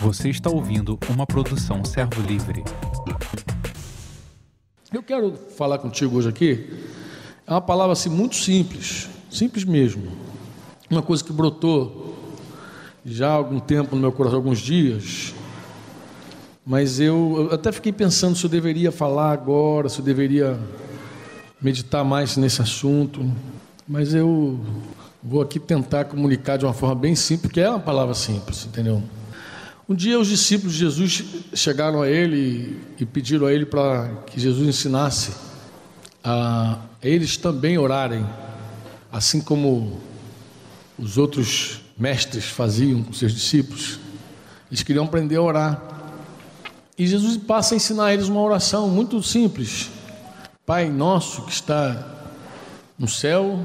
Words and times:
Você 0.00 0.28
está 0.28 0.50
ouvindo 0.50 0.98
uma 1.08 1.26
produção 1.26 1.84
Servo 1.84 2.20
Livre. 2.22 2.62
Eu 4.92 5.02
quero 5.02 5.34
falar 5.56 5.78
contigo 5.78 6.16
hoje 6.16 6.28
aqui. 6.28 6.70
É 7.46 7.50
uma 7.50 7.60
palavra 7.60 7.92
assim 7.92 8.08
muito 8.08 8.36
simples, 8.36 9.08
simples 9.30 9.64
mesmo. 9.64 10.12
Uma 10.90 11.02
coisa 11.02 11.24
que 11.24 11.32
brotou 11.32 12.14
já 13.04 13.28
há 13.28 13.32
algum 13.32 13.58
tempo 13.60 13.94
no 13.94 14.00
meu 14.00 14.12
coração, 14.12 14.38
alguns 14.38 14.58
dias. 14.58 15.34
Mas 16.64 17.00
eu, 17.00 17.48
eu 17.50 17.54
até 17.54 17.70
fiquei 17.72 17.92
pensando 17.92 18.36
se 18.36 18.44
eu 18.44 18.50
deveria 18.50 18.90
falar 18.90 19.32
agora, 19.32 19.88
se 19.88 19.98
eu 19.98 20.04
deveria 20.04 20.58
meditar 21.60 22.04
mais 22.04 22.36
nesse 22.36 22.62
assunto. 22.62 23.30
Mas 23.86 24.14
eu 24.14 24.60
vou 25.22 25.42
aqui 25.42 25.58
tentar 25.58 26.04
comunicar 26.04 26.56
de 26.56 26.64
uma 26.64 26.72
forma 26.72 26.94
bem 26.94 27.14
simples, 27.14 27.48
porque 27.48 27.60
é 27.60 27.68
uma 27.68 27.80
palavra 27.80 28.14
simples, 28.14 28.66
entendeu? 28.66 29.02
Um 29.86 29.94
dia 29.94 30.18
os 30.18 30.28
discípulos 30.28 30.72
de 30.72 30.78
Jesus 30.78 31.22
chegaram 31.52 32.00
a 32.00 32.08
ele 32.08 32.80
e 32.98 33.04
pediram 33.04 33.46
a 33.46 33.52
ele 33.52 33.66
para 33.66 34.08
que 34.26 34.40
Jesus 34.40 34.66
ensinasse 34.66 35.32
a 36.22 36.78
eles 37.02 37.36
também 37.36 37.76
orarem, 37.76 38.26
assim 39.12 39.42
como 39.42 40.00
os 40.98 41.18
outros 41.18 41.82
mestres 41.98 42.46
faziam 42.46 43.02
com 43.02 43.12
seus 43.12 43.34
discípulos. 43.34 44.00
Eles 44.70 44.82
queriam 44.82 45.04
aprender 45.04 45.36
a 45.36 45.42
orar. 45.42 45.82
E 46.96 47.06
Jesus 47.06 47.36
passa 47.36 47.74
a 47.74 47.76
ensinar 47.76 48.06
a 48.06 48.14
eles 48.14 48.26
uma 48.26 48.40
oração 48.40 48.88
muito 48.88 49.22
simples. 49.22 49.90
Pai 50.64 50.88
nosso 50.88 51.42
que 51.42 51.52
está 51.52 52.32
no 52.98 53.06
céu, 53.06 53.60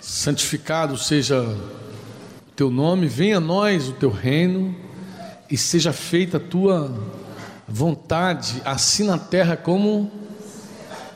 santificado 0.00 0.96
seja 0.96 1.42
o 1.42 2.52
teu 2.56 2.70
nome, 2.70 3.06
venha 3.06 3.36
a 3.36 3.40
nós 3.40 3.86
o 3.86 3.92
teu 3.92 4.08
reino 4.08 4.88
e 5.50 5.56
seja 5.56 5.92
feita 5.92 6.36
a 6.36 6.40
tua 6.40 6.94
vontade, 7.66 8.62
assim 8.64 9.04
na 9.04 9.18
terra 9.18 9.56
como 9.56 10.10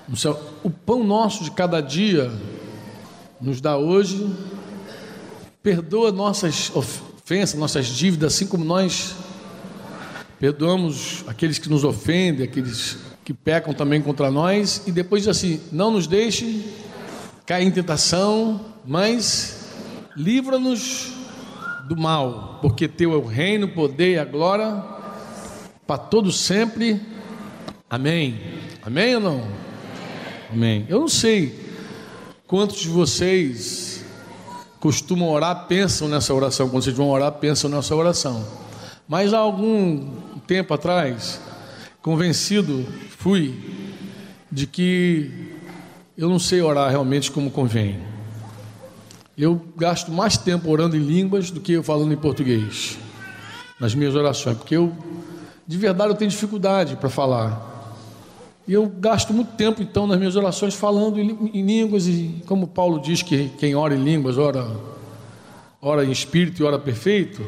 no 0.08 0.16
céu. 0.16 0.40
O 0.62 0.70
pão 0.70 1.04
nosso 1.04 1.44
de 1.44 1.50
cada 1.50 1.80
dia 1.80 2.30
nos 3.40 3.60
dá 3.60 3.76
hoje, 3.76 4.28
perdoa 5.62 6.10
nossas 6.10 6.70
ofensas, 6.74 7.58
nossas 7.58 7.86
dívidas, 7.86 8.34
assim 8.34 8.46
como 8.46 8.64
nós 8.64 9.14
perdoamos 10.38 11.24
aqueles 11.26 11.58
que 11.58 11.68
nos 11.68 11.84
ofendem, 11.84 12.44
aqueles 12.44 12.98
que 13.24 13.32
pecam 13.32 13.72
também 13.72 14.02
contra 14.02 14.30
nós, 14.30 14.82
e 14.86 14.92
depois 14.92 15.22
diz 15.22 15.28
assim: 15.36 15.60
não 15.72 15.90
nos 15.90 16.06
deixe 16.06 16.64
cair 17.46 17.66
em 17.66 17.70
tentação, 17.70 18.60
mas 18.84 19.68
livra-nos 20.16 21.13
do 21.88 21.96
mal, 21.96 22.58
porque 22.60 22.88
teu 22.88 23.12
é 23.12 23.16
o 23.16 23.24
reino, 23.24 23.66
o 23.66 23.70
poder 23.70 24.14
e 24.14 24.18
a 24.18 24.24
glória 24.24 24.82
para 25.86 25.98
todos 25.98 26.40
sempre. 26.40 27.00
Amém. 27.88 28.40
Amém 28.82 29.14
ou 29.16 29.20
não? 29.20 29.48
Amém. 30.52 30.86
Eu 30.88 31.00
não 31.00 31.08
sei 31.08 31.58
quantos 32.46 32.80
de 32.80 32.88
vocês 32.88 34.04
costumam 34.80 35.30
orar, 35.30 35.66
pensam 35.66 36.08
nessa 36.08 36.34
oração, 36.34 36.68
quando 36.68 36.84
vocês 36.84 36.96
vão 36.96 37.08
orar, 37.08 37.32
pensam 37.32 37.70
nessa 37.70 37.94
oração. 37.94 38.46
Mas 39.08 39.32
há 39.32 39.38
algum 39.38 40.10
tempo 40.46 40.74
atrás, 40.74 41.40
convencido 42.02 42.86
fui 43.18 43.54
de 44.50 44.66
que 44.66 45.30
eu 46.16 46.28
não 46.28 46.38
sei 46.38 46.62
orar 46.62 46.90
realmente 46.90 47.30
como 47.30 47.50
convém. 47.50 48.13
Eu 49.36 49.60
gasto 49.76 50.12
mais 50.12 50.36
tempo 50.36 50.70
orando 50.70 50.96
em 50.96 51.00
línguas 51.00 51.50
do 51.50 51.60
que 51.60 51.72
eu 51.72 51.82
falando 51.82 52.12
em 52.12 52.16
português 52.16 52.98
nas 53.80 53.94
minhas 53.94 54.14
orações, 54.14 54.56
porque 54.56 54.76
eu 54.76 54.92
de 55.66 55.76
verdade 55.76 56.10
eu 56.10 56.14
tenho 56.14 56.30
dificuldade 56.30 56.96
para 56.96 57.08
falar. 57.08 57.72
E 58.66 58.72
eu 58.72 58.86
gasto 58.86 59.32
muito 59.32 59.52
tempo 59.56 59.82
então 59.82 60.06
nas 60.06 60.18
minhas 60.18 60.36
orações 60.36 60.74
falando 60.74 61.18
em, 61.18 61.50
em 61.52 61.62
línguas 61.66 62.06
e 62.06 62.42
como 62.46 62.66
Paulo 62.66 63.00
diz 63.00 63.22
que 63.22 63.48
quem 63.58 63.74
ora 63.74 63.94
em 63.94 64.02
línguas 64.02 64.38
ora 64.38 64.66
ora 65.82 66.04
em 66.04 66.10
espírito 66.10 66.62
e 66.62 66.64
ora 66.64 66.78
perfeito. 66.78 67.44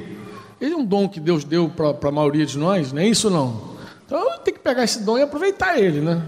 Ele 0.61 0.75
é 0.75 0.77
um 0.77 0.85
dom 0.85 1.09
que 1.09 1.21
Deus 1.21 1.45
deu 1.45 1.69
para 1.71 2.09
a 2.09 2.13
maioria 2.13 2.45
de 2.45 2.59
nós, 2.59 2.93
não 2.93 3.01
é 3.01 3.07
isso 3.07 3.31
não. 3.31 3.77
Então 4.05 4.39
tenho 4.45 4.57
que 4.57 4.63
pegar 4.63 4.85
esse 4.85 5.03
dom 5.03 5.19
e 5.19 5.23
aproveitar 5.23 5.79
ele, 5.79 6.01
né? 6.01 6.23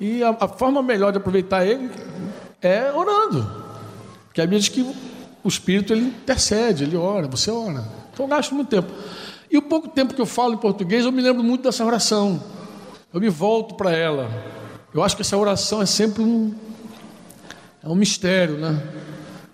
E 0.00 0.22
a, 0.22 0.36
a 0.40 0.48
forma 0.48 0.82
melhor 0.82 1.12
de 1.12 1.18
aproveitar 1.18 1.64
ele 1.64 1.90
é 2.60 2.92
orando. 2.92 3.61
Porque 4.32 4.40
a 4.40 4.44
Bíblia 4.44 4.60
diz 4.60 4.70
que 4.70 4.80
o 5.44 5.46
Espírito 5.48 5.92
ele 5.92 6.06
intercede, 6.06 6.84
ele 6.84 6.96
ora, 6.96 7.28
você 7.28 7.50
ora. 7.50 7.86
Então 8.10 8.24
eu 8.24 8.28
gasto 8.28 8.54
muito 8.54 8.70
tempo. 8.70 8.90
E 9.50 9.58
o 9.58 9.60
pouco 9.60 9.88
tempo 9.88 10.14
que 10.14 10.20
eu 10.22 10.24
falo 10.24 10.54
em 10.54 10.56
português, 10.56 11.04
eu 11.04 11.12
me 11.12 11.20
lembro 11.20 11.44
muito 11.44 11.64
dessa 11.64 11.84
oração. 11.84 12.42
Eu 13.12 13.20
me 13.20 13.28
volto 13.28 13.74
para 13.74 13.92
ela. 13.92 14.30
Eu 14.94 15.02
acho 15.02 15.14
que 15.14 15.20
essa 15.20 15.36
oração 15.36 15.82
é 15.82 15.86
sempre 15.86 16.22
um, 16.22 16.54
é 17.84 17.88
um 17.90 17.94
mistério, 17.94 18.56
né? 18.56 18.82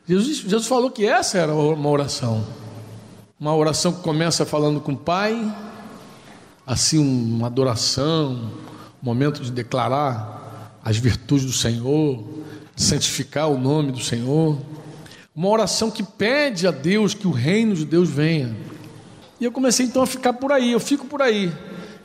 Jesus, 0.07 0.37
Jesus 0.37 0.69
falou 0.69 0.93
que 0.93 1.05
essa 1.05 1.39
era 1.39 1.53
uma 1.53 1.89
oração. 1.89 2.47
Uma 3.41 3.57
oração 3.57 3.93
que 3.93 4.01
começa 4.01 4.47
falando 4.47 4.81
com 4.81 4.93
o 4.93 4.97
Pai, 4.97 5.53
assim, 6.65 6.99
uma 6.99 7.49
adoração, 7.49 8.53
um 9.03 9.05
momento 9.05 9.43
de 9.43 9.51
declarar 9.51 10.71
as 10.85 10.97
virtudes 10.99 11.47
do 11.47 11.53
Senhor, 11.53 12.38
santificar 12.79 13.51
o 13.51 13.59
nome 13.59 13.91
do 13.91 14.01
Senhor. 14.01 14.57
Uma 15.35 15.49
oração 15.49 15.91
que 15.91 16.03
pede 16.03 16.67
a 16.67 16.71
Deus 16.71 17.13
que 17.13 17.27
o 17.27 17.33
reino 17.33 17.75
de 17.75 17.85
Deus 17.85 18.09
venha. 18.09 18.57
E 19.41 19.45
eu 19.45 19.53
comecei 19.53 19.87
então 19.87 20.03
a 20.03 20.07
ficar 20.07 20.33
por 20.33 20.53
aí, 20.53 20.73
eu 20.73 20.81
fico 20.81 21.07
por 21.07 21.21
aí. 21.21 21.53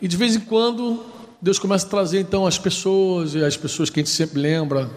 E 0.02 0.08
de 0.08 0.18
vez 0.18 0.36
em 0.36 0.40
quando 0.40 1.04
Deus 1.42 1.60
começa 1.60 1.86
a 1.86 1.90
trazer 1.90 2.20
então 2.20 2.46
as 2.46 2.58
pessoas, 2.58 3.36
e 3.36 3.44
as 3.44 3.56
pessoas 3.56 3.90
que 3.90 4.00
a 4.00 4.04
gente 4.04 4.14
sempre 4.14 4.40
lembra, 4.40 4.90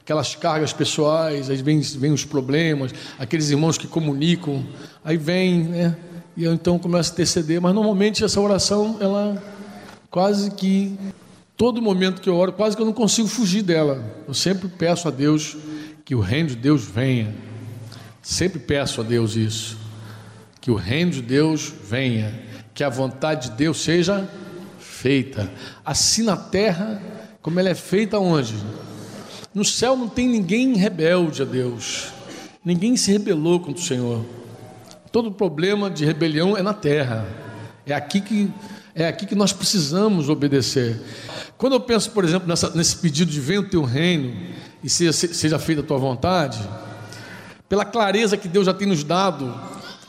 aquelas 0.00 0.34
cargas 0.36 0.72
pessoais, 0.72 1.50
aí 1.50 1.56
vem, 1.62 1.80
vem 1.80 2.12
os 2.12 2.24
problemas, 2.24 2.92
aqueles 3.18 3.50
irmãos 3.50 3.76
que 3.76 3.86
comunicam, 3.86 4.64
aí 5.04 5.16
vem, 5.16 5.64
né? 5.64 5.96
E 6.36 6.44
eu 6.44 6.52
então 6.52 6.78
começo 6.78 7.10
a 7.10 7.12
interceder, 7.14 7.60
mas 7.60 7.74
normalmente 7.74 8.24
essa 8.24 8.40
oração, 8.40 8.96
ela 9.00 9.40
quase 10.10 10.50
que 10.50 10.98
Todo 11.56 11.80
momento 11.80 12.20
que 12.20 12.28
eu 12.28 12.36
oro, 12.36 12.52
quase 12.52 12.74
que 12.74 12.82
eu 12.82 12.86
não 12.86 12.92
consigo 12.92 13.28
fugir 13.28 13.62
dela. 13.62 14.04
Eu 14.26 14.34
sempre 14.34 14.68
peço 14.68 15.06
a 15.06 15.10
Deus 15.10 15.56
que 16.04 16.14
o 16.14 16.20
reino 16.20 16.48
de 16.50 16.56
Deus 16.56 16.84
venha. 16.84 17.32
Sempre 18.20 18.58
peço 18.58 19.00
a 19.00 19.04
Deus 19.04 19.36
isso. 19.36 19.78
Que 20.60 20.70
o 20.70 20.74
reino 20.74 21.12
de 21.12 21.22
Deus 21.22 21.72
venha. 21.88 22.34
Que 22.74 22.82
a 22.82 22.88
vontade 22.88 23.50
de 23.50 23.56
Deus 23.56 23.80
seja 23.80 24.28
feita. 24.80 25.50
Assim 25.84 26.24
na 26.24 26.36
terra, 26.36 27.00
como 27.40 27.60
ela 27.60 27.68
é 27.68 27.74
feita 27.74 28.18
onde? 28.18 28.54
No 29.54 29.64
céu 29.64 29.96
não 29.96 30.08
tem 30.08 30.28
ninguém 30.28 30.74
rebelde 30.76 31.42
a 31.42 31.44
Deus. 31.44 32.08
Ninguém 32.64 32.96
se 32.96 33.12
rebelou 33.12 33.60
contra 33.60 33.80
o 33.80 33.84
Senhor. 33.84 34.24
Todo 35.12 35.30
problema 35.30 35.88
de 35.88 36.04
rebelião 36.04 36.56
é 36.56 36.62
na 36.62 36.74
terra. 36.74 37.28
É 37.86 37.94
aqui 37.94 38.20
que 38.20 38.50
é 38.94 39.08
aqui 39.08 39.26
que 39.26 39.34
nós 39.34 39.52
precisamos 39.52 40.28
obedecer. 40.28 41.00
Quando 41.58 41.72
eu 41.72 41.80
penso, 41.80 42.10
por 42.10 42.24
exemplo, 42.24 42.48
nessa, 42.48 42.70
nesse 42.70 42.96
pedido 42.96 43.30
de 43.30 43.40
venha 43.40 43.60
o 43.60 43.68
teu 43.68 43.82
reino 43.82 44.36
e 44.82 44.88
seja, 44.88 45.12
seja 45.12 45.58
feita 45.58 45.80
a 45.80 45.84
tua 45.84 45.98
vontade, 45.98 46.58
pela 47.68 47.84
clareza 47.84 48.36
que 48.36 48.46
Deus 48.46 48.66
já 48.66 48.74
tem 48.74 48.86
nos 48.86 49.02
dado 49.02 49.52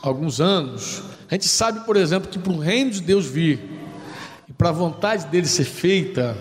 há 0.04 0.08
alguns 0.08 0.40
anos, 0.40 1.02
a 1.30 1.34
gente 1.34 1.48
sabe, 1.48 1.80
por 1.82 1.98
exemplo, 1.98 2.30
que 2.30 2.38
para 2.38 2.54
o 2.54 2.60
reino 2.60 2.92
de 2.92 3.02
Deus 3.02 3.26
vir 3.26 3.60
e 4.48 4.54
para 4.54 4.70
a 4.70 4.74
vontade 4.74 5.26
dele 5.28 5.48
ser 5.48 5.66
feita, 5.66 6.38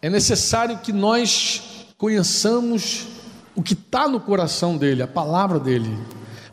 é 0.00 0.08
necessário 0.08 0.78
que 0.78 0.92
nós 0.92 1.62
conheçamos 1.98 3.06
o 3.54 3.62
que 3.62 3.74
está 3.74 4.08
no 4.08 4.20
coração 4.20 4.76
dele, 4.76 5.02
a 5.02 5.06
palavra 5.06 5.58
dele. 5.58 5.96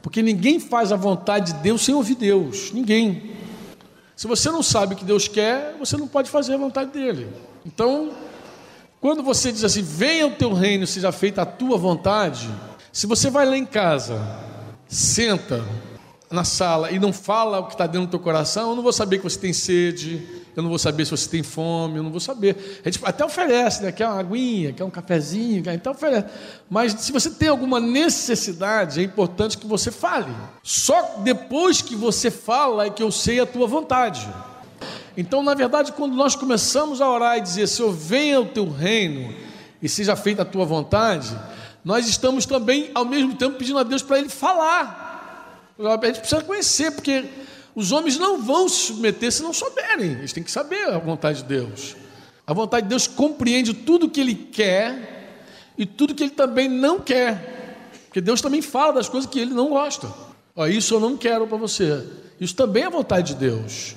Porque 0.02 0.22
ninguém 0.22 0.60
faz 0.60 0.92
a 0.92 0.98
vontade 0.98 1.54
de 1.54 1.60
Deus 1.60 1.82
sem 1.82 1.96
ouvir 1.96 2.16
Deus, 2.16 2.72
ninguém. 2.74 3.33
Se 4.16 4.28
você 4.28 4.52
não 4.52 4.62
sabe 4.62 4.94
o 4.94 4.98
que 4.98 5.06
Deus 5.06 5.28
quer, 5.28 5.76
você 5.80 5.98
não 5.98 6.08
pode 6.08 6.30
fazer 6.30 6.54
a 6.54 6.58
vontade 6.58 6.92
dele. 6.92 7.30
Então, 7.66 8.12
quando 9.02 9.24
você 9.24 9.52
diz 9.52 9.64
assim, 9.64 9.82
venha 9.82 10.28
o 10.28 10.32
teu 10.32 10.54
reino, 10.54 10.86
seja 10.86 11.12
feita 11.12 11.42
a 11.42 11.46
tua 11.46 11.78
vontade, 11.78 12.50
se 12.92 13.08
você 13.08 13.30
vai 13.30 13.46
lá 13.46 13.58
em 13.58 13.66
casa, 13.66 14.22
senta 14.88 15.64
na 16.30 16.44
sala 16.44 16.92
e 16.92 17.00
não 17.00 17.12
fala 17.12 17.60
o 17.60 17.66
que 17.66 17.74
está 17.74 17.86
dentro 17.88 18.08
do 18.08 18.12
teu 18.12 18.20
coração, 18.20 18.70
eu 18.70 18.76
não 18.76 18.84
vou 18.84 18.94
saber 18.94 19.18
que 19.18 19.24
você 19.24 19.40
tem 19.40 19.54
sede, 19.54 20.43
eu 20.56 20.62
não 20.62 20.70
vou 20.70 20.78
saber 20.78 21.06
se 21.06 21.12
você 21.12 21.30
tem 21.30 21.42
fome, 21.42 21.98
eu 21.98 22.04
não 22.04 22.12
vou 22.12 22.20
saber. 22.20 22.82
A 22.86 22.90
gente 22.90 23.04
até 23.04 23.26
oferece, 23.26 23.84
né? 23.84 23.92
Quer 23.92 24.08
uma 24.08 24.20
aguinha, 24.20 24.72
quer 24.72 24.84
um 24.84 24.90
cafezinho, 24.90 25.64
quer, 25.64 25.74
então 25.74 25.94
oferece. 25.94 26.28
Mas 26.70 26.94
se 26.94 27.12
você 27.12 27.30
tem 27.30 27.50
alguma 27.50 27.80
necessidade, 27.80 29.00
é 29.00 29.04
importante 29.04 29.58
que 29.58 29.66
você 29.66 29.92
fale. 29.92 30.32
Só 30.62 31.18
depois 31.24 31.82
que 31.82 31.96
você 31.96 32.30
fala 32.30 32.86
é 32.86 32.90
que 32.90 33.02
eu 33.02 33.12
sei 33.12 33.40
a 33.40 33.46
tua 33.46 33.66
vontade. 33.66 34.28
Então, 35.16 35.44
na 35.44 35.54
verdade, 35.54 35.92
quando 35.92 36.16
nós 36.16 36.36
começamos 36.36 37.02
a 37.02 37.10
orar 37.10 37.38
e 37.38 37.42
dizer, 37.42 37.68
Senhor, 37.68 37.92
venha 37.92 38.42
o 38.42 38.46
teu 38.46 38.70
reino 38.70 39.34
e 39.82 39.90
seja 39.90 40.16
feita 40.16 40.42
a 40.42 40.46
tua 40.46 40.66
vontade, 40.66 41.30
nós 41.84 42.08
estamos 42.08 42.46
também, 42.46 42.90
ao 42.96 43.06
mesmo 43.06 43.36
tempo, 43.36 43.58
pedindo 43.58 43.78
a 43.78 43.84
Deus 43.84 44.02
para 44.02 44.20
Ele 44.20 44.30
falar. 44.30 45.70
A 45.78 46.06
gente 46.06 46.20
precisa 46.20 46.42
conhecer, 46.42 46.92
porque 46.92 47.26
Os 47.76 47.92
homens 47.92 48.18
não 48.18 48.42
vão 48.42 48.70
se 48.70 48.88
submeter 48.88 49.32
se 49.32 49.42
não 49.42 49.54
souberem, 49.54 50.12
eles 50.12 50.34
têm 50.34 50.44
que 50.44 50.52
saber 50.52 50.90
a 50.90 51.00
vontade 51.00 51.42
de 51.42 51.46
Deus. 51.46 51.96
A 52.46 52.54
vontade 52.54 52.84
de 52.84 52.90
Deus 52.90 53.08
compreende 53.08 53.74
tudo 53.74 54.10
que 54.10 54.22
Ele 54.22 54.36
quer 54.36 55.42
e 55.78 55.86
tudo 55.86 56.14
que 56.14 56.24
Ele 56.24 56.32
também 56.32 56.68
não 56.70 57.00
quer, 57.00 57.78
porque 58.06 58.22
Deus 58.22 58.42
também 58.42 58.62
fala 58.62 58.94
das 58.94 59.10
coisas 59.10 59.30
que 59.30 59.40
Ele 59.40 59.54
não 59.54 59.70
gosta. 59.70 60.12
Ó, 60.56 60.68
isso 60.68 60.94
eu 60.94 61.00
não 61.00 61.18
quero 61.18 61.48
para 61.48 61.58
você. 61.58 62.06
Isso 62.40 62.56
também 62.56 62.84
é 62.84 62.86
a 62.86 62.90
vontade 62.90 63.34
de 63.34 63.40
Deus. 63.40 63.96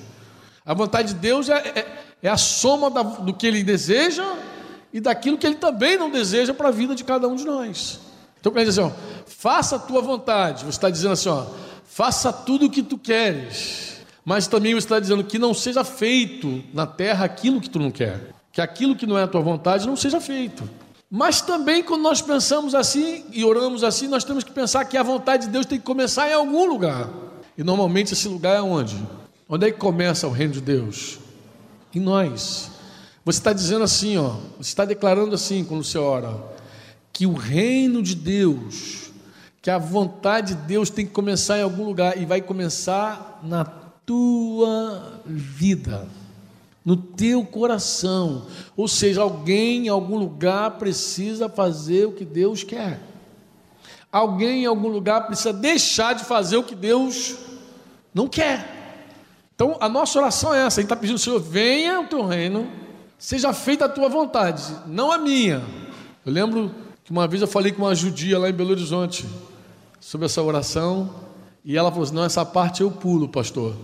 A 0.65 0.73
vontade 0.73 1.09
de 1.09 1.21
Deus 1.21 1.49
é, 1.49 1.57
é, 1.57 1.87
é 2.23 2.29
a 2.29 2.37
soma 2.37 2.91
da, 2.91 3.03
do 3.03 3.35
que 3.35 3.47
Ele 3.47 3.63
deseja 3.63 4.25
e 4.93 5.01
daquilo 5.01 5.37
que 5.37 5.47
Ele 5.47 5.57
também 5.57 5.99
não 5.99 6.11
deseja 6.11 6.55
para 6.55 6.69
a 6.69 6.71
vida 6.73 6.95
de 6.95 7.05
cada 7.05 7.29
um 7.29 7.37
de 7.37 7.45
nós. 7.45 8.01
Então, 8.41 8.53
quer 8.53 8.65
dizer 8.65 8.81
assim, 8.81 8.91
ó, 8.91 9.23
faça 9.27 9.77
a 9.77 9.79
tua 9.79 10.01
vontade. 10.01 10.65
Você 10.65 10.71
está 10.71 10.89
dizendo 10.89 11.13
assim, 11.13 11.29
ó, 11.29 11.47
faça 11.87 12.33
tudo 12.33 12.67
o 12.67 12.71
que 12.71 12.83
tu 12.83 12.99
queres. 12.99 13.97
Mas 14.25 14.47
também 14.47 14.77
está 14.77 14.99
dizendo 14.99 15.23
que 15.23 15.39
não 15.39 15.55
seja 15.55 15.85
feito 15.85 16.63
na 16.75 16.87
terra 16.87 17.25
aquilo 17.25 17.61
que 17.61 17.71
tu 17.71 17.79
não 17.79 17.91
quer. 17.91 18.35
Que 18.53 18.61
aquilo 18.61 18.97
que 18.97 19.07
não 19.07 19.17
é 19.17 19.23
a 19.23 19.29
tua 19.29 19.41
vontade 19.41 19.87
não 19.87 19.97
seja 19.97 20.21
feito. 20.21 20.69
Mas 21.09 21.41
também, 21.41 21.83
quando 21.83 22.03
nós 22.03 22.21
pensamos 22.21 22.75
assim 22.75 23.25
e 23.33 23.45
oramos 23.45 23.85
assim, 23.85 24.09
nós 24.09 24.25
temos 24.25 24.43
que 24.43 24.51
pensar 24.51 24.85
que 24.85 24.97
a 24.97 25.03
vontade 25.03 25.47
de 25.47 25.53
Deus 25.53 25.65
tem 25.65 25.79
que 25.79 25.85
começar 25.85 26.29
em 26.29 26.33
algum 26.33 26.67
lugar. 26.67 27.09
E 27.57 27.63
normalmente 27.63 28.13
esse 28.13 28.27
lugar 28.27 28.57
é 28.57 28.61
onde? 28.61 28.97
Onde 29.49 29.69
é 29.69 29.71
que 29.71 29.79
começa 29.79 30.27
o 30.27 30.33
reino 30.33 30.55
de 30.55 30.61
Deus? 30.61 31.19
Em 31.95 32.01
nós. 32.01 32.71
Você 33.25 33.39
está 33.39 33.53
dizendo 33.53 33.85
assim, 33.85 34.17
ó, 34.19 34.37
você 34.59 34.71
está 34.71 34.85
declarando 34.85 35.35
assim 35.35 35.65
quando 35.65 35.85
você 35.85 35.99
ora, 35.99 36.37
que 37.13 37.27
o 37.27 37.33
reino 37.33 38.03
de 38.03 38.15
Deus, 38.15 39.06
que 39.67 39.71
a 39.71 39.79
vontade 39.79 40.55
de 40.55 40.61
Deus 40.61 40.91
tem 40.91 41.05
que 41.05 41.11
começar 41.11 41.59
em 41.59 41.63
algum 41.63 41.85
lugar 41.85 42.17
e 42.17 42.25
vai 42.25 42.41
começar 42.41 43.41
na 43.43 43.65
tua 43.65 45.21
vida, 45.25 46.07
no 46.85 46.97
teu 46.97 47.45
coração. 47.45 48.47
Ou 48.77 48.87
seja, 48.87 49.23
alguém 49.23 49.87
em 49.87 49.89
algum 49.89 50.19
lugar 50.19 50.79
precisa 50.79 51.49
fazer 51.49 52.07
o 52.07 52.13
que 52.13 52.25
Deus 52.25 52.63
quer. 52.63 53.01
Alguém 54.13 54.63
em 54.63 54.67
algum 54.67 54.87
lugar 54.87 55.27
precisa 55.27 55.53
deixar 55.53 56.13
de 56.13 56.23
fazer 56.23 56.59
o 56.59 56.63
que 56.63 56.77
Deus 56.77 57.35
não 58.15 58.29
quer. 58.29 59.05
Então, 59.53 59.77
a 59.81 59.89
nossa 59.89 60.17
oração 60.17 60.55
é 60.55 60.59
essa: 60.59 60.79
a 60.79 60.81
gente 60.81 60.93
está 60.93 60.95
pedindo, 60.95 61.19
Senhor, 61.19 61.41
venha 61.41 62.03
o 62.03 62.07
teu 62.07 62.25
reino 62.25 62.71
seja 63.19 63.53
feita 63.53 63.87
a 63.87 63.89
tua 63.89 64.09
vontade, 64.09 64.63
não 64.87 65.11
a 65.11 65.19
minha. 65.19 65.61
Eu 66.25 66.33
lembro 66.33 66.73
que 67.03 67.11
uma 67.11 67.27
vez 67.27 67.43
eu 67.43 67.49
falei 67.49 67.73
com 67.73 67.83
uma 67.83 67.97
judia 67.97 68.39
lá 68.39 68.49
em 68.49 68.53
Belo 68.53 68.71
Horizonte 68.71 69.27
sobre 70.07 70.27
essa 70.27 70.41
oração 70.41 71.11
e 71.65 71.77
ela 71.77 71.91
falou 71.91 72.05
assim: 72.05 72.15
Não, 72.15 72.25
essa 72.25 72.45
parte 72.45 72.81
eu 72.81 72.91
pulo, 72.93 73.29
pastor. 73.29 73.75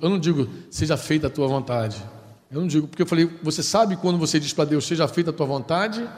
Eu 0.00 0.08
não 0.08 0.16
digo, 0.18 0.48
seja 0.70 0.96
feita 0.96 1.26
a 1.26 1.30
tua 1.30 1.48
vontade. 1.48 2.00
Eu 2.52 2.60
não 2.60 2.68
digo, 2.68 2.86
porque 2.86 3.02
eu 3.02 3.06
falei, 3.06 3.28
você 3.42 3.62
sabe 3.64 3.96
quando 3.96 4.16
você 4.16 4.38
diz 4.38 4.52
para 4.52 4.66
Deus, 4.66 4.86
seja 4.86 5.08
feita 5.08 5.30
a 5.30 5.32
tua 5.32 5.46
vontade, 5.46 6.08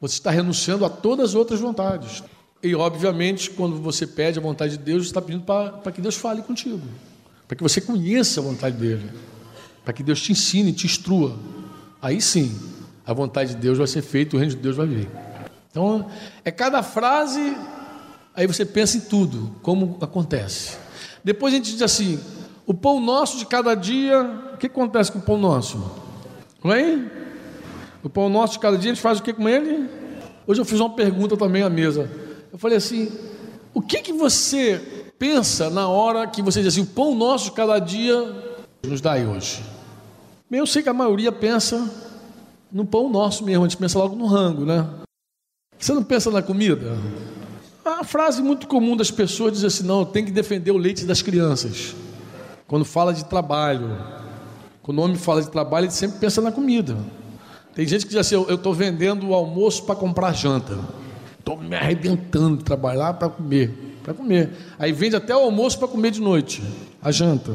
você 0.00 0.14
está 0.14 0.30
renunciando 0.30 0.86
a 0.86 0.88
todas 0.88 1.30
as 1.30 1.34
outras 1.34 1.60
vontades. 1.60 2.22
E, 2.62 2.74
obviamente, 2.74 3.50
quando 3.50 3.76
você 3.76 4.06
pede 4.06 4.38
a 4.38 4.42
vontade 4.42 4.78
de 4.78 4.82
Deus, 4.82 5.02
você 5.02 5.10
está 5.10 5.20
pedindo 5.20 5.44
para 5.44 5.92
que 5.92 6.00
Deus 6.00 6.14
fale 6.14 6.40
contigo, 6.40 6.80
para 7.46 7.56
que 7.56 7.62
você 7.62 7.82
conheça 7.82 8.40
a 8.40 8.42
vontade 8.42 8.76
dele, 8.78 9.10
para 9.84 9.92
que 9.92 10.02
Deus 10.02 10.22
te 10.22 10.32
ensine, 10.32 10.72
te 10.72 10.86
instrua. 10.86 11.36
Aí 12.00 12.22
sim, 12.22 12.58
a 13.04 13.12
vontade 13.12 13.50
de 13.50 13.56
Deus 13.56 13.76
vai 13.76 13.86
ser 13.86 14.00
feita, 14.00 14.36
o 14.36 14.38
reino 14.38 14.54
de 14.54 14.62
Deus 14.62 14.76
vai 14.76 14.86
vir. 14.86 15.10
Então, 15.70 16.08
é 16.44 16.50
cada 16.50 16.82
frase, 16.82 17.54
aí 18.34 18.46
você 18.46 18.64
pensa 18.64 18.96
em 18.96 19.00
tudo, 19.00 19.50
como 19.62 19.96
acontece. 20.00 20.76
Depois 21.22 21.52
a 21.54 21.56
gente 21.56 21.72
diz 21.72 21.82
assim: 21.82 22.20
o 22.66 22.74
pão 22.74 23.00
nosso 23.00 23.38
de 23.38 23.46
cada 23.46 23.74
dia, 23.74 24.22
o 24.54 24.56
que 24.56 24.66
acontece 24.66 25.12
com 25.12 25.18
o 25.18 25.22
pão 25.22 25.38
nosso? 25.38 25.78
Não 26.62 26.72
O 28.02 28.10
pão 28.10 28.28
nosso 28.28 28.54
de 28.54 28.58
cada 28.58 28.76
dia, 28.76 28.90
a 28.90 28.94
gente 28.94 29.02
faz 29.02 29.18
o 29.18 29.22
que 29.22 29.32
com 29.32 29.48
ele? 29.48 29.88
Hoje 30.46 30.60
eu 30.60 30.64
fiz 30.64 30.80
uma 30.80 30.90
pergunta 30.90 31.36
também 31.36 31.62
à 31.62 31.70
mesa. 31.70 32.10
Eu 32.52 32.58
falei 32.58 32.76
assim: 32.76 33.10
o 33.72 33.80
que, 33.80 34.00
que 34.00 34.12
você 34.12 35.12
pensa 35.18 35.70
na 35.70 35.88
hora 35.88 36.26
que 36.26 36.42
você 36.42 36.60
diz 36.60 36.74
assim, 36.74 36.82
o 36.82 36.86
pão 36.86 37.14
nosso 37.14 37.46
de 37.46 37.52
cada 37.52 37.78
dia 37.78 38.14
nos 38.82 39.00
dai 39.00 39.26
hoje? 39.26 39.62
Eu 40.50 40.66
sei 40.66 40.82
que 40.82 40.88
a 40.88 40.94
maioria 40.94 41.32
pensa 41.32 41.90
no 42.70 42.84
pão 42.84 43.08
nosso 43.08 43.44
mesmo, 43.44 43.64
a 43.64 43.68
gente 43.68 43.78
pensa 43.78 43.98
logo 43.98 44.14
no 44.14 44.26
rango, 44.26 44.64
né? 44.64 44.88
Você 45.78 45.92
não 45.92 46.02
pensa 46.02 46.30
na 46.30 46.42
comida? 46.42 46.96
A 47.84 48.02
frase 48.02 48.42
muito 48.42 48.66
comum 48.66 48.96
das 48.96 49.10
pessoas 49.10 49.52
diz 49.52 49.64
assim: 49.64 49.84
não, 49.84 50.04
tem 50.04 50.24
que 50.24 50.30
defender 50.30 50.70
o 50.70 50.78
leite 50.78 51.04
das 51.04 51.20
crianças. 51.20 51.94
Quando 52.66 52.84
fala 52.84 53.12
de 53.12 53.24
trabalho, 53.26 53.96
quando 54.82 54.98
o 54.98 55.02
homem 55.02 55.16
fala 55.16 55.42
de 55.42 55.50
trabalho, 55.50 55.84
ele 55.84 55.92
sempre 55.92 56.18
pensa 56.18 56.40
na 56.40 56.50
comida. 56.50 56.96
Tem 57.74 57.86
gente 57.86 58.06
que 58.06 58.10
diz 58.10 58.18
assim: 58.18 58.36
eu 58.36 58.54
estou 58.54 58.72
vendendo 58.72 59.28
o 59.28 59.34
almoço 59.34 59.82
para 59.84 59.94
comprar 59.94 60.32
janta. 60.32 60.78
Estou 61.38 61.58
me 61.58 61.76
arrebentando 61.76 62.56
de 62.56 62.64
trabalhar 62.64 63.14
para 63.14 63.28
comer, 63.28 63.98
para 64.02 64.14
comer. 64.14 64.50
Aí 64.78 64.90
vende 64.92 65.14
até 65.14 65.36
o 65.36 65.40
almoço 65.40 65.78
para 65.78 65.88
comer 65.88 66.10
de 66.10 66.22
noite, 66.22 66.62
a 67.02 67.12
janta. 67.12 67.54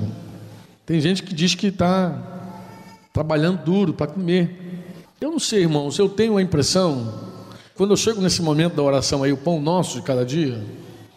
Tem 0.85 1.01
gente 1.01 1.23
que 1.23 1.33
diz 1.33 1.55
que 1.55 1.67
está 1.67 2.15
trabalhando 3.11 3.63
duro 3.63 3.93
para 3.95 4.05
comer. 4.05 4.85
Eu 5.19 5.31
não 5.31 5.39
sei, 5.39 5.61
irmãos, 5.61 5.97
eu 5.97 6.07
tenho 6.07 6.37
a 6.37 6.41
impressão, 6.41 7.28
quando 7.79 7.91
eu 7.91 7.97
chego 7.97 8.19
nesse 8.19 8.41
momento 8.41 8.75
da 8.75 8.83
oração 8.83 9.23
aí, 9.23 9.31
o 9.31 9.37
pão 9.37 9.61
nosso 9.61 9.95
de 9.95 10.01
cada 10.01 10.25
dia, 10.25 10.61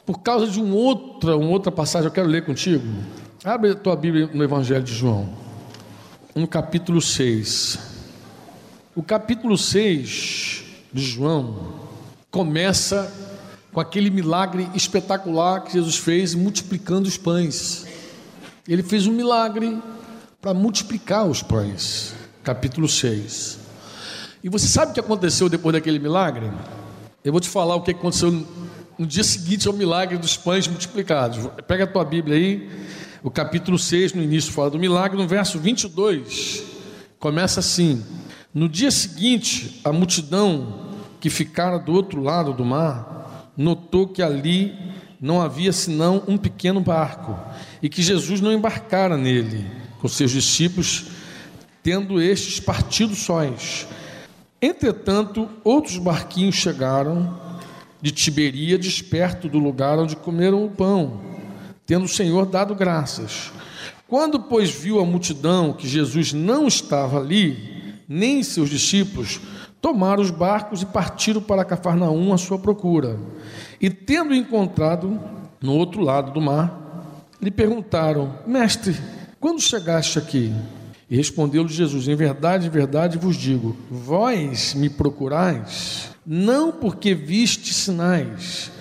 por 0.06 0.20
causa 0.20 0.46
de 0.46 0.60
um 0.60 0.72
outra, 0.72 1.36
uma 1.36 1.50
outra 1.50 1.72
passagem, 1.72 2.06
eu 2.06 2.12
quero 2.12 2.28
ler 2.28 2.44
contigo. 2.44 2.86
Abre 3.42 3.70
a 3.70 3.74
tua 3.74 3.96
Bíblia 3.96 4.30
no 4.32 4.44
Evangelho 4.44 4.84
de 4.84 4.94
João, 4.94 5.28
no 6.36 6.46
capítulo 6.46 7.02
6. 7.02 7.80
O 8.94 9.02
capítulo 9.02 9.58
6 9.58 10.62
de 10.92 11.02
João 11.02 11.80
começa 12.30 13.12
com 13.72 13.80
aquele 13.80 14.08
milagre 14.08 14.70
espetacular 14.72 15.64
que 15.64 15.72
Jesus 15.72 15.96
fez 15.96 16.32
multiplicando 16.32 17.08
os 17.08 17.16
pães. 17.16 17.88
Ele 18.68 18.84
fez 18.84 19.08
um 19.08 19.12
milagre 19.12 19.82
para 20.40 20.54
multiplicar 20.54 21.26
os 21.26 21.42
pães. 21.42 22.14
Capítulo 22.44 22.88
6. 22.88 23.61
E 24.42 24.48
você 24.48 24.66
sabe 24.66 24.90
o 24.90 24.94
que 24.94 24.98
aconteceu 24.98 25.48
depois 25.48 25.72
daquele 25.72 26.00
milagre? 26.00 26.50
Eu 27.24 27.30
vou 27.30 27.40
te 27.40 27.48
falar 27.48 27.76
o 27.76 27.82
que 27.82 27.92
aconteceu 27.92 28.44
no 28.98 29.06
dia 29.06 29.22
seguinte 29.22 29.68
ao 29.68 29.72
milagre 29.74 30.18
dos 30.18 30.36
pães 30.36 30.66
multiplicados. 30.66 31.48
Pega 31.68 31.84
a 31.84 31.86
tua 31.86 32.04
Bíblia 32.04 32.36
aí, 32.36 32.68
o 33.22 33.30
capítulo 33.30 33.78
6, 33.78 34.14
no 34.14 34.22
início 34.22 34.52
fala 34.52 34.68
do 34.68 34.80
milagre, 34.80 35.16
no 35.16 35.28
verso 35.28 35.60
22, 35.60 36.64
começa 37.20 37.60
assim: 37.60 38.04
No 38.52 38.68
dia 38.68 38.90
seguinte, 38.90 39.80
a 39.84 39.92
multidão 39.92 40.90
que 41.20 41.30
ficara 41.30 41.78
do 41.78 41.92
outro 41.92 42.20
lado 42.20 42.52
do 42.52 42.64
mar 42.64 43.52
notou 43.56 44.08
que 44.08 44.22
ali 44.22 44.76
não 45.20 45.40
havia 45.40 45.72
senão 45.72 46.24
um 46.26 46.36
pequeno 46.36 46.80
barco 46.80 47.38
e 47.80 47.88
que 47.88 48.02
Jesus 48.02 48.40
não 48.40 48.52
embarcara 48.52 49.16
nele 49.16 49.64
com 50.00 50.08
seus 50.08 50.32
discípulos, 50.32 51.04
tendo 51.80 52.20
estes 52.20 52.58
partido 52.58 53.14
sóis. 53.14 53.86
Entretanto, 54.62 55.48
outros 55.64 55.98
barquinhos 55.98 56.54
chegaram 56.54 57.36
de 58.00 58.12
Tiberíades, 58.12 59.02
perto 59.02 59.48
do 59.48 59.58
lugar 59.58 59.98
onde 59.98 60.14
comeram 60.14 60.64
o 60.64 60.70
pão, 60.70 61.20
tendo 61.84 62.04
o 62.04 62.08
Senhor 62.08 62.46
dado 62.46 62.72
graças. 62.72 63.50
Quando, 64.06 64.38
pois, 64.38 64.70
viu 64.70 65.00
a 65.00 65.04
multidão 65.04 65.72
que 65.72 65.88
Jesus 65.88 66.32
não 66.32 66.68
estava 66.68 67.18
ali, 67.18 67.98
nem 68.08 68.42
seus 68.44 68.70
discípulos, 68.70 69.40
tomaram 69.80 70.22
os 70.22 70.30
barcos 70.30 70.80
e 70.82 70.86
partiram 70.86 71.42
para 71.42 71.64
Cafarnaum 71.64 72.32
à 72.32 72.38
sua 72.38 72.58
procura. 72.58 73.18
E 73.80 73.90
tendo 73.90 74.32
encontrado 74.32 75.20
no 75.60 75.74
outro 75.74 76.02
lado 76.02 76.30
do 76.30 76.40
mar, 76.40 77.26
lhe 77.40 77.50
perguntaram: 77.50 78.38
Mestre, 78.46 78.96
quando 79.40 79.60
chegaste 79.60 80.20
aqui? 80.20 80.52
E 81.12 81.16
respondeu-lhe 81.16 81.68
Jesus: 81.68 82.08
Em 82.08 82.16
verdade, 82.16 82.68
em 82.68 82.70
verdade 82.70 83.18
vos 83.18 83.36
digo: 83.36 83.76
vós 83.90 84.72
me 84.72 84.88
procurais, 84.88 86.08
não 86.26 86.72
porque 86.72 87.14
viste 87.14 87.74
sinais, 87.74 88.72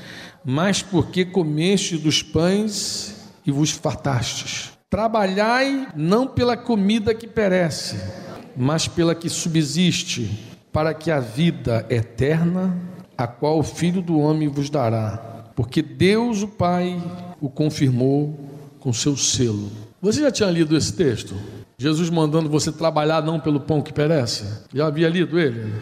mas 0.41 0.81
porque 0.81 1.25
comeste 1.25 1.97
dos 1.97 2.23
pães 2.23 3.29
e 3.45 3.51
vos 3.51 3.71
fartastes. 3.71 4.71
Trabalhai 4.89 5.89
não 5.93 6.25
pela 6.25 6.55
comida 6.55 7.13
que 7.13 7.27
perece, 7.27 7.97
mas 8.55 8.88
pela 8.88 9.13
que 9.13 9.27
subsiste, 9.27 10.31
para 10.71 10.93
que 10.93 11.11
a 11.11 11.19
vida 11.19 11.85
eterna, 11.89 12.77
a 13.17 13.27
qual 13.27 13.59
o 13.59 13.63
Filho 13.63 14.01
do 14.01 14.17
Homem 14.17 14.47
vos 14.47 14.69
dará. 14.69 15.50
Porque 15.53 15.81
Deus, 15.81 16.43
o 16.43 16.47
Pai, 16.47 16.97
o 17.41 17.50
confirmou 17.50 18.39
com 18.79 18.93
seu 18.93 19.17
selo. 19.17 19.69
Você 20.01 20.21
já 20.21 20.31
tinha 20.31 20.50
lido 20.50 20.77
esse 20.77 20.93
texto? 20.93 21.35
Jesus 21.81 22.11
mandando 22.11 22.47
você 22.47 22.71
trabalhar 22.71 23.23
não 23.23 23.39
pelo 23.39 23.59
pão 23.59 23.81
que 23.81 23.91
perece? 23.91 24.43
Já 24.71 24.85
havia 24.85 25.09
lido 25.09 25.39
ele? 25.39 25.73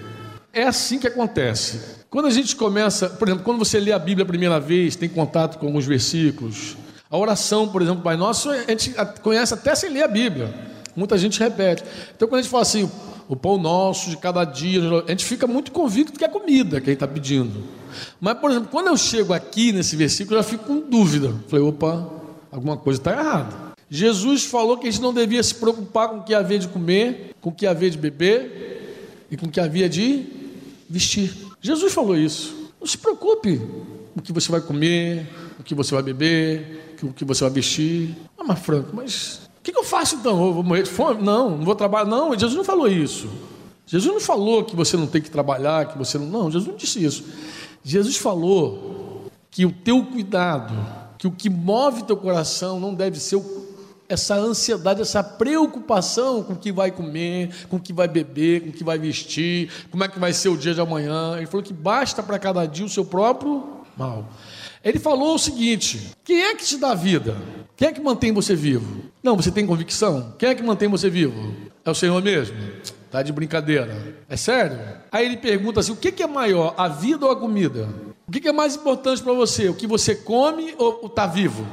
É 0.53 0.63
assim 0.63 0.97
que 0.97 1.05
acontece. 1.05 2.05
Quando 2.09 2.27
a 2.27 2.31
gente 2.31 2.55
começa, 2.55 3.09
por 3.09 3.27
exemplo, 3.27 3.43
quando 3.43 3.59
você 3.59 3.81
lê 3.81 3.91
a 3.91 3.99
Bíblia 3.99 4.23
a 4.23 4.25
primeira 4.25 4.61
vez, 4.61 4.95
tem 4.95 5.09
contato 5.09 5.59
com 5.59 5.65
alguns 5.65 5.85
versículos, 5.85 6.77
A 7.11 7.17
oração, 7.17 7.67
por 7.67 7.81
exemplo, 7.81 8.01
Pai 8.01 8.15
Nosso, 8.15 8.49
a 8.49 8.59
gente 8.69 8.93
conhece 9.21 9.53
até 9.53 9.75
sem 9.75 9.89
ler 9.89 10.03
a 10.03 10.07
Bíblia. 10.07 10.53
Muita 10.95 11.17
gente 11.17 11.37
repete. 11.37 11.83
Então, 12.15 12.29
quando 12.29 12.39
a 12.39 12.41
gente 12.43 12.51
fala 12.51 12.61
assim, 12.61 12.89
o 13.27 13.35
pão 13.35 13.57
nosso 13.57 14.09
de 14.09 14.15
cada 14.15 14.45
dia, 14.45 14.79
a 15.05 15.09
gente 15.09 15.25
fica 15.25 15.45
muito 15.45 15.71
convicto 15.71 16.17
que 16.17 16.23
é 16.23 16.29
comida 16.29 16.79
que 16.79 16.87
ele 16.87 16.93
está 16.93 17.07
pedindo. 17.07 17.61
Mas, 18.21 18.37
por 18.37 18.51
exemplo, 18.51 18.69
quando 18.71 18.87
eu 18.87 18.95
chego 18.95 19.33
aqui 19.33 19.73
nesse 19.73 19.97
versículo, 19.97 20.37
eu 20.37 20.43
já 20.43 20.49
fico 20.49 20.63
com 20.63 20.79
dúvida. 20.79 21.33
Falei, 21.49 21.65
opa, 21.65 22.07
alguma 22.51 22.77
coisa 22.77 23.01
está 23.01 23.11
errada. 23.11 23.68
Jesus 23.89 24.45
falou 24.45 24.77
que 24.77 24.87
a 24.87 24.91
gente 24.91 25.01
não 25.01 25.13
devia 25.13 25.41
se 25.41 25.55
preocupar 25.55 26.09
com 26.09 26.17
o 26.17 26.23
que 26.23 26.33
havia 26.33 26.59
de 26.59 26.67
comer, 26.67 27.35
com 27.41 27.49
o 27.49 27.51
que 27.51 27.65
havia 27.65 27.89
de 27.89 27.97
beber 27.97 29.25
e 29.31 29.35
com 29.35 29.47
o 29.47 29.49
que 29.49 29.59
havia 29.59 29.89
de 29.89 30.25
vestir. 30.87 31.33
Jesus 31.61 31.91
falou 31.91 32.15
isso. 32.15 32.55
Não 32.79 32.87
se 32.87 32.97
preocupe 32.97 33.57
com 33.57 34.19
o 34.19 34.21
que 34.21 34.31
você 34.31 34.51
vai 34.51 34.61
comer, 34.61 35.27
o 35.59 35.63
que 35.63 35.73
você 35.73 35.93
vai 35.93 36.03
beber, 36.03 36.95
o 37.01 37.13
que 37.13 37.25
você 37.25 37.43
vai 37.43 37.51
vestir. 37.51 38.15
Ah, 38.37 38.43
mas 38.45 38.59
Franco, 38.59 38.95
mas 38.95 39.41
o 39.59 39.61
que, 39.63 39.77
eu 39.77 39.83
faço 39.83 40.15
então? 40.15 40.45
Eu 40.45 40.53
vou 40.53 40.63
morrer 40.63 40.83
de 40.83 40.89
fome? 40.89 41.21
Não, 41.21 41.57
não 41.57 41.65
vou 41.65 41.75
trabalhar. 41.75 42.05
Não, 42.05 42.33
Jesus 42.33 42.55
não 42.55 42.63
falou 42.63 42.87
isso. 42.87 43.27
Jesus 43.85 44.13
não 44.13 44.21
falou 44.21 44.63
que 44.63 44.75
você 44.75 44.95
não 44.95 45.07
tem 45.07 45.21
que 45.21 45.31
trabalhar, 45.31 45.87
que 45.87 45.97
você 45.97 46.17
não. 46.17 46.27
Não, 46.27 46.51
Jesus 46.51 46.67
não 46.67 46.75
disse 46.75 47.03
isso. 47.03 47.25
Jesus 47.83 48.17
falou 48.17 49.25
que 49.49 49.65
o 49.65 49.71
teu 49.71 50.05
cuidado, 50.05 50.73
que 51.17 51.27
o 51.27 51.31
que 51.31 51.49
move 51.49 52.03
teu 52.03 52.15
coração 52.15 52.79
não 52.79 52.93
deve 52.93 53.19
ser 53.19 53.35
essa 54.09 54.35
ansiedade, 54.35 55.01
essa 55.01 55.23
preocupação 55.23 56.43
com 56.43 56.53
o 56.53 56.55
que 56.55 56.71
vai 56.71 56.91
comer, 56.91 57.51
com 57.69 57.77
o 57.77 57.79
que 57.79 57.93
vai 57.93 58.07
beber, 58.07 58.61
com 58.61 58.69
o 58.69 58.73
que 58.73 58.83
vai 58.83 58.97
vestir, 58.97 59.69
como 59.91 60.03
é 60.03 60.07
que 60.07 60.19
vai 60.19 60.33
ser 60.33 60.49
o 60.49 60.57
dia 60.57 60.73
de 60.73 60.81
amanhã. 60.81 61.37
Ele 61.37 61.45
falou 61.45 61.63
que 61.63 61.71
basta 61.71 62.23
para 62.23 62.39
cada 62.39 62.65
dia 62.65 62.83
o 62.83 62.89
seu 62.89 63.05
próprio 63.05 63.79
mal. 63.95 64.27
Ele 64.83 64.97
falou 64.97 65.35
o 65.35 65.39
seguinte: 65.39 66.11
quem 66.23 66.41
é 66.41 66.55
que 66.55 66.65
te 66.65 66.77
dá 66.77 66.95
vida? 66.95 67.37
Quem 67.77 67.89
é 67.89 67.91
que 67.91 68.01
mantém 68.01 68.33
você 68.33 68.55
vivo? 68.55 69.03
Não, 69.21 69.35
você 69.37 69.51
tem 69.51 69.65
convicção? 69.65 70.33
Quem 70.39 70.49
é 70.49 70.55
que 70.55 70.63
mantém 70.63 70.89
você 70.89 71.09
vivo? 71.09 71.53
É 71.85 71.91
o 71.91 71.95
Senhor 71.95 72.21
mesmo? 72.21 72.57
Tá 73.11 73.21
de 73.21 73.31
brincadeira. 73.31 74.15
É 74.27 74.35
sério? 74.35 74.79
Aí 75.11 75.25
ele 75.25 75.37
pergunta 75.37 75.81
assim: 75.81 75.91
o 75.91 75.95
que 75.95 76.23
é 76.23 76.27
maior, 76.27 76.73
a 76.77 76.87
vida 76.87 77.25
ou 77.25 77.31
a 77.31 77.35
comida? 77.35 77.87
O 78.27 78.31
que 78.31 78.47
é 78.47 78.51
mais 78.51 78.75
importante 78.75 79.21
para 79.21 79.33
você? 79.33 79.69
O 79.69 79.73
que 79.73 79.87
você 79.87 80.15
come 80.15 80.73
ou 80.77 81.07
está 81.07 81.27
vivo? 81.27 81.65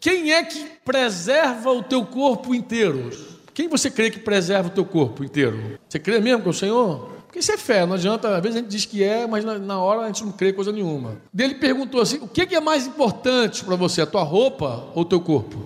Quem 0.00 0.32
é 0.32 0.42
que 0.42 0.64
preserva 0.82 1.70
o 1.70 1.82
teu 1.82 2.06
corpo 2.06 2.54
inteiro? 2.54 3.10
Quem 3.52 3.68
você 3.68 3.90
crê 3.90 4.10
que 4.10 4.18
preserva 4.18 4.68
o 4.68 4.72
teu 4.72 4.84
corpo 4.84 5.22
inteiro? 5.22 5.78
Você 5.86 5.98
crê 5.98 6.18
mesmo 6.18 6.40
que 6.40 6.48
é 6.48 6.50
o 6.50 6.54
Senhor? 6.54 7.10
Porque 7.26 7.40
isso 7.40 7.52
é 7.52 7.58
fé, 7.58 7.84
não 7.84 7.94
adianta, 7.94 8.34
às 8.34 8.42
vezes 8.42 8.56
a 8.56 8.60
gente 8.60 8.70
diz 8.70 8.86
que 8.86 9.04
é, 9.04 9.26
mas 9.26 9.44
na, 9.44 9.78
hora 9.78 10.00
a 10.00 10.06
gente 10.06 10.24
não 10.24 10.32
crê 10.32 10.52
coisa 10.52 10.72
nenhuma. 10.72 11.18
Ele 11.38 11.54
perguntou 11.54 12.00
assim: 12.00 12.18
o 12.22 12.26
que 12.26 12.54
é 12.54 12.60
mais 12.60 12.86
importante 12.86 13.62
para 13.62 13.76
você, 13.76 14.00
a 14.00 14.06
tua 14.06 14.22
roupa 14.22 14.88
ou 14.94 15.02
o 15.02 15.04
teu 15.04 15.20
corpo? 15.20 15.58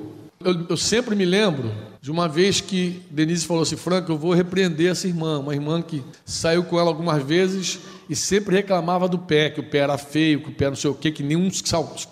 Eu, 0.44 0.66
eu, 0.70 0.76
sempre 0.76 1.14
me 1.14 1.24
lembro 1.24 1.72
de 2.02 2.10
uma 2.10 2.28
vez 2.28 2.60
que 2.60 3.02
Denise 3.10 3.46
falou 3.46 3.62
assim: 3.62 3.76
Franco, 3.76 4.12
eu 4.12 4.18
vou 4.18 4.34
repreender 4.34 4.90
essa 4.90 5.06
irmã, 5.06 5.38
uma 5.38 5.54
irmã 5.54 5.80
que 5.80 6.02
saiu 6.24 6.64
com 6.64 6.78
ela 6.78 6.90
algumas 6.90 7.22
vezes 7.22 7.78
e 8.10 8.16
sempre 8.16 8.56
reclamava 8.56 9.08
do 9.08 9.18
pé, 9.18 9.48
que 9.48 9.60
o 9.60 9.64
pé 9.64 9.78
era 9.78 9.96
feio, 9.96 10.42
que 10.42 10.50
o 10.50 10.54
pé 10.54 10.68
não 10.68 10.76
sei 10.76 10.90
o 10.90 10.94
quê, 10.94 11.10
que 11.10 11.22
nenhum 11.22 11.48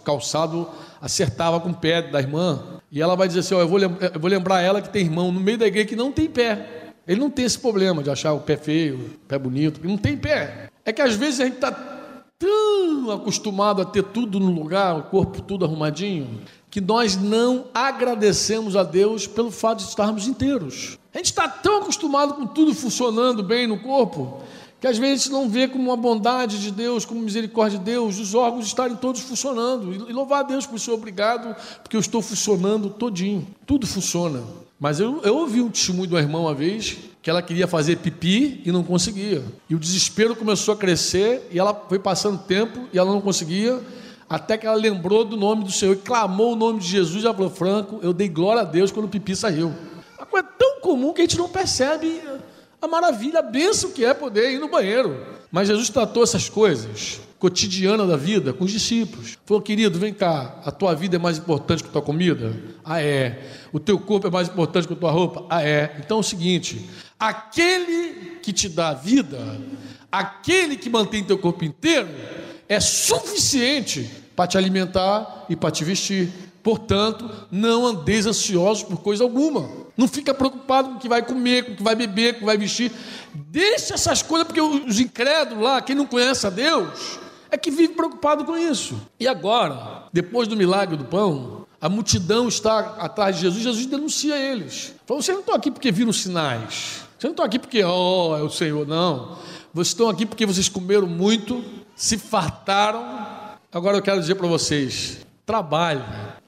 calçado 0.04 0.66
acertava 1.02 1.58
com 1.58 1.70
o 1.70 1.74
pé 1.74 2.00
da 2.00 2.20
irmã. 2.20 2.80
E 2.90 3.02
ela 3.02 3.16
vai 3.16 3.26
dizer 3.26 3.40
assim: 3.40 3.54
ó, 3.54 3.60
eu, 3.60 3.68
vou 3.68 3.78
lembrar, 3.78 4.14
eu 4.14 4.20
vou 4.20 4.30
lembrar 4.30 4.60
ela 4.62 4.80
que 4.80 4.88
tem 4.88 5.02
irmão 5.02 5.32
no 5.32 5.40
meio 5.40 5.58
da 5.58 5.66
igreja 5.66 5.88
que 5.88 5.96
não 5.96 6.12
tem 6.12 6.28
pé. 6.28 6.94
Ele 7.06 7.20
não 7.20 7.28
tem 7.28 7.44
esse 7.44 7.58
problema 7.58 8.00
de 8.00 8.10
achar 8.10 8.32
o 8.32 8.40
pé 8.40 8.56
feio, 8.56 8.94
o 9.24 9.26
pé 9.26 9.36
bonito, 9.36 9.80
ele 9.80 9.88
não 9.88 9.98
tem 9.98 10.16
pé. 10.16 10.70
É 10.84 10.92
que 10.92 11.02
às 11.02 11.16
vezes 11.16 11.40
a 11.40 11.44
gente 11.44 11.56
está 11.56 11.72
tão 12.38 13.10
acostumado 13.10 13.82
a 13.82 13.84
ter 13.84 14.04
tudo 14.04 14.38
no 14.38 14.52
lugar, 14.52 14.96
o 14.96 15.02
corpo 15.04 15.42
tudo 15.42 15.64
arrumadinho, 15.64 16.40
que 16.70 16.80
nós 16.80 17.16
não 17.16 17.66
agradecemos 17.74 18.76
a 18.76 18.84
Deus 18.84 19.26
pelo 19.26 19.50
fato 19.50 19.78
de 19.78 19.88
estarmos 19.88 20.28
inteiros. 20.28 20.96
A 21.12 21.18
gente 21.18 21.26
está 21.26 21.48
tão 21.48 21.78
acostumado 21.78 22.34
com 22.34 22.46
tudo 22.46 22.72
funcionando 22.72 23.42
bem 23.42 23.66
no 23.66 23.80
corpo, 23.80 24.40
que 24.82 24.88
às 24.88 24.98
vezes 24.98 25.12
a 25.12 25.22
gente 25.22 25.32
não 25.32 25.48
vê 25.48 25.68
como 25.68 25.84
uma 25.84 25.96
bondade 25.96 26.60
de 26.60 26.72
Deus, 26.72 27.04
como 27.04 27.20
misericórdia 27.20 27.78
de 27.78 27.84
Deus, 27.84 28.18
os 28.18 28.34
órgãos 28.34 28.66
estarem 28.66 28.96
todos 28.96 29.20
funcionando. 29.20 30.10
E 30.10 30.12
louvar 30.12 30.40
a 30.40 30.42
Deus 30.42 30.66
por 30.66 30.74
isso, 30.74 30.92
obrigado, 30.92 31.54
porque 31.84 31.94
eu 31.94 32.00
estou 32.00 32.20
funcionando 32.20 32.90
todinho. 32.90 33.46
Tudo 33.64 33.86
funciona. 33.86 34.42
Mas 34.80 34.98
eu, 34.98 35.20
eu 35.22 35.36
ouvi 35.36 35.60
um 35.60 35.70
testemunho 35.70 36.08
de 36.08 36.14
uma 36.14 36.20
irmã 36.20 36.40
uma 36.40 36.52
vez 36.52 36.98
que 37.22 37.30
ela 37.30 37.40
queria 37.40 37.68
fazer 37.68 37.98
pipi 37.98 38.60
e 38.64 38.72
não 38.72 38.82
conseguia. 38.82 39.44
E 39.70 39.76
o 39.76 39.78
desespero 39.78 40.34
começou 40.34 40.74
a 40.74 40.76
crescer 40.76 41.46
e 41.52 41.60
ela 41.60 41.72
foi 41.88 42.00
passando 42.00 42.42
tempo 42.42 42.88
e 42.92 42.98
ela 42.98 43.12
não 43.12 43.20
conseguia, 43.20 43.80
até 44.28 44.58
que 44.58 44.66
ela 44.66 44.74
lembrou 44.74 45.24
do 45.24 45.36
nome 45.36 45.62
do 45.62 45.70
Senhor 45.70 45.92
e 45.92 45.98
clamou 45.98 46.54
o 46.54 46.56
nome 46.56 46.80
de 46.80 46.88
Jesus 46.88 47.22
e 47.22 47.26
ela 47.26 47.36
falou: 47.36 47.50
Franco, 47.50 48.00
eu 48.02 48.12
dei 48.12 48.28
glória 48.28 48.62
a 48.62 48.64
Deus 48.64 48.90
quando 48.90 49.06
o 49.06 49.08
pipi 49.08 49.36
saiu. 49.36 49.72
Uma 50.18 50.26
coisa 50.26 50.48
tão 50.58 50.80
comum 50.80 51.12
que 51.12 51.20
a 51.20 51.24
gente 51.24 51.38
não 51.38 51.48
percebe 51.48 52.20
a 52.82 52.88
maravilha, 52.88 53.38
a 53.38 53.42
bênção 53.42 53.92
que 53.92 54.04
é 54.04 54.12
poder 54.12 54.50
ir 54.50 54.58
no 54.58 54.68
banheiro. 54.68 55.24
Mas 55.52 55.68
Jesus 55.68 55.88
tratou 55.88 56.24
essas 56.24 56.48
coisas 56.48 57.20
cotidianas 57.38 58.08
da 58.08 58.16
vida 58.16 58.52
com 58.52 58.64
os 58.64 58.72
discípulos. 58.72 59.38
Falou, 59.46 59.62
querido, 59.62 59.98
vem 59.98 60.12
cá, 60.12 60.60
a 60.64 60.70
tua 60.72 60.94
vida 60.94 61.16
é 61.16 61.18
mais 61.18 61.38
importante 61.38 61.82
que 61.82 61.88
a 61.88 61.92
tua 61.92 62.02
comida? 62.02 62.52
Ah, 62.84 63.00
é. 63.00 63.40
O 63.72 63.78
teu 63.78 63.98
corpo 63.98 64.26
é 64.26 64.30
mais 64.30 64.48
importante 64.48 64.86
que 64.88 64.94
a 64.94 64.96
tua 64.96 65.12
roupa? 65.12 65.46
Ah, 65.48 65.62
é. 65.62 65.96
Então 65.98 66.16
é 66.16 66.20
o 66.20 66.22
seguinte: 66.24 66.88
aquele 67.18 68.38
que 68.42 68.52
te 68.52 68.68
dá 68.68 68.94
vida, 68.94 69.38
aquele 70.10 70.76
que 70.76 70.90
mantém 70.90 71.22
teu 71.22 71.38
corpo 71.38 71.64
inteiro, 71.64 72.08
é 72.68 72.80
suficiente 72.80 74.10
para 74.34 74.46
te 74.46 74.58
alimentar 74.58 75.46
e 75.48 75.54
para 75.54 75.70
te 75.70 75.84
vestir. 75.84 76.30
Portanto, 76.62 77.28
não 77.50 77.86
andeis 77.86 78.26
ansiosos 78.26 78.82
por 78.82 78.98
coisa 78.98 79.24
alguma. 79.24 79.68
Não 79.96 80.08
fica 80.08 80.32
preocupado 80.32 80.90
com 80.90 80.94
o 80.96 81.00
que 81.00 81.08
vai 81.08 81.22
comer, 81.22 81.64
com 81.64 81.72
o 81.72 81.76
que 81.76 81.82
vai 81.82 81.94
beber, 81.94 82.32
com 82.32 82.36
o 82.36 82.40
que 82.40 82.46
vai 82.46 82.56
vestir. 82.56 82.92
Deixa 83.34 83.94
essas 83.94 84.22
coisas, 84.22 84.46
porque 84.46 84.60
os 84.60 85.00
incrédulos 85.00 85.62
lá, 85.62 85.82
quem 85.82 85.94
não 85.94 86.06
conhece 86.06 86.46
a 86.46 86.50
Deus, 86.50 87.18
é 87.50 87.58
que 87.58 87.70
vive 87.70 87.92
preocupado 87.94 88.44
com 88.44 88.56
isso. 88.56 88.96
E 89.20 89.28
agora, 89.28 90.04
depois 90.12 90.48
do 90.48 90.56
milagre 90.56 90.96
do 90.96 91.04
pão, 91.04 91.66
a 91.80 91.88
multidão 91.88 92.48
está 92.48 92.96
atrás 92.98 93.36
de 93.36 93.42
Jesus, 93.42 93.62
Jesus 93.62 93.86
denuncia 93.86 94.36
eles. 94.36 94.94
Falou: 95.04 95.22
vocês 95.22 95.34
não 95.34 95.40
estão 95.40 95.54
aqui 95.54 95.70
porque 95.70 95.90
viram 95.92 96.12
sinais. 96.12 97.02
Vocês 97.18 97.24
não 97.24 97.30
estão 97.32 97.44
aqui 97.44 97.58
porque, 97.58 97.84
oh, 97.84 98.36
é 98.36 98.42
o 98.42 98.48
Senhor, 98.48 98.86
não. 98.86 99.36
Vocês 99.74 99.88
estão 99.88 100.08
aqui 100.08 100.24
porque 100.24 100.46
vocês 100.46 100.68
comeram 100.68 101.06
muito, 101.06 101.62
se 101.94 102.16
fartaram. 102.16 103.04
Agora 103.70 103.96
eu 103.96 104.02
quero 104.02 104.20
dizer 104.20 104.36
para 104.36 104.46
vocês: 104.46 105.18
trabalhe, 105.44 106.02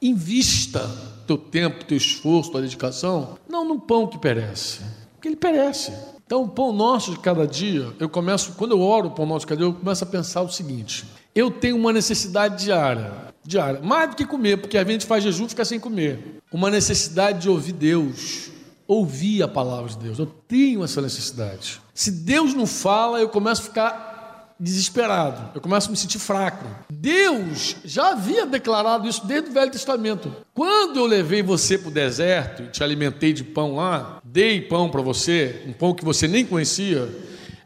invista 0.05 0.89
teu 1.27 1.39
tempo, 1.39 1.85
teu 1.85 1.97
esforço, 1.97 2.51
tua 2.51 2.61
dedicação, 2.61 3.39
não 3.49 3.65
no 3.65 3.81
pão 3.81 4.07
que 4.07 4.19
perece, 4.19 4.81
porque 5.15 5.29
ele 5.29 5.37
perece. 5.37 5.93
Então, 6.27 6.43
o 6.43 6.49
pão 6.49 6.73
nosso 6.73 7.11
de 7.11 7.19
cada 7.19 7.47
dia, 7.47 7.93
eu 7.99 8.09
começo, 8.09 8.53
quando 8.53 8.73
eu 8.73 8.81
oro 8.81 9.09
o 9.09 9.11
pão 9.11 9.27
nosso 9.27 9.41
de 9.41 9.47
cada 9.47 9.59
dia, 9.59 9.67
eu 9.67 9.75
começo 9.75 10.05
a 10.05 10.07
pensar 10.07 10.43
o 10.43 10.51
seguinte: 10.51 11.05
eu 11.35 11.51
tenho 11.51 11.77
uma 11.77 11.93
necessidade 11.93 12.65
diária, 12.65 13.13
diária, 13.45 13.81
mais 13.83 14.11
do 14.11 14.17
que 14.17 14.27
comer, 14.27 14.59
porque 14.59 14.79
a 14.79 14.85
gente 14.85 15.07
faz 15.07 15.23
jejum 15.25 15.47
e 15.47 15.49
fica 15.49 15.65
sem 15.65 15.81
comer. 15.81 16.41
Uma 16.53 16.71
necessidade 16.71 17.43
de 17.43 17.49
ouvir 17.49 17.73
Deus, 17.73 18.51
ouvir 18.87 19.43
a 19.43 19.49
palavra 19.49 19.91
de 19.91 19.99
Deus. 19.99 20.19
Eu 20.19 20.27
tenho 20.27 20.85
essa 20.85 21.01
necessidade. 21.01 21.81
Se 21.93 22.11
Deus 22.11 22.55
não 22.55 22.67
fala, 22.67 23.21
eu 23.21 23.29
começo 23.29 23.63
a 23.63 23.65
ficar 23.65 24.14
desesperado, 24.59 25.51
eu 25.55 25.61
começo 25.61 25.89
a 25.89 25.91
me 25.91 25.97
sentir 25.97 26.19
fraco. 26.19 26.65
Deus 26.91 27.77
já 27.85 28.11
havia 28.11 28.47
declarado 28.47 29.09
isso 29.09 29.27
desde 29.27 29.51
o 29.51 29.53
Velho 29.53 29.71
Testamento. 29.71 30.35
Quando 30.55 30.99
eu 30.99 31.07
levei 31.07 31.43
você 31.43 31.77
para 31.77 31.89
o 31.89 31.93
deserto 31.93 32.63
e 32.63 32.69
te 32.69 32.83
alimentei 32.83 33.33
de 33.33 33.43
pão 33.43 33.75
lá, 33.75 34.21
dei 34.25 34.61
pão 34.61 34.89
para 34.89 35.03
você, 35.03 35.63
um 35.67 35.73
pão 35.73 35.95
que 35.95 36.05
você 36.05 36.29
nem 36.29 36.47
conhecia, 36.47 37.09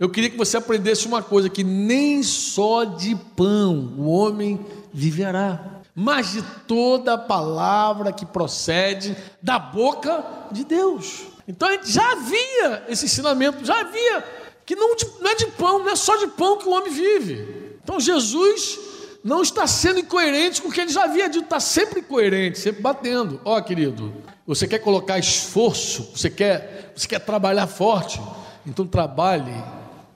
eu 0.01 0.09
queria 0.09 0.31
que 0.31 0.37
você 0.37 0.57
aprendesse 0.57 1.07
uma 1.07 1.23
coisa: 1.23 1.49
que 1.49 1.65
nem 1.65 2.23
só 2.23 2.85
de 2.85 3.17
pão 3.37 3.95
o 3.99 4.09
homem 4.09 4.59
viverá, 4.93 5.83
mas 5.95 6.33
de 6.33 6.43
toda 6.67 7.15
a 7.15 7.19
palavra 7.19 8.13
que 8.13 8.25
procede 8.25 9.17
da 9.43 9.59
boca 9.59 10.25
de 10.53 10.65
Deus. 10.65 11.27
Então 11.47 11.69
a 11.69 11.73
gente 11.73 11.91
já 11.91 12.13
havia 12.13 12.85
esse 12.89 13.07
ensinamento, 13.07 13.65
já 13.65 13.81
havia 13.81 14.25
que 14.69 14.77
não, 14.77 14.95
não 15.23 15.31
é 15.31 15.35
de 15.35 15.47
pão, 15.47 15.79
não 15.79 15.89
é 15.89 15.97
só 15.97 16.15
de 16.19 16.27
pão 16.27 16.59
que 16.59 16.69
o 16.69 16.73
homem 16.73 16.93
vive. 16.93 17.79
Então 17.83 17.99
Jesus 17.99 18.79
não 19.25 19.41
está 19.41 19.67
sendo 19.67 19.99
incoerente 19.99 20.61
com 20.61 20.69
o 20.69 20.71
que 20.71 20.79
ele 20.79 20.93
já 20.93 21.05
havia 21.05 21.27
dito, 21.27 21.45
está 21.45 21.59
sempre 21.59 22.03
coerente, 22.03 22.59
sempre 22.59 22.83
batendo. 22.83 23.41
Ó, 23.47 23.57
oh, 23.57 23.63
querido, 23.63 24.13
você 24.47 24.69
quer 24.69 24.81
colocar 24.81 25.19
esforço, 25.19 26.11
você 26.15 26.29
quer, 26.29 26.93
você 26.95 27.09
quer 27.09 27.19
trabalhar 27.19 27.67
forte, 27.67 28.21
então 28.67 28.87
trabalhe 28.87 29.55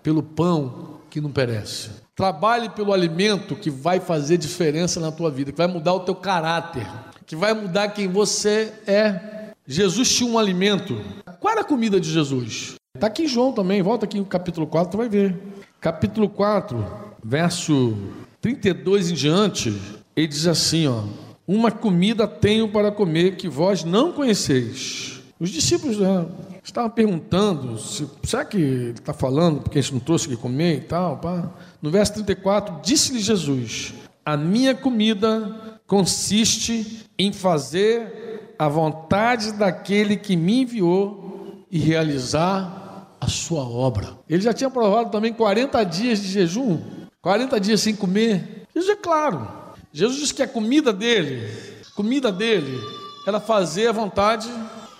pelo 0.03 0.23
pão 0.23 1.01
que 1.09 1.19
não 1.19 1.33
perece. 1.33 1.89
Trabalhe 2.15 2.69
pelo 2.69 2.93
alimento 2.93 3.57
que 3.57 3.71
vai 3.71 4.01
fazer 4.01 4.37
diferença 4.37 5.01
na 5.01 5.11
tua 5.11 5.31
vida, 5.31 5.51
que 5.51 5.57
vai 5.57 5.67
mudar 5.67 5.95
o 5.95 6.01
teu 6.01 6.15
caráter, 6.15 6.87
que 7.25 7.35
vai 7.35 7.55
mudar 7.55 7.89
quem 7.89 8.07
você 8.07 8.71
é. 8.87 9.55
Jesus 9.67 10.15
tinha 10.15 10.31
um 10.31 10.39
alimento. 10.39 11.03
Qual 11.41 11.53
era 11.53 11.63
a 11.63 11.65
comida 11.65 11.99
de 11.99 12.11
Jesus? 12.11 12.75
Está 13.03 13.09
aqui 13.09 13.25
em 13.25 13.27
João 13.27 13.51
também, 13.51 13.83
volta 13.83 14.05
aqui 14.05 14.17
no 14.17 14.25
capítulo 14.25 14.65
4, 14.65 14.93
tu 14.93 14.97
vai 14.97 15.09
ver. 15.09 15.37
Capítulo 15.81 16.29
4, 16.29 16.87
verso 17.21 17.97
32 18.41 19.11
em 19.11 19.15
diante, 19.15 19.77
ele 20.15 20.29
diz 20.29 20.47
assim, 20.47 20.87
ó: 20.87 21.03
Uma 21.45 21.73
comida 21.73 22.29
tenho 22.29 22.69
para 22.69 22.93
comer 22.93 23.35
que 23.35 23.49
vós 23.49 23.83
não 23.83 24.13
conheceis. 24.13 25.21
Os 25.41 25.51
discípulos 25.51 25.99
né, 25.99 26.27
estavam 26.63 26.91
perguntando: 26.91 27.77
se, 27.77 28.09
será 28.23 28.45
que 28.45 28.57
ele 28.57 28.91
está 28.91 29.13
falando 29.13 29.63
porque 29.63 29.81
a 29.81 29.83
gente 29.83 29.95
não 29.95 30.01
trouxe 30.01 30.29
o 30.29 30.31
que 30.31 30.37
comer 30.37 30.77
e 30.77 30.83
tal? 30.83 31.17
Pá. 31.17 31.51
No 31.83 31.91
verso 31.91 32.15
34, 32.15 32.83
disse-lhe 32.85 33.19
Jesus: 33.19 33.95
A 34.25 34.37
minha 34.37 34.77
comida 34.77 35.81
consiste 35.89 37.05
em 37.19 37.33
fazer 37.33 38.55
a 38.57 38.69
vontade 38.69 39.55
daquele 39.55 40.17
que 40.17 40.37
me 40.37 40.61
enviou 40.61 41.65
e 41.69 41.81
realizar 41.81 42.82
a 43.23 43.29
sua 43.29 43.63
obra. 43.63 44.19
Ele 44.29 44.43
já 44.43 44.53
tinha 44.53 44.69
provado 44.69 45.11
também 45.11 45.33
40 45.33 45.85
dias 45.85 46.21
de 46.21 46.27
jejum, 46.27 46.81
40 47.21 47.61
dias 47.61 47.81
sem 47.81 47.95
comer. 47.95 48.67
Isso 48.75 48.91
é 48.91 48.97
claro. 48.97 49.49
Jesus 49.93 50.19
disse 50.19 50.35
que 50.35 50.43
a 50.43 50.49
comida 50.49 50.93
dele, 50.93 51.49
comida 51.95 52.33
dele, 52.33 52.81
era 53.25 53.39
fazer 53.39 53.87
a 53.87 53.93
vontade 53.93 54.51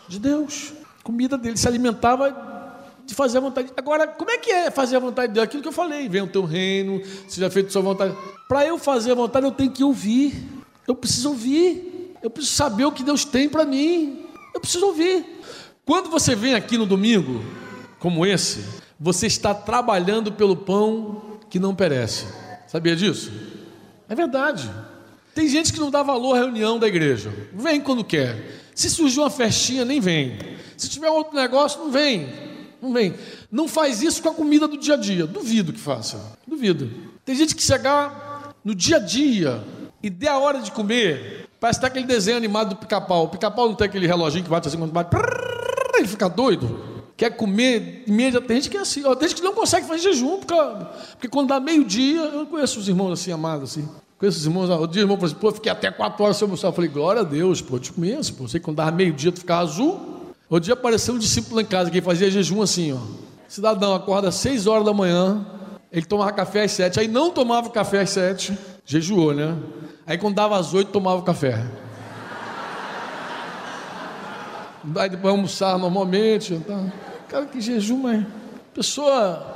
de 0.07 0.21
Deus. 0.21 0.73
Comida 1.03 1.37
dele 1.37 1.57
se 1.57 1.67
alimentava 1.67 2.31
de 3.05 3.13
fazer 3.13 3.39
a 3.39 3.41
vontade. 3.41 3.73
Agora, 3.77 4.07
como 4.07 4.31
é 4.31 4.39
que 4.39 4.53
é 4.53 4.71
fazer 4.71 4.97
a 4.97 5.01
vontade 5.01 5.29
de 5.29 5.35
Deus? 5.35 5.45
Aquilo 5.45 5.63
que 5.63 5.69
eu 5.69 5.73
falei, 5.73 6.09
vem 6.09 6.23
o 6.23 6.29
teu 6.29 6.45
reino, 6.45 7.03
seja 7.27 7.51
feito 7.51 7.67
a 7.69 7.71
sua 7.71 7.83
vontade. 7.83 8.17
Para 8.49 8.65
eu 8.65 8.79
fazer 8.79 9.11
a 9.11 9.15
vontade, 9.17 9.45
eu 9.45 9.53
tenho 9.53 9.73
que 9.73 9.83
ouvir. 9.83 10.49
Eu 10.87 10.95
preciso 10.95 11.31
ouvir. 11.31 12.15
Eu 12.23 12.31
preciso 12.31 12.55
saber 12.55 12.85
o 12.85 12.93
que 12.93 13.03
Deus 13.03 13.25
tem 13.25 13.49
para 13.49 13.65
mim. 13.65 14.25
Eu 14.55 14.61
preciso 14.61 14.87
ouvir. 14.87 15.27
Quando 15.85 16.09
você 16.09 16.37
vem 16.37 16.55
aqui 16.55 16.79
no 16.79 16.87
domingo, 16.87 17.43
como 18.03 18.27
esse, 18.27 18.65
você 18.99 19.29
está 19.29 19.55
trabalhando 19.55 20.33
pelo 20.33 20.57
pão 20.57 21.39
que 21.49 21.61
não 21.61 21.73
perece. 21.73 22.27
Sabia 22.67 22.97
disso? 22.97 23.31
É 24.09 24.15
verdade. 24.17 24.69
Tem 25.33 25.49
gente 25.49 25.73
que 25.73 25.79
não 25.79 25.89
dá 25.89 26.03
valor 26.03 26.35
à 26.35 26.39
reunião 26.39 26.81
da 26.81 26.89
igreja. 26.89 27.33
Vem 27.55 27.81
quando 27.81 28.03
quer. 28.03 28.61
Se 28.75 28.91
surgir 28.91 29.21
uma 29.21 29.31
festinha, 29.31 29.85
nem 29.85 30.01
vem. 30.01 30.37
Se 30.77 30.89
tiver 30.89 31.11
outro 31.11 31.37
negócio, 31.37 31.79
não 31.79 31.93
vem. 31.93 32.27
Não 32.83 32.93
vem. 32.93 33.15
Não 33.53 33.69
faz 33.69 34.03
isso 34.03 34.21
com 34.21 34.31
a 34.31 34.35
comida 34.35 34.67
do 34.67 34.77
dia 34.77 34.95
a 34.95 34.97
dia. 34.97 35.25
Duvido 35.25 35.73
que 35.73 35.79
faça. 35.79 36.37
Duvido. 36.45 36.91
Tem 37.25 37.37
gente 37.37 37.55
que 37.55 37.63
chegar 37.63 38.53
no 38.65 38.75
dia 38.75 38.97
a 38.97 39.01
dia 39.01 39.63
e 40.03 40.11
der 40.11 40.31
a 40.31 40.39
hora 40.39 40.61
de 40.61 40.73
comer, 40.73 41.49
parece 41.61 41.79
até 41.79 41.87
aquele 41.87 42.07
desenho 42.07 42.37
animado 42.37 42.71
do 42.71 42.77
pica-pau. 42.77 43.27
O 43.27 43.29
pica-pau 43.29 43.69
não 43.69 43.77
tem 43.77 43.87
aquele 43.87 44.09
reloginho 44.09 44.43
que 44.43 44.51
bate 44.51 44.67
assim 44.67 44.77
quando 44.77 44.91
bate. 44.91 45.15
Ele 45.95 46.09
fica 46.09 46.29
doido. 46.29 46.92
Quer 47.17 47.37
comer 47.37 48.05
imediatamente. 48.07 48.49
Tem 48.49 48.57
gente 48.57 48.71
que 48.71 48.77
é 48.77 48.81
assim. 48.81 49.05
Ó, 49.05 49.15
tem 49.15 49.29
gente 49.29 49.39
que 49.39 49.45
não 49.45 49.55
consegue 49.55 49.87
fazer 49.87 50.03
jejum, 50.03 50.39
porque, 50.39 50.55
porque 51.13 51.29
quando 51.29 51.49
dá 51.49 51.61
meio-dia, 51.61 52.21
eu 52.21 52.47
conheço 52.47 52.81
os 52.81 52.89
irmãos 52.89 53.13
assim, 53.13 53.33
amados, 53.33 53.71
assim. 53.71 53.89
Conheço 54.19 54.39
os 54.39 54.47
irmãos, 54.47 54.71
o 54.71 54.87
dia 54.87 55.03
irmão 55.03 55.17
falou 55.17 55.31
assim, 55.31 55.41
pô, 55.41 55.51
fiquei 55.51 55.73
até 55.73 55.91
quatro 55.91 56.23
horas 56.23 56.37
sem 56.37 56.47
almoçar. 56.47 56.69
Eu 56.69 56.73
falei, 56.73 56.89
glória 56.89 57.23
a 57.23 57.25
Deus, 57.25 57.61
pô, 57.61 57.77
eu 57.77 57.81
te 57.81 57.93
conheço, 57.93 58.35
pô. 58.35 58.47
Sei 58.47 58.61
que 58.61 58.65
quando 58.65 58.77
dava 58.77 58.93
meio-dia 58.93 59.33
tu 59.33 59.41
ficava 59.41 59.63
azul. 59.63 60.01
Outro 60.49 60.65
dia 60.65 60.75
apareceu 60.75 61.15
um 61.15 61.19
discípulo 61.19 61.57
lá 61.57 61.63
em 61.63 61.67
casa 61.67 61.91
que 61.91 62.01
fazia 62.01 62.31
jejum 62.31 62.63
assim, 62.63 62.93
ó. 62.93 62.99
Cidadão 63.49 63.95
acorda 63.95 64.29
às 64.29 64.37
seis 64.37 64.67
horas 64.67 64.85
da 64.85 64.95
manhã, 64.95 65.47
ele 65.91 66.07
tomava 66.07 66.33
café 66.33 66.65
às 66.65 66.73
sete, 66.73 67.01
aí 67.01 67.09
não 67.09 67.31
tomava 67.31 67.69
café 67.69 68.01
às 68.01 68.11
sete, 68.11 68.57
jejuou, 68.85 69.35
né? 69.35 69.57
Aí 70.07 70.17
quando 70.17 70.35
dava 70.35 70.59
às 70.59 70.73
oito, 70.73 70.91
tomava 70.91 71.21
café. 71.23 71.67
Depois 74.85 75.33
almoçar 75.35 75.79
normalmente. 75.79 76.59
Tá. 76.67 76.93
Cara, 77.29 77.47
que 77.47 77.61
jejum, 77.61 77.99
mas. 77.99 78.25
Pessoa, 78.75 79.47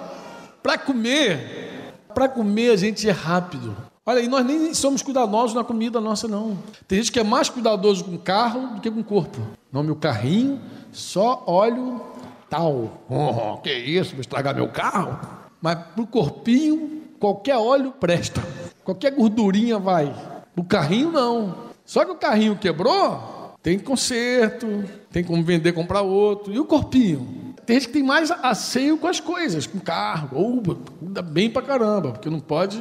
para 0.62 0.76
comer, 0.76 1.94
para 2.14 2.28
comer 2.28 2.70
a 2.70 2.76
gente 2.76 3.08
é 3.08 3.12
rápido. 3.12 3.74
Olha, 4.04 4.20
e 4.20 4.28
nós 4.28 4.44
nem 4.44 4.72
somos 4.72 5.02
cuidadosos 5.02 5.54
na 5.54 5.64
comida 5.64 6.00
nossa, 6.00 6.28
não. 6.28 6.56
Tem 6.86 6.98
gente 6.98 7.10
que 7.10 7.18
é 7.18 7.24
mais 7.24 7.48
cuidadoso 7.48 8.04
com 8.04 8.16
carro 8.16 8.74
do 8.74 8.80
que 8.80 8.90
com 8.90 9.02
corpo. 9.02 9.40
Não, 9.72 9.82
meu 9.82 9.96
carrinho, 9.96 10.60
só 10.92 11.42
óleo 11.46 12.00
tal. 12.48 13.02
Oh, 13.08 13.56
que 13.58 13.72
isso, 13.72 14.12
vou 14.12 14.20
estragar 14.20 14.54
meu 14.54 14.68
carro? 14.68 15.18
Mas 15.60 15.76
para 15.76 16.02
o 16.02 16.06
corpinho, 16.06 17.02
qualquer 17.18 17.56
óleo 17.56 17.92
presta. 17.92 18.42
Qualquer 18.84 19.10
gordurinha 19.10 19.78
vai. 19.78 20.14
O 20.56 20.62
carrinho 20.62 21.10
não. 21.10 21.54
Só 21.84 22.04
que 22.04 22.12
o 22.12 22.16
carrinho 22.16 22.56
quebrou, 22.56 23.35
tem 23.66 23.80
conserto, 23.80 24.84
tem 25.10 25.24
como 25.24 25.42
vender, 25.42 25.72
comprar 25.72 26.00
outro. 26.00 26.54
E 26.54 26.58
o 26.60 26.64
corpinho? 26.64 27.52
Tem 27.66 27.74
gente 27.74 27.88
que 27.88 27.94
tem 27.94 28.02
mais 28.04 28.30
asseio 28.30 28.96
com 28.96 29.08
as 29.08 29.18
coisas, 29.18 29.66
com 29.66 29.80
carro. 29.80 30.28
Ou 30.34 30.62
cuida 31.00 31.20
bem 31.20 31.50
pra 31.50 31.60
caramba, 31.60 32.12
porque 32.12 32.30
não 32.30 32.38
pode. 32.38 32.80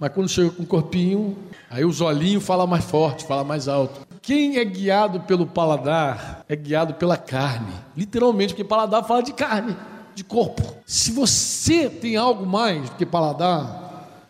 Mas 0.00 0.10
quando 0.12 0.30
chega 0.30 0.48
com 0.48 0.62
o 0.62 0.66
corpinho, 0.66 1.36
aí 1.68 1.84
os 1.84 2.00
olhinhos 2.00 2.42
fala 2.42 2.66
mais 2.66 2.82
forte, 2.82 3.26
fala 3.26 3.44
mais 3.44 3.68
alto. 3.68 4.06
Quem 4.22 4.56
é 4.56 4.64
guiado 4.64 5.20
pelo 5.20 5.46
paladar 5.46 6.46
é 6.48 6.56
guiado 6.56 6.94
pela 6.94 7.18
carne. 7.18 7.74
Literalmente, 7.94 8.54
porque 8.54 8.64
paladar 8.64 9.04
fala 9.04 9.22
de 9.22 9.34
carne, 9.34 9.76
de 10.14 10.24
corpo. 10.24 10.62
Se 10.86 11.12
você 11.12 11.90
tem 11.90 12.16
algo 12.16 12.46
mais 12.46 12.88
do 12.88 12.96
que 12.96 13.04
paladar, 13.04 13.85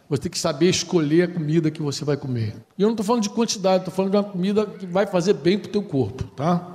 você 0.09 0.23
tem 0.23 0.31
que 0.31 0.39
saber 0.39 0.69
escolher 0.69 1.23
a 1.23 1.29
comida 1.29 1.71
que 1.71 1.83
você 1.83 2.05
vai 2.05 2.17
comer. 2.17 2.55
E 2.79 2.83
eu 2.83 2.87
não 2.87 2.93
estou 2.93 3.05
falando 3.05 3.23
de 3.23 3.31
quantidade, 3.31 3.79
estou 3.79 3.93
falando 3.93 4.13
de 4.13 4.17
uma 4.17 4.25
comida 4.25 4.67
que 4.67 4.87
vai 4.87 5.07
fazer 5.07 5.35
bem 5.35 5.59
para 5.59 5.69
o 5.69 5.73
teu 5.73 5.83
corpo, 5.83 6.25
tá? 6.37 6.67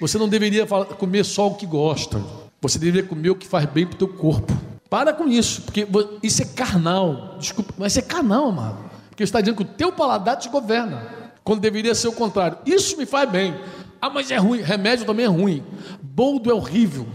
Você 0.00 0.16
não 0.16 0.28
deveria 0.28 0.66
comer 0.66 1.24
só 1.24 1.48
o 1.48 1.54
que 1.56 1.66
gosta. 1.66 2.22
Você 2.60 2.78
deveria 2.78 3.02
comer 3.02 3.30
o 3.30 3.36
que 3.36 3.46
faz 3.46 3.66
bem 3.66 3.86
para 3.86 3.96
o 3.96 3.98
teu 3.98 4.08
corpo. 4.08 4.52
Para 4.88 5.12
com 5.12 5.28
isso, 5.28 5.62
porque 5.62 5.86
isso 6.22 6.42
é 6.42 6.44
carnal. 6.44 7.36
Desculpa, 7.38 7.74
mas 7.76 7.96
é 7.96 8.02
carnal, 8.02 8.48
amado. 8.48 8.78
Porque 9.10 9.22
está 9.22 9.40
dizendo 9.40 9.56
que 9.56 9.62
o 9.62 9.74
teu 9.76 9.92
paladar 9.92 10.36
te 10.36 10.48
governa. 10.48 11.02
Quando 11.42 11.60
deveria 11.60 11.94
ser 11.94 12.08
o 12.08 12.12
contrário. 12.12 12.58
Isso 12.64 12.96
me 12.96 13.04
faz 13.04 13.28
bem. 13.28 13.58
Ah, 14.00 14.08
mas 14.08 14.30
é 14.30 14.36
ruim. 14.36 14.60
Remédio 14.60 15.04
também 15.04 15.26
é 15.26 15.28
ruim. 15.28 15.64
Boldo 16.00 16.50
é 16.50 16.54
horrível. 16.54 17.06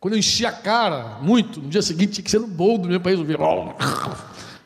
Quando 0.00 0.14
eu 0.14 0.18
enchi 0.18 0.44
a 0.44 0.52
cara 0.52 1.18
muito, 1.20 1.60
no 1.60 1.68
dia 1.68 1.82
seguinte 1.82 2.14
tinha 2.14 2.24
que 2.24 2.30
ser 2.30 2.40
no 2.40 2.46
boldo 2.46 2.88
mesmo 2.88 3.02
para 3.02 3.10
resolver 3.10 3.36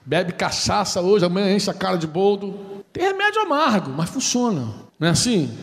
bebe 0.09 0.33
cachaça 0.33 1.03
hoje, 1.03 1.27
amanhã 1.27 1.55
enche 1.55 1.69
a 1.69 1.75
cara 1.75 1.99
de 1.99 2.07
boldo. 2.07 2.83
Tem 2.91 3.05
remédio 3.05 3.43
amargo, 3.43 3.93
mas 3.95 4.09
funciona. 4.09 4.73
Não 4.99 5.07
é 5.07 5.11
assim? 5.11 5.55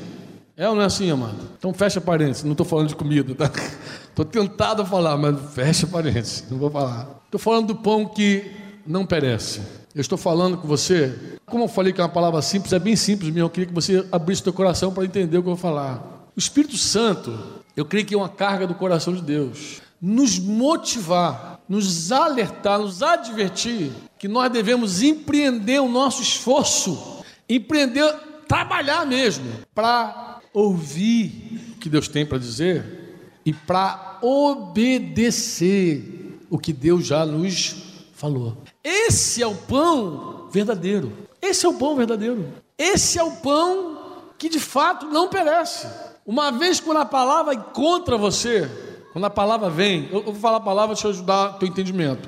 É 0.55 0.69
ou 0.69 0.75
não 0.75 0.83
é 0.83 0.85
assim, 0.85 1.09
amado? 1.09 1.39
Então 1.57 1.73
fecha 1.73 1.99
parênteses, 1.99 2.43
não 2.43 2.51
estou 2.51 2.65
falando 2.65 2.89
de 2.89 2.95
comida, 2.95 3.33
tá? 3.33 3.51
Estou 4.07 4.23
tentado 4.23 4.81
a 4.81 4.85
falar, 4.85 5.17
mas 5.17 5.35
fecha 5.53 5.85
parênteses, 5.85 6.45
não 6.49 6.57
vou 6.57 6.69
falar. 6.69 7.19
Estou 7.25 7.37
falando 7.37 7.67
do 7.67 7.75
pão 7.75 8.05
que 8.05 8.49
não 8.87 9.05
perece. 9.05 9.59
Eu 9.93 9.99
estou 9.99 10.17
falando 10.17 10.57
com 10.57 10.65
você, 10.65 11.37
como 11.45 11.65
eu 11.65 11.67
falei 11.67 11.91
que 11.91 11.99
é 11.99 12.03
uma 12.03 12.09
palavra 12.09 12.41
simples, 12.41 12.71
é 12.71 12.79
bem 12.79 12.95
simples 12.95 13.29
mesmo. 13.29 13.47
Eu 13.47 13.49
queria 13.49 13.67
que 13.67 13.73
você 13.73 14.07
abrisse 14.13 14.43
seu 14.43 14.53
coração 14.53 14.93
para 14.93 15.03
entender 15.03 15.37
o 15.37 15.43
que 15.43 15.49
eu 15.49 15.55
vou 15.55 15.61
falar. 15.61 16.29
O 16.33 16.39
Espírito 16.39 16.77
Santo, 16.77 17.37
eu 17.75 17.83
creio 17.83 18.05
que 18.05 18.13
é 18.13 18.17
uma 18.17 18.29
carga 18.29 18.65
do 18.65 18.75
coração 18.75 19.13
de 19.13 19.21
Deus. 19.21 19.81
Nos 20.01 20.39
motivar, 20.39 21.59
nos 21.67 22.13
alertar, 22.13 22.79
nos 22.79 23.03
advertir 23.03 23.91
que 24.25 24.29
nós 24.29 24.51
devemos 24.51 25.03
empreender 25.03 25.79
o 25.79 25.87
nosso 25.87 26.19
esforço, 26.19 27.23
empreender, 27.47 28.11
trabalhar 28.47 29.05
mesmo, 29.05 29.45
para 29.71 30.39
ouvir 30.51 31.75
o 31.75 31.79
que 31.79 31.87
Deus 31.87 32.07
tem 32.07 32.25
para 32.25 32.39
dizer 32.39 33.37
e 33.45 33.53
para 33.53 34.17
obedecer 34.23 36.39
o 36.49 36.57
que 36.57 36.73
Deus 36.73 37.05
já 37.05 37.23
nos 37.23 37.75
falou. 38.15 38.57
Esse 38.83 39.43
é 39.43 39.47
o 39.47 39.53
pão 39.53 40.49
verdadeiro. 40.51 41.13
Esse 41.39 41.67
é 41.67 41.69
o 41.69 41.75
pão 41.75 41.95
verdadeiro. 41.95 42.51
Esse 42.79 43.19
é 43.19 43.23
o 43.23 43.29
pão 43.29 44.23
que 44.39 44.49
de 44.49 44.59
fato 44.59 45.05
não 45.05 45.29
perece. 45.29 45.85
Uma 46.25 46.51
vez 46.51 46.79
quando 46.79 46.97
a 46.97 47.05
palavra 47.05 47.53
encontra 47.53 48.17
você, 48.17 48.67
quando 49.13 49.25
a 49.25 49.29
palavra 49.29 49.69
vem, 49.69 50.09
eu 50.11 50.23
vou 50.23 50.33
falar 50.33 50.57
a 50.57 50.61
palavra, 50.61 50.95
deixa 50.95 51.09
eu 51.09 51.11
ajudar 51.11 51.51
o 51.51 51.59
teu 51.59 51.67
entendimento. 51.67 52.27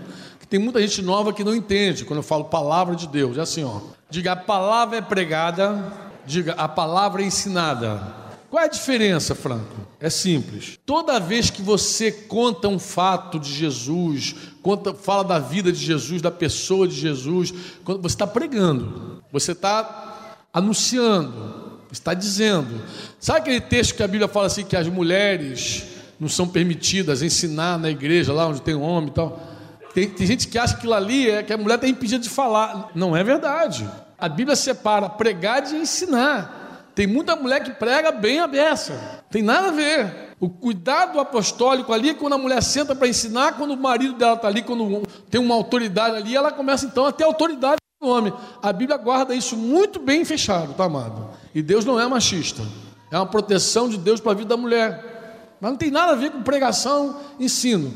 Tem 0.50 0.60
muita 0.60 0.82
gente 0.82 1.02
nova 1.02 1.34
que 1.34 1.44
não 1.44 1.56
entende 1.56 2.06
quando 2.06 2.20
eu 2.20 2.24
falo 2.24 2.46
palavra 2.46 2.96
de 2.96 3.08
Deus. 3.08 3.38
É 3.38 3.42
assim, 3.42 3.64
ó. 3.64 3.82
Diga 4.10 4.32
a 4.32 4.36
palavra 4.36 4.98
é 4.98 5.02
pregada, 5.02 5.92
diga 6.26 6.54
a 6.54 6.68
palavra 6.68 7.22
é 7.22 7.26
ensinada. 7.26 8.16
Qual 8.50 8.64
é 8.64 8.66
a 8.66 8.70
diferença, 8.70 9.36
Franco? 9.36 9.76
É 10.00 10.10
simples. 10.10 10.80
Toda 10.86 11.20
vez 11.20 11.50
que 11.50 11.62
você 11.62 12.12
conta 12.12 12.70
um 12.70 12.80
fato 12.80 13.38
de 13.38 13.54
Jesus, 13.54 14.36
conta, 14.62 14.94
fala 14.94 15.24
da 15.24 15.40
vida 15.40 15.70
de 15.70 15.84
Jesus, 15.84 16.22
da 16.22 16.32
pessoa 16.32 16.88
de 16.88 16.96
Jesus, 16.96 17.54
você 17.84 18.08
está 18.08 18.26
pregando, 18.26 19.22
você 19.34 19.52
está 19.52 20.38
anunciando, 20.54 21.82
está 21.92 22.14
dizendo. 22.14 22.82
Sabe 23.20 23.40
aquele 23.40 23.60
texto 23.60 23.96
que 23.96 24.04
a 24.04 24.08
Bíblia 24.08 24.30
fala 24.30 24.46
assim 24.46 24.64
que 24.64 24.78
as 24.78 24.88
mulheres 24.88 25.84
não 26.18 26.30
são 26.30 26.48
permitidas 26.48 27.22
ensinar 27.22 27.78
na 27.78 27.90
igreja 27.90 28.32
lá 28.32 28.48
onde 28.48 28.62
tem 28.62 28.76
homem 28.76 29.10
e 29.10 29.14
tal? 29.14 29.57
Tem, 29.98 30.08
tem 30.08 30.28
gente 30.28 30.48
que 30.48 30.60
acha 30.60 30.76
que 30.76 30.82
aquilo 30.82 30.94
ali 30.94 31.28
é 31.28 31.42
que 31.42 31.52
a 31.52 31.58
mulher 31.58 31.74
está 31.74 31.88
impedida 31.88 32.20
de 32.20 32.30
falar. 32.30 32.92
Não 32.94 33.18
é 33.18 33.24
verdade. 33.24 33.90
A 34.16 34.30
Bíblia 34.30 34.56
separa 34.56 35.10
pregar 35.10 35.64
de 35.64 35.76
ensinar. 35.76 36.86
Tem 36.94 37.08
muita 37.08 37.36
mulher 37.36 37.64
que 37.64 37.72
prega 37.72 38.12
bem 38.12 38.40
a 38.40 38.46
beça. 38.46 39.24
Tem 39.32 39.42
nada 39.42 39.70
a 39.70 39.72
ver. 39.72 40.36
O 40.40 40.52
cuidado 40.52 41.20
apostólico 41.20 41.92
ali 41.92 42.14
quando 42.14 42.34
a 42.34 42.38
mulher 42.38 42.62
senta 42.62 42.94
para 42.94 43.08
ensinar, 43.08 43.54
quando 43.54 43.74
o 43.74 43.78
marido 43.78 44.14
dela 44.14 44.36
está 44.36 44.48
ali, 44.48 44.62
quando 44.62 45.02
tem 45.32 45.42
uma 45.42 45.56
autoridade 45.56 46.16
ali, 46.16 46.36
ela 46.36 46.52
começa 46.52 46.86
então 46.86 47.08
a 47.08 47.12
ter 47.12 47.24
autoridade 47.24 47.78
de 48.00 48.08
homem. 48.08 48.32
A 48.62 48.72
Bíblia 48.72 49.00
guarda 49.00 49.34
isso 49.34 49.58
muito 49.58 50.00
bem 50.00 50.24
fechado, 50.24 50.76
tá 50.76 50.84
amado? 50.84 51.28
E 51.56 51.62
Deus 51.64 51.84
não 51.84 52.00
é 52.00 52.08
machista. 52.08 52.62
É 53.10 53.18
uma 53.18 53.26
proteção 53.26 53.90
de 53.90 53.98
Deus 53.98 54.22
para 54.22 54.34
a 54.34 54.36
vida 54.36 54.50
da 54.50 54.58
mulher. 54.58 55.56
Mas 55.60 55.72
não 55.72 55.78
tem 55.78 55.90
nada 55.90 56.12
a 56.12 56.16
ver 56.16 56.30
com 56.30 56.44
pregação, 56.44 57.20
ensino. 57.40 57.92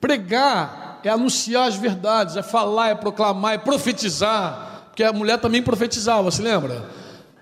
Pregar 0.00 0.85
é 1.06 1.10
anunciar 1.10 1.68
as 1.68 1.76
verdades, 1.76 2.36
é 2.36 2.42
falar, 2.42 2.90
é 2.90 2.94
proclamar, 2.94 3.54
é 3.54 3.58
profetizar. 3.58 4.86
Porque 4.86 5.04
a 5.04 5.12
mulher 5.12 5.38
também 5.38 5.62
profetizava, 5.62 6.30
se 6.30 6.40
lembra? 6.40 6.88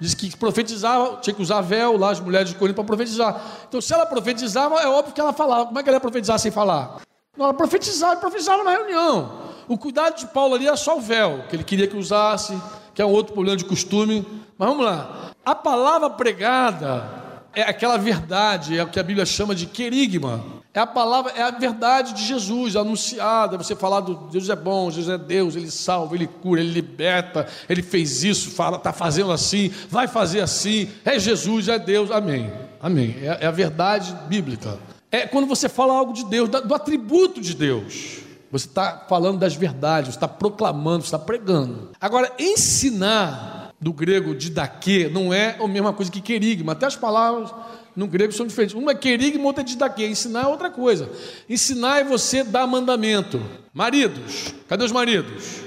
Diz 0.01 0.13
que 0.13 0.37
profetizava, 0.37 1.19
tinha 1.21 1.33
que 1.33 1.41
usar 1.41 1.61
véu 1.61 1.97
lá, 1.97 2.11
as 2.11 2.21
mulheres 2.21 2.51
de 2.51 2.57
Corinto, 2.57 2.75
para 2.75 2.85
profetizar. 2.85 3.41
Então, 3.69 3.81
se 3.81 3.95
ela 3.95 4.05
profetizava, 4.05 4.75
é 4.81 4.89
óbvio 4.89 5.15
que 5.15 5.21
ela 5.21 5.33
falava. 5.33 5.67
Como 5.67 5.79
é 5.79 5.83
que 5.83 5.89
ela 5.89 5.97
ia 5.97 6.01
profetizar 6.01 6.39
sem 6.39 6.51
falar? 6.51 7.01
Não, 7.37 7.47
ela 7.47 7.55
profetizava, 7.55 8.17
profetizava 8.17 8.65
na 8.65 8.71
reunião. 8.73 9.33
O 9.69 9.79
cuidado 9.79 10.17
de 10.17 10.27
Paulo 10.27 10.55
ali 10.55 10.67
era 10.67 10.77
só 10.77 10.99
o 10.99 11.01
véu, 11.01 11.45
que 11.49 11.57
ele 11.57 11.65
queria 11.65 11.87
que 11.87 11.97
usasse, 11.97 12.61
que 12.93 13.01
é 13.01 13.07
um 13.07 13.11
outro 13.11 13.33
problema 13.33 13.57
de 13.57 13.65
costume. 13.65 14.27
Mas 14.59 14.69
vamos 14.69 14.85
lá. 14.85 15.31
A 15.45 15.55
palavra 15.55 16.11
pregada 16.11 17.09
é 17.55 17.63
aquela 17.63 17.97
verdade, 17.97 18.77
é 18.77 18.83
o 18.83 18.89
que 18.89 19.01
a 19.01 19.03
Bíblia 19.03 19.25
chama 19.25 19.55
de 19.55 19.67
querigma. 19.67 20.43
É 20.77 20.81
a 20.81 20.87
palavra, 20.89 21.31
é 21.37 21.43
a 21.43 21.53
verdade 21.53 22.15
de 22.15 22.25
Jesus 22.25 22.75
anunciada. 22.75 23.57
Você 23.57 23.77
falar 23.77 24.01
do 24.01 24.15
Deus 24.29 24.51
é 24.51 24.57
bom, 24.57 24.91
Jesus 24.91 25.21
é 25.21 25.25
Deus, 25.25 25.55
Ele 25.55 25.71
salva, 25.71 26.17
Ele 26.17 26.27
cura, 26.27 26.61
Ele 26.61 26.73
liberta, 26.73 27.47
Ele 27.69 27.81
fez 27.81 28.25
isso, 28.25 28.51
fala, 28.51 28.77
está 28.77 28.93
fazendo 28.93 29.31
assim, 29.31 29.71
vai 29.89 30.09
fazer 30.09 30.41
assim. 30.41 30.91
É 31.05 31.17
Jesus, 31.17 31.69
é 31.69 31.79
Deus, 31.79 32.11
amém. 32.11 32.53
Amém. 32.81 33.15
É, 33.23 33.45
é 33.45 33.47
a 33.47 33.53
verdade 33.53 34.13
bíblica. 34.27 34.77
É 35.13 35.29
quando 35.29 35.47
você 35.47 35.69
fala 35.69 35.95
algo 35.95 36.13
de 36.13 36.25
Deus, 36.25 36.49
do 36.49 36.75
atributo 36.75 37.41
de 37.41 37.55
Deus. 37.55 38.19
Você 38.51 38.67
está 38.67 39.05
falando 39.09 39.39
das 39.39 39.55
verdades, 39.55 40.11
você 40.13 40.17
está 40.17 40.29
proclamando, 40.29 41.05
você 41.05 41.15
está 41.15 41.19
pregando. 41.21 41.91
Agora, 42.01 42.33
ensinar 42.37 43.73
do 43.81 43.93
grego 43.93 44.35
didaquê 44.35 45.11
não 45.13 45.33
é 45.33 45.57
a 45.61 45.69
mesma 45.69 45.93
coisa 45.93 46.11
que 46.11 46.21
querigma. 46.21 46.73
Até 46.73 46.87
as 46.87 46.97
palavras 46.97 47.53
no 47.97 48.07
grego 48.07 48.33
são 48.33 48.47
diferentes. 48.47 48.75
Uma 48.75 48.93
é 48.93 48.95
querigma, 48.95 49.45
outra 49.45 49.63
é 49.63 49.65
didaquê. 49.65 50.07
Ensinar 50.07 50.45
é 50.45 50.47
outra 50.47 50.71
coisa. 50.71 51.09
Ensinar 51.49 52.01
é 52.01 52.05
você 52.05 52.43
dar 52.43 52.67
mandamento. 52.67 53.41
Maridos, 53.73 54.55
cadê 54.69 54.85
os 54.85 54.93
maridos? 54.93 55.63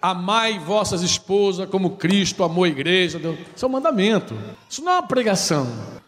Amai 0.00 0.58
vossas 0.58 1.02
esposas 1.02 1.68
como 1.68 1.96
Cristo 1.96 2.44
amou 2.44 2.64
a 2.64 2.68
igreja. 2.68 3.20
Isso 3.54 3.64
é 3.64 3.68
um 3.68 3.72
mandamento. 3.72 4.34
Isso 4.68 4.82
não 4.82 4.92
é 4.92 4.94
uma 4.96 5.06
pregação. 5.06 5.66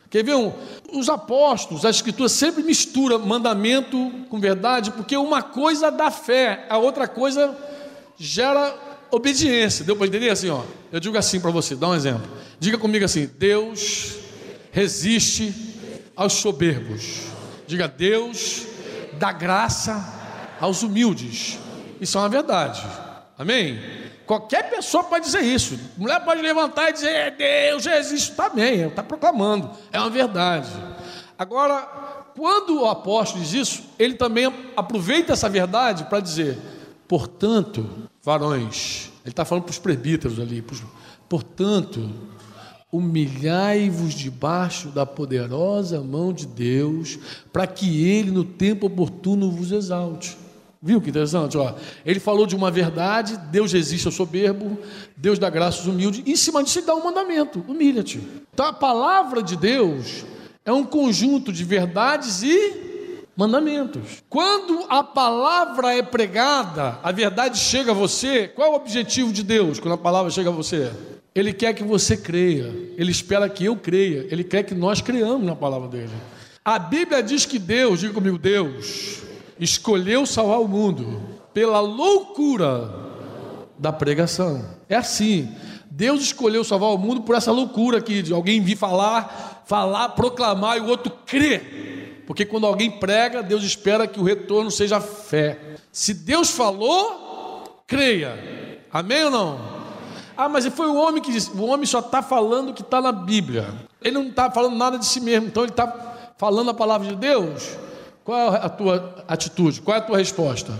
Quer 0.08 0.24
ver? 0.24 0.34
Um, 0.34 0.52
os 0.92 1.08
apóstolos, 1.08 1.84
a 1.84 1.90
escritura 1.90 2.28
sempre 2.28 2.62
mistura 2.62 3.18
mandamento 3.18 4.10
com 4.28 4.40
verdade, 4.40 4.90
porque 4.90 5.16
uma 5.16 5.42
coisa 5.42 5.90
dá 5.90 6.10
fé, 6.10 6.66
a 6.68 6.78
outra 6.78 7.06
coisa 7.06 7.56
gera 8.18 8.74
obediência. 9.10 9.84
Deu 9.84 9.94
para 9.94 10.06
entender 10.06 10.30
assim? 10.30 10.50
Ó? 10.50 10.62
Eu 10.90 10.98
digo 10.98 11.16
assim 11.16 11.40
para 11.40 11.50
você, 11.50 11.76
dá 11.76 11.88
um 11.88 11.94
exemplo. 11.94 12.28
Diga 12.58 12.76
comigo 12.76 13.04
assim: 13.04 13.28
Deus 13.38 14.19
resiste 14.70 15.54
aos 16.14 16.34
soberbos. 16.34 17.26
Diga, 17.66 17.88
Deus 17.88 18.66
dá 19.18 19.32
graça 19.32 20.20
aos 20.60 20.82
humildes. 20.82 21.58
Isso 22.00 22.16
é 22.18 22.20
uma 22.20 22.28
verdade. 22.28 22.82
Amém? 23.38 23.80
Qualquer 24.26 24.70
pessoa 24.70 25.04
pode 25.04 25.24
dizer 25.24 25.42
isso. 25.42 25.78
Mulher 25.96 26.24
pode 26.24 26.40
levantar 26.40 26.90
e 26.90 26.92
dizer, 26.92 27.08
é, 27.08 27.30
Deus 27.30 27.86
existe. 27.86 28.30
Está 28.30 28.48
bem, 28.48 28.86
está 28.86 29.02
proclamando. 29.02 29.70
É 29.92 29.98
uma 29.98 30.10
verdade. 30.10 30.70
Agora, 31.38 31.80
quando 32.36 32.82
o 32.82 32.86
apóstolo 32.86 33.42
diz 33.42 33.52
isso, 33.52 33.82
ele 33.98 34.14
também 34.14 34.52
aproveita 34.76 35.32
essa 35.32 35.48
verdade 35.48 36.04
para 36.04 36.20
dizer, 36.20 36.58
portanto, 37.08 38.08
varões, 38.22 39.10
ele 39.24 39.32
está 39.32 39.44
falando 39.44 39.64
para 39.64 39.72
os 39.72 39.78
presbíteros 39.78 40.38
ali, 40.38 40.64
portanto, 41.28 42.10
Humilhai-vos 42.92 44.14
debaixo 44.14 44.88
da 44.88 45.06
poderosa 45.06 46.00
mão 46.00 46.32
de 46.32 46.46
Deus, 46.46 47.18
para 47.52 47.66
que 47.66 48.04
Ele, 48.04 48.30
no 48.30 48.44
tempo 48.44 48.86
oportuno, 48.86 49.50
vos 49.50 49.70
exalte. 49.70 50.36
Viu 50.82 50.98
que 50.98 51.10
interessante? 51.10 51.58
Ó, 51.58 51.74
ele 52.06 52.18
falou 52.18 52.46
de 52.46 52.56
uma 52.56 52.70
verdade, 52.70 53.36
Deus 53.50 53.70
resiste 53.70 54.08
ao 54.08 54.12
soberbo, 54.12 54.78
Deus 55.14 55.38
dá 55.38 55.50
graça 55.50 55.78
aos 55.78 55.86
humildes, 55.86 56.22
e 56.24 56.32
em 56.32 56.36
cima 56.36 56.64
disso 56.64 56.78
ele 56.78 56.86
dá 56.86 56.94
um 56.94 57.04
mandamento: 57.04 57.62
humilha-te. 57.68 58.18
Então 58.54 58.64
a 58.64 58.72
palavra 58.72 59.42
de 59.42 59.56
Deus 59.56 60.24
é 60.64 60.72
um 60.72 60.84
conjunto 60.84 61.52
de 61.52 61.64
verdades 61.64 62.42
e 62.42 63.26
mandamentos. 63.36 64.22
Quando 64.30 64.86
a 64.88 65.04
palavra 65.04 65.94
é 65.94 66.02
pregada, 66.02 66.98
a 67.02 67.12
verdade 67.12 67.58
chega 67.58 67.90
a 67.90 67.94
você, 67.94 68.48
qual 68.48 68.68
é 68.68 68.70
o 68.70 68.76
objetivo 68.76 69.34
de 69.34 69.42
Deus 69.42 69.78
quando 69.78 69.94
a 69.94 69.98
palavra 69.98 70.30
chega 70.30 70.48
a 70.48 70.52
você? 70.52 70.90
Ele 71.34 71.52
quer 71.52 71.74
que 71.74 71.84
você 71.84 72.16
creia, 72.16 72.72
ele 72.96 73.10
espera 73.10 73.48
que 73.48 73.64
eu 73.64 73.76
creia, 73.76 74.26
ele 74.30 74.42
quer 74.42 74.64
que 74.64 74.74
nós 74.74 75.00
creamos 75.00 75.46
na 75.46 75.54
palavra 75.54 75.88
dele. 75.88 76.10
A 76.64 76.78
Bíblia 76.78 77.22
diz 77.22 77.46
que 77.46 77.58
Deus, 77.58 78.00
diga 78.00 78.12
comigo, 78.12 78.36
Deus 78.36 79.22
escolheu 79.58 80.26
salvar 80.26 80.60
o 80.60 80.66
mundo 80.66 81.22
pela 81.54 81.80
loucura 81.80 82.92
da 83.78 83.92
pregação. 83.92 84.64
É 84.88 84.96
assim. 84.96 85.48
Deus 85.90 86.22
escolheu 86.22 86.64
salvar 86.64 86.90
o 86.90 86.98
mundo 86.98 87.22
por 87.22 87.34
essa 87.34 87.52
loucura 87.52 87.98
aqui 87.98 88.22
de 88.22 88.32
alguém 88.32 88.60
vir 88.60 88.76
falar, 88.76 89.64
falar, 89.66 90.10
proclamar 90.10 90.78
e 90.78 90.80
o 90.80 90.88
outro 90.88 91.12
crer. 91.26 92.24
Porque 92.26 92.44
quando 92.44 92.66
alguém 92.66 92.90
prega, 92.90 93.42
Deus 93.42 93.62
espera 93.62 94.06
que 94.06 94.20
o 94.20 94.22
retorno 94.24 94.70
seja 94.70 95.00
fé. 95.00 95.58
Se 95.92 96.14
Deus 96.14 96.50
falou, 96.50 97.82
creia. 97.86 98.82
Amém 98.92 99.24
ou 99.24 99.30
não? 99.30 99.79
Ah, 100.40 100.48
mas 100.48 100.64
foi 100.68 100.86
o 100.86 100.94
homem 100.94 101.22
que 101.22 101.30
disse. 101.30 101.50
O 101.50 101.66
homem 101.66 101.84
só 101.84 101.98
está 101.98 102.22
falando 102.22 102.70
o 102.70 102.72
que 102.72 102.80
está 102.80 102.98
na 102.98 103.12
Bíblia. 103.12 103.74
Ele 104.00 104.14
não 104.14 104.28
está 104.28 104.50
falando 104.50 104.74
nada 104.74 104.98
de 104.98 105.04
si 105.04 105.20
mesmo. 105.20 105.48
Então 105.48 105.64
ele 105.64 105.70
está 105.70 105.86
falando 106.38 106.70
a 106.70 106.72
palavra 106.72 107.06
de 107.08 107.14
Deus. 107.14 107.76
Qual 108.24 108.54
é 108.54 108.56
a 108.56 108.70
tua 108.70 109.22
atitude? 109.28 109.82
Qual 109.82 109.94
é 109.94 110.00
a 110.00 110.02
tua 110.02 110.16
resposta? 110.16 110.72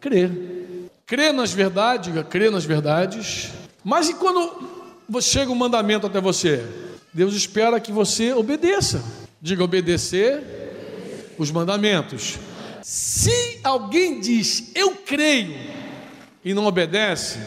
Crer. 0.00 0.88
Crer 1.06 1.32
nas 1.32 1.52
verdades, 1.52 2.12
crer 2.28 2.50
nas 2.50 2.64
verdades. 2.64 3.52
Mas 3.84 4.08
e 4.08 4.14
quando 4.14 4.50
chega 5.20 5.52
um 5.52 5.54
mandamento 5.54 6.08
até 6.08 6.20
você? 6.20 6.66
Deus 7.14 7.32
espera 7.36 7.78
que 7.78 7.92
você 7.92 8.32
obedeça. 8.32 9.04
Diga 9.40 9.62
obedecer 9.62 11.32
os 11.38 11.52
mandamentos. 11.52 12.40
Se 12.82 13.60
alguém 13.62 14.18
diz 14.18 14.72
eu 14.74 14.96
creio 14.96 15.56
e 16.44 16.52
não 16.52 16.66
obedece, 16.66 17.38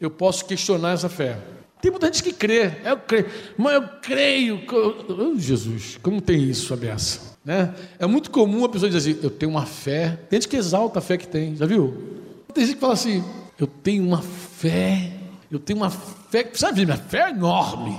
eu 0.00 0.10
posso 0.10 0.44
questionar 0.44 0.92
essa 0.92 1.08
fé. 1.08 1.38
Tem 1.80 1.90
muita 1.90 2.06
gente 2.06 2.22
que 2.22 2.32
crê, 2.32 2.72
eu 2.84 2.96
creio, 2.96 3.26
mas 3.56 3.74
eu 3.74 3.82
creio. 4.02 4.62
Oh, 5.08 5.38
Jesus, 5.38 5.98
como 6.02 6.20
tem 6.20 6.42
isso, 6.42 6.66
a? 6.66 7.36
Né? 7.44 7.72
É 7.98 8.06
muito 8.06 8.30
comum 8.30 8.64
a 8.64 8.68
pessoa 8.68 8.90
dizer 8.90 9.10
assim: 9.10 9.20
eu 9.22 9.30
tenho 9.30 9.52
uma 9.52 9.66
fé. 9.66 10.18
Tem 10.28 10.40
gente 10.40 10.48
que 10.48 10.56
exalta 10.56 10.98
a 10.98 11.02
fé 11.02 11.16
que 11.16 11.28
tem, 11.28 11.54
já 11.54 11.66
viu? 11.66 12.42
Tem 12.52 12.64
gente 12.64 12.74
que 12.74 12.80
fala 12.80 12.94
assim: 12.94 13.22
eu 13.58 13.66
tenho 13.66 14.04
uma 14.04 14.22
fé, 14.22 15.12
eu 15.50 15.58
tenho 15.58 15.78
uma 15.78 15.90
fé, 15.90 16.50
sabe, 16.54 16.84
minha 16.84 16.96
fé 16.96 17.28
é 17.28 17.30
enorme. 17.30 17.96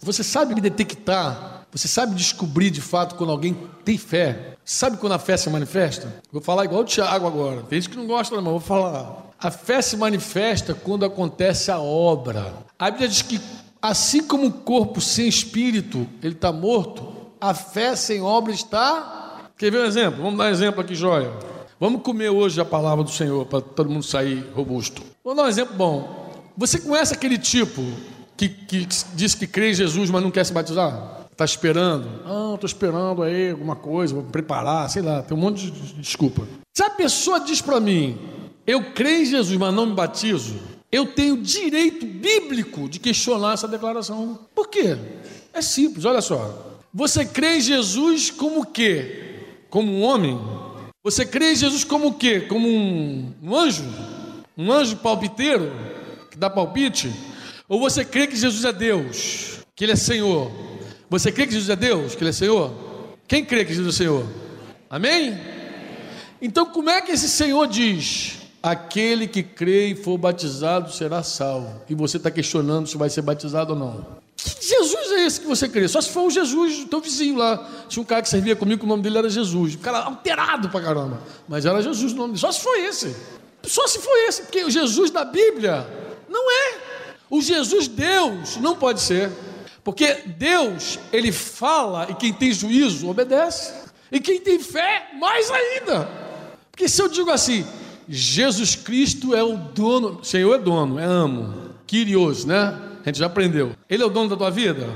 Você 0.00 0.22
sabe 0.22 0.54
detectar, 0.60 1.66
você 1.72 1.88
sabe 1.88 2.14
descobrir 2.14 2.70
de 2.70 2.80
fato 2.80 3.14
quando 3.14 3.30
alguém 3.30 3.56
tem 3.84 3.98
fé. 3.98 4.54
Sabe 4.64 4.96
quando 4.96 5.12
a 5.12 5.18
fé 5.18 5.36
se 5.36 5.50
manifesta? 5.50 6.22
Vou 6.30 6.40
falar 6.40 6.64
igual 6.64 6.82
o 6.82 6.84
Tiago 6.84 7.26
agora. 7.26 7.62
Tem 7.62 7.80
gente 7.80 7.90
que 7.90 7.96
não 7.96 8.06
gosta, 8.06 8.34
mas 8.36 8.44
vou 8.44 8.60
falar. 8.60 9.33
A 9.44 9.50
fé 9.50 9.82
se 9.82 9.94
manifesta 9.98 10.72
quando 10.72 11.04
acontece 11.04 11.70
a 11.70 11.78
obra. 11.78 12.50
A 12.78 12.90
Bíblia 12.90 13.08
diz 13.10 13.20
que, 13.20 13.38
assim 13.82 14.26
como 14.26 14.46
o 14.46 14.50
corpo 14.50 15.02
sem 15.02 15.28
espírito, 15.28 16.08
ele 16.22 16.32
está 16.32 16.50
morto, 16.50 17.12
a 17.38 17.52
fé 17.52 17.94
sem 17.94 18.22
obra 18.22 18.54
está. 18.54 19.50
Quer 19.58 19.70
ver 19.70 19.82
um 19.82 19.84
exemplo? 19.84 20.22
Vamos 20.22 20.38
dar 20.38 20.44
um 20.44 20.48
exemplo 20.48 20.80
aqui, 20.80 20.94
joia. 20.94 21.30
Vamos 21.78 22.00
comer 22.00 22.30
hoje 22.30 22.58
a 22.58 22.64
palavra 22.64 23.04
do 23.04 23.10
Senhor 23.10 23.44
para 23.44 23.60
todo 23.60 23.90
mundo 23.90 24.02
sair 24.02 24.50
robusto. 24.54 25.02
Vamos 25.22 25.36
dar 25.36 25.44
um 25.44 25.48
exemplo 25.50 25.76
bom. 25.76 26.32
Você 26.56 26.78
conhece 26.78 27.12
aquele 27.12 27.36
tipo 27.36 27.82
que, 28.38 28.48
que, 28.48 28.86
que 28.86 28.96
diz 29.12 29.34
que 29.34 29.46
crê 29.46 29.72
em 29.72 29.74
Jesus, 29.74 30.08
mas 30.08 30.22
não 30.22 30.30
quer 30.30 30.46
se 30.46 30.54
batizar? 30.54 31.26
Está 31.30 31.44
esperando? 31.44 32.08
Ah, 32.24 32.54
estou 32.54 32.66
esperando 32.66 33.22
aí 33.22 33.50
alguma 33.50 33.76
coisa, 33.76 34.14
vou 34.14 34.24
preparar, 34.24 34.88
sei 34.88 35.02
lá, 35.02 35.20
tem 35.20 35.36
um 35.36 35.40
monte 35.40 35.70
de 35.70 35.92
desculpa. 35.96 36.48
Se 36.72 36.82
a 36.82 36.88
pessoa 36.88 37.40
diz 37.40 37.60
para 37.60 37.78
mim, 37.78 38.18
eu 38.66 38.92
creio 38.92 39.22
em 39.22 39.26
Jesus, 39.26 39.58
mas 39.58 39.74
não 39.74 39.86
me 39.86 39.94
batizo, 39.94 40.54
eu 40.90 41.06
tenho 41.06 41.36
direito 41.36 42.06
bíblico 42.06 42.88
de 42.88 42.98
questionar 42.98 43.54
essa 43.54 43.68
declaração. 43.68 44.38
Por 44.54 44.68
quê? 44.68 44.96
É 45.52 45.60
simples, 45.60 46.04
olha 46.04 46.20
só. 46.20 46.80
Você 46.92 47.24
crê 47.24 47.56
em 47.56 47.60
Jesus 47.60 48.30
como 48.30 48.64
quê? 48.64 49.40
Como 49.68 49.90
um 49.90 50.02
homem? 50.02 50.40
Você 51.02 51.26
crê 51.26 51.52
em 51.52 51.56
Jesus 51.56 51.84
como 51.84 52.08
o 52.08 52.14
quê? 52.14 52.42
Como 52.42 52.68
um, 52.68 53.34
um 53.42 53.56
anjo? 53.56 53.84
Um 54.56 54.70
anjo 54.72 54.96
palpiteiro 54.96 55.72
que 56.30 56.38
dá 56.38 56.48
palpite? 56.48 57.12
Ou 57.68 57.80
você 57.80 58.04
crê 58.04 58.26
que 58.26 58.36
Jesus 58.36 58.64
é 58.64 58.72
Deus, 58.72 59.58
que 59.74 59.84
Ele 59.84 59.92
é 59.92 59.96
Senhor? 59.96 60.50
Você 61.10 61.32
crê 61.32 61.46
que 61.46 61.52
Jesus 61.52 61.70
é 61.70 61.76
Deus, 61.76 62.14
que 62.14 62.22
Ele 62.22 62.30
é 62.30 62.32
Senhor? 62.32 62.72
Quem 63.26 63.44
crê 63.44 63.64
que 63.64 63.74
Jesus 63.74 63.94
é 63.94 63.98
Senhor? 63.98 64.26
Amém? 64.88 65.38
Então, 66.40 66.66
como 66.66 66.90
é 66.90 67.00
que 67.00 67.12
esse 67.12 67.28
Senhor 67.28 67.66
diz: 67.66 68.43
aquele 68.64 69.28
que 69.28 69.42
crê 69.42 69.88
e 69.88 69.94
for 69.94 70.16
batizado 70.16 70.90
será 70.90 71.22
salvo. 71.22 71.82
E 71.86 71.94
você 71.94 72.16
está 72.16 72.30
questionando 72.30 72.86
se 72.86 72.96
vai 72.96 73.10
ser 73.10 73.20
batizado 73.20 73.74
ou 73.74 73.78
não. 73.78 74.06
Que 74.38 74.66
Jesus 74.66 75.12
é 75.12 75.26
esse 75.26 75.40
que 75.42 75.46
você 75.46 75.68
crê? 75.68 75.86
Só 75.86 76.00
se 76.00 76.08
for 76.08 76.22
o 76.22 76.30
Jesus 76.30 76.78
do 76.78 76.86
teu 76.86 77.00
vizinho 77.00 77.36
lá. 77.36 77.68
Tinha 77.88 78.02
um 78.02 78.06
cara 78.06 78.22
que 78.22 78.28
servia 78.28 78.56
comigo, 78.56 78.84
o 78.84 78.88
nome 78.88 79.02
dele 79.02 79.18
era 79.18 79.28
Jesus. 79.28 79.74
O 79.74 79.78
cara 79.78 79.98
alterado 79.98 80.70
pra 80.70 80.80
caramba. 80.80 81.20
Mas 81.46 81.66
era 81.66 81.82
Jesus 81.82 82.14
o 82.14 82.16
nome 82.16 82.28
dele. 82.30 82.40
Só 82.40 82.50
se 82.50 82.60
foi 82.60 82.86
esse. 82.86 83.14
Só 83.64 83.86
se 83.86 83.98
foi 83.98 84.28
esse, 84.28 84.42
porque 84.42 84.64
o 84.64 84.70
Jesus 84.70 85.10
da 85.10 85.26
Bíblia 85.26 85.86
não 86.26 86.50
é. 86.50 86.74
O 87.28 87.42
Jesus 87.42 87.86
Deus 87.86 88.56
não 88.56 88.76
pode 88.76 89.02
ser. 89.02 89.30
Porque 89.82 90.22
Deus, 90.38 90.98
ele 91.12 91.32
fala 91.32 92.06
e 92.10 92.14
quem 92.14 92.32
tem 92.32 92.50
juízo 92.50 93.10
obedece. 93.10 93.74
E 94.10 94.18
quem 94.20 94.40
tem 94.40 94.58
fé, 94.58 95.10
mais 95.18 95.50
ainda. 95.50 96.08
Porque 96.70 96.88
se 96.88 97.00
eu 97.00 97.08
digo 97.08 97.30
assim, 97.30 97.66
Jesus 98.08 98.74
Cristo 98.76 99.34
é 99.34 99.42
o 99.42 99.56
dono, 99.56 100.22
Senhor 100.22 100.54
é 100.54 100.58
dono, 100.58 100.98
é 100.98 101.04
amo, 101.04 101.54
Kyrios, 101.86 102.44
né? 102.44 102.78
A 103.04 103.08
gente 103.08 103.18
já 103.18 103.26
aprendeu. 103.26 103.72
Ele 103.88 104.02
é 104.02 104.06
o 104.06 104.10
dono 104.10 104.30
da 104.30 104.36
tua 104.36 104.50
vida? 104.50 104.88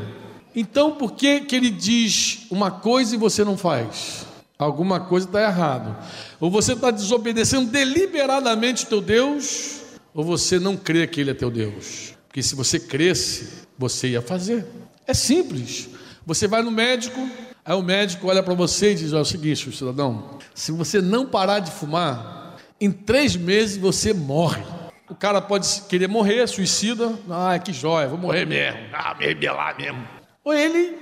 Então 0.55 0.93
por 0.93 1.13
que, 1.13 1.41
que 1.41 1.55
ele 1.55 1.71
diz 1.71 2.47
uma 2.51 2.71
coisa 2.71 3.15
e 3.15 3.19
você 3.19 3.45
não 3.45 3.57
faz? 3.57 4.27
Alguma 4.59 4.99
coisa 4.99 5.27
está 5.27 5.43
errado. 5.43 5.97
Ou 6.41 6.51
você 6.51 6.73
está 6.73 6.91
desobedecendo 6.91 7.71
deliberadamente 7.71 8.85
o 8.85 8.89
teu 8.89 9.01
Deus, 9.01 9.83
ou 10.13 10.25
você 10.25 10.59
não 10.59 10.77
crê 10.77 11.07
que 11.07 11.21
Ele 11.21 11.31
é 11.31 11.35
teu 11.35 11.49
Deus. 11.49 12.15
Porque 12.27 12.43
se 12.43 12.57
você 12.57 12.81
cresce, 12.81 13.49
você 13.79 14.09
ia 14.09 14.23
fazer. 14.23 14.67
É 15.07 15.15
simples. 15.15 15.89
Você 16.27 16.49
vai 16.49 16.61
no 16.63 16.73
médico, 16.73 17.19
aí 17.65 17.75
o 17.75 17.83
médico 17.83 18.27
olha 18.27 18.43
para 18.43 18.53
você 18.53 18.93
e 18.93 18.95
diz: 18.97 19.13
Olha, 19.13 19.21
é 19.21 19.23
o 19.23 19.25
seguinte, 19.25 19.71
cidadão, 19.71 20.39
se 20.53 20.73
você 20.73 21.01
não 21.01 21.25
parar 21.25 21.61
de 21.61 21.71
fumar, 21.71 22.38
em 22.81 22.91
três 22.91 23.37
meses 23.37 23.77
você 23.77 24.13
morre. 24.13 24.63
O 25.09 25.15
cara 25.15 25.41
pode 25.41 25.83
querer 25.89 26.07
morrer, 26.07 26.47
suicida. 26.47 27.19
Ah, 27.31 27.59
que 27.59 27.73
joia, 27.73 28.09
vou 28.09 28.19
morrer 28.19 28.45
mesmo. 28.45 28.79
Ah, 28.93 29.15
me 29.19 29.27
rebelar 29.27 29.77
mesmo. 29.79 30.07
Ou 30.45 30.53
ele 30.53 30.97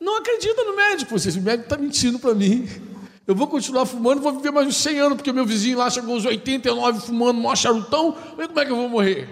não 0.00 0.18
acredita 0.18 0.64
no 0.64 0.74
médico. 0.74 1.18
Você, 1.18 1.30
o 1.38 1.42
médico 1.42 1.64
está 1.64 1.76
mentindo 1.76 2.18
para 2.18 2.34
mim. 2.34 2.66
Eu 3.26 3.34
vou 3.34 3.46
continuar 3.46 3.86
fumando, 3.86 4.20
vou 4.20 4.32
viver 4.32 4.50
mais 4.50 4.66
uns 4.66 4.76
100 4.76 4.98
anos, 4.98 5.16
porque 5.16 5.32
meu 5.32 5.46
vizinho 5.46 5.78
lá 5.78 5.88
chegou 5.90 6.14
aos 6.14 6.24
89 6.24 7.00
fumando, 7.00 7.38
mó 7.40 7.54
charutão. 7.54 8.12
Como 8.12 8.58
é 8.58 8.64
que 8.64 8.72
eu 8.72 8.76
vou 8.76 8.88
morrer? 8.88 9.28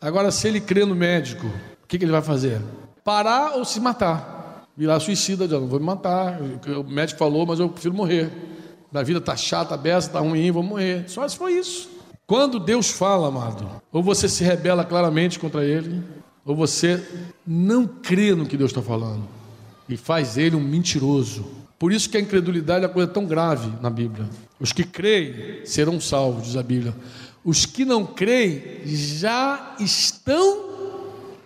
Agora, 0.00 0.30
se 0.30 0.48
ele 0.48 0.60
crê 0.60 0.84
no 0.84 0.94
médico, 0.94 1.46
o 1.46 1.86
que, 1.86 1.98
que 1.98 2.04
ele 2.04 2.12
vai 2.12 2.22
fazer? 2.22 2.62
Parar 3.04 3.56
ou 3.56 3.64
se 3.64 3.80
matar? 3.80 4.64
Virar 4.76 5.00
suicida, 5.00 5.46
já 5.46 5.60
não 5.60 5.66
vou 5.66 5.78
me 5.78 5.84
matar. 5.84 6.40
O 6.40 6.84
médico 6.84 7.18
falou, 7.18 7.44
mas 7.44 7.60
eu 7.60 7.68
prefiro 7.68 7.94
morrer. 7.94 8.30
A 8.92 9.02
vida 9.02 9.18
está 9.18 9.36
chata, 9.36 9.76
beça, 9.76 10.08
está 10.08 10.20
ruim, 10.20 10.50
vou 10.50 10.62
morrer. 10.62 11.04
Só 11.08 11.26
se 11.26 11.36
foi 11.36 11.54
isso. 11.54 11.88
Quando 12.26 12.58
Deus 12.58 12.90
fala, 12.90 13.28
amado, 13.28 13.68
ou 13.90 14.02
você 14.02 14.28
se 14.28 14.44
rebela 14.44 14.84
claramente 14.84 15.38
contra 15.38 15.64
Ele, 15.64 16.02
ou 16.44 16.54
você 16.54 17.02
não 17.46 17.86
crê 17.86 18.34
no 18.34 18.46
que 18.46 18.56
Deus 18.56 18.70
está 18.70 18.82
falando 18.82 19.22
e 19.88 19.96
faz 19.96 20.36
Ele 20.36 20.56
um 20.56 20.60
mentiroso. 20.60 21.44
Por 21.78 21.92
isso 21.92 22.08
que 22.08 22.16
a 22.16 22.20
incredulidade 22.20 22.84
é 22.84 22.88
uma 22.88 22.94
coisa 22.94 23.10
tão 23.10 23.26
grave 23.26 23.70
na 23.80 23.90
Bíblia. 23.90 24.28
Os 24.60 24.72
que 24.72 24.84
creem 24.84 25.66
serão 25.66 26.00
salvos, 26.00 26.44
diz 26.44 26.56
a 26.56 26.62
Bíblia. 26.62 26.94
Os 27.44 27.66
que 27.66 27.84
não 27.84 28.06
creem 28.06 28.82
já 28.84 29.74
estão 29.80 30.70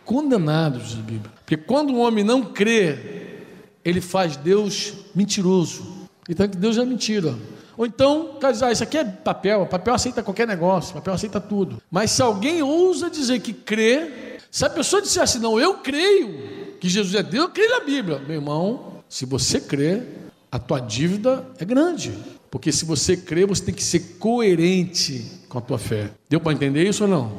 condenados, 0.05 0.89
diz 0.89 0.99
a 0.99 1.03
Bíblia. 1.03 1.33
Porque 1.37 1.57
quando 1.57 1.93
um 1.93 2.01
homem 2.01 2.23
não 2.23 2.45
crê, 2.45 3.41
ele 3.85 4.01
faz 4.01 4.37
Deus 4.37 4.93
mentiroso. 5.15 5.96
Então 6.29 6.47
Deus 6.47 6.79
é 6.79 6.85
mentira. 6.85 7.35
Ou 7.77 7.85
então, 7.85 8.39
diz, 8.51 8.63
ah, 8.63 8.73
isso 8.73 8.83
aqui 8.83 8.97
é 8.97 9.05
papel, 9.05 9.67
papel 9.67 9.95
aceita 9.95 10.23
qualquer 10.23 10.47
negócio, 10.47 10.95
papel 10.95 11.13
aceita 11.13 11.41
tudo. 11.41 11.83
Mas 11.91 12.11
se 12.11 12.23
alguém 12.23 12.63
ousa 12.63 13.11
dizer 13.11 13.41
que 13.41 13.53
crê, 13.53 14.39
se 14.51 14.65
a 14.65 14.71
pessoa 14.71 15.03
disser 15.03 15.23
assim, 15.23 15.39
não, 15.39 15.61
eu 15.61 15.75
creio 15.75 16.77
que 16.81 16.89
Jesus 16.89 17.15
é 17.15 17.23
Deus, 17.23 17.45
eu 17.45 17.51
creio 17.51 17.71
na 17.71 17.81
Bíblia. 17.81 18.19
Meu 18.21 18.37
irmão, 18.37 19.03
se 19.09 19.27
você 19.27 19.61
crê, 19.61 20.03
a 20.51 20.59
tua 20.59 20.81
dívida 20.81 21.47
é 21.59 21.65
grande. 21.65 22.15
Porque 22.51 22.73
se 22.73 22.87
você 22.87 23.17
crê, 23.17 23.45
você 23.45 23.65
tem 23.65 23.75
que 23.75 23.85
ser 23.85 24.17
coerente 24.19 25.43
com 25.49 25.59
a 25.59 25.61
tua 25.61 25.79
fé. 25.79 26.11
Deu 26.31 26.41
para 26.41 26.53
entender 26.53 26.89
isso 26.89 27.05
ou 27.05 27.11
não? 27.11 27.31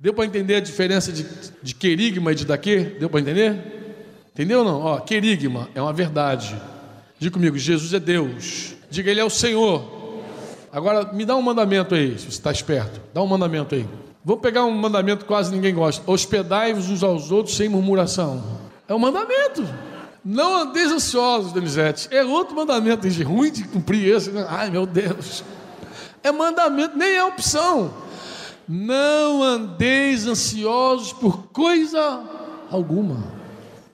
Deu 0.00 0.12
para 0.12 0.24
entender 0.26 0.56
a 0.56 0.60
diferença 0.60 1.12
de, 1.12 1.24
de 1.62 1.74
querigma 1.74 2.32
e 2.32 2.34
de 2.34 2.44
daquê? 2.44 2.96
Deu 2.98 3.08
para 3.08 3.20
entender? 3.20 4.24
Entendeu 4.32 4.60
ou 4.60 4.64
não? 4.64 4.80
Ó, 4.80 4.98
querigma 4.98 5.68
é 5.74 5.80
uma 5.80 5.92
verdade. 5.92 6.60
Diga 7.22 7.34
comigo, 7.34 7.56
Jesus 7.56 7.94
é 7.94 8.00
Deus. 8.00 8.74
Diga, 8.90 9.08
Ele 9.08 9.20
é 9.20 9.24
o 9.24 9.30
Senhor. 9.30 9.84
Agora, 10.72 11.12
me 11.12 11.24
dá 11.24 11.36
um 11.36 11.40
mandamento 11.40 11.94
aí, 11.94 12.18
se 12.18 12.24
você 12.24 12.30
está 12.30 12.50
esperto. 12.50 13.00
Dá 13.14 13.22
um 13.22 13.28
mandamento 13.28 13.76
aí. 13.76 13.86
Vou 14.24 14.38
pegar 14.38 14.64
um 14.64 14.72
mandamento 14.72 15.20
que 15.20 15.28
quase 15.28 15.54
ninguém 15.54 15.72
gosta. 15.72 16.02
Hospedai-vos 16.10 16.90
uns 16.90 17.04
aos 17.04 17.30
outros 17.30 17.56
sem 17.56 17.68
murmuração. 17.68 18.42
É 18.88 18.92
um 18.92 18.98
mandamento. 18.98 19.64
Não 20.24 20.62
andeis 20.62 20.90
ansiosos, 20.90 21.52
Denizete. 21.52 22.08
É 22.10 22.24
outro 22.24 22.56
mandamento, 22.56 23.08
de 23.08 23.22
ruim 23.22 23.52
de 23.52 23.68
cumprir 23.68 24.16
esse. 24.16 24.32
Né? 24.32 24.44
Ai, 24.48 24.68
meu 24.68 24.84
Deus. 24.84 25.44
É 26.24 26.32
mandamento, 26.32 26.98
nem 26.98 27.14
é 27.14 27.22
opção. 27.22 27.94
Não 28.66 29.44
andeis 29.44 30.26
ansiosos 30.26 31.12
por 31.12 31.44
coisa 31.52 32.20
alguma. 32.68 33.22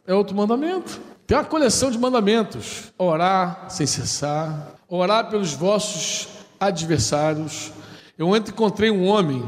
É 0.07 0.15
outro 0.15 0.35
mandamento. 0.35 1.08
Tem 1.29 1.37
uma 1.37 1.45
coleção 1.45 1.91
de 1.91 1.99
mandamentos: 1.99 2.91
orar 2.97 3.67
sem 3.69 3.87
cessar, 3.87 4.75
orar 4.89 5.29
pelos 5.29 5.53
vossos 5.53 6.27
adversários. 6.59 7.71
Eu 8.17 8.29
ontem 8.29 8.51
encontrei 8.51 8.91
um 8.91 9.07
homem 9.07 9.47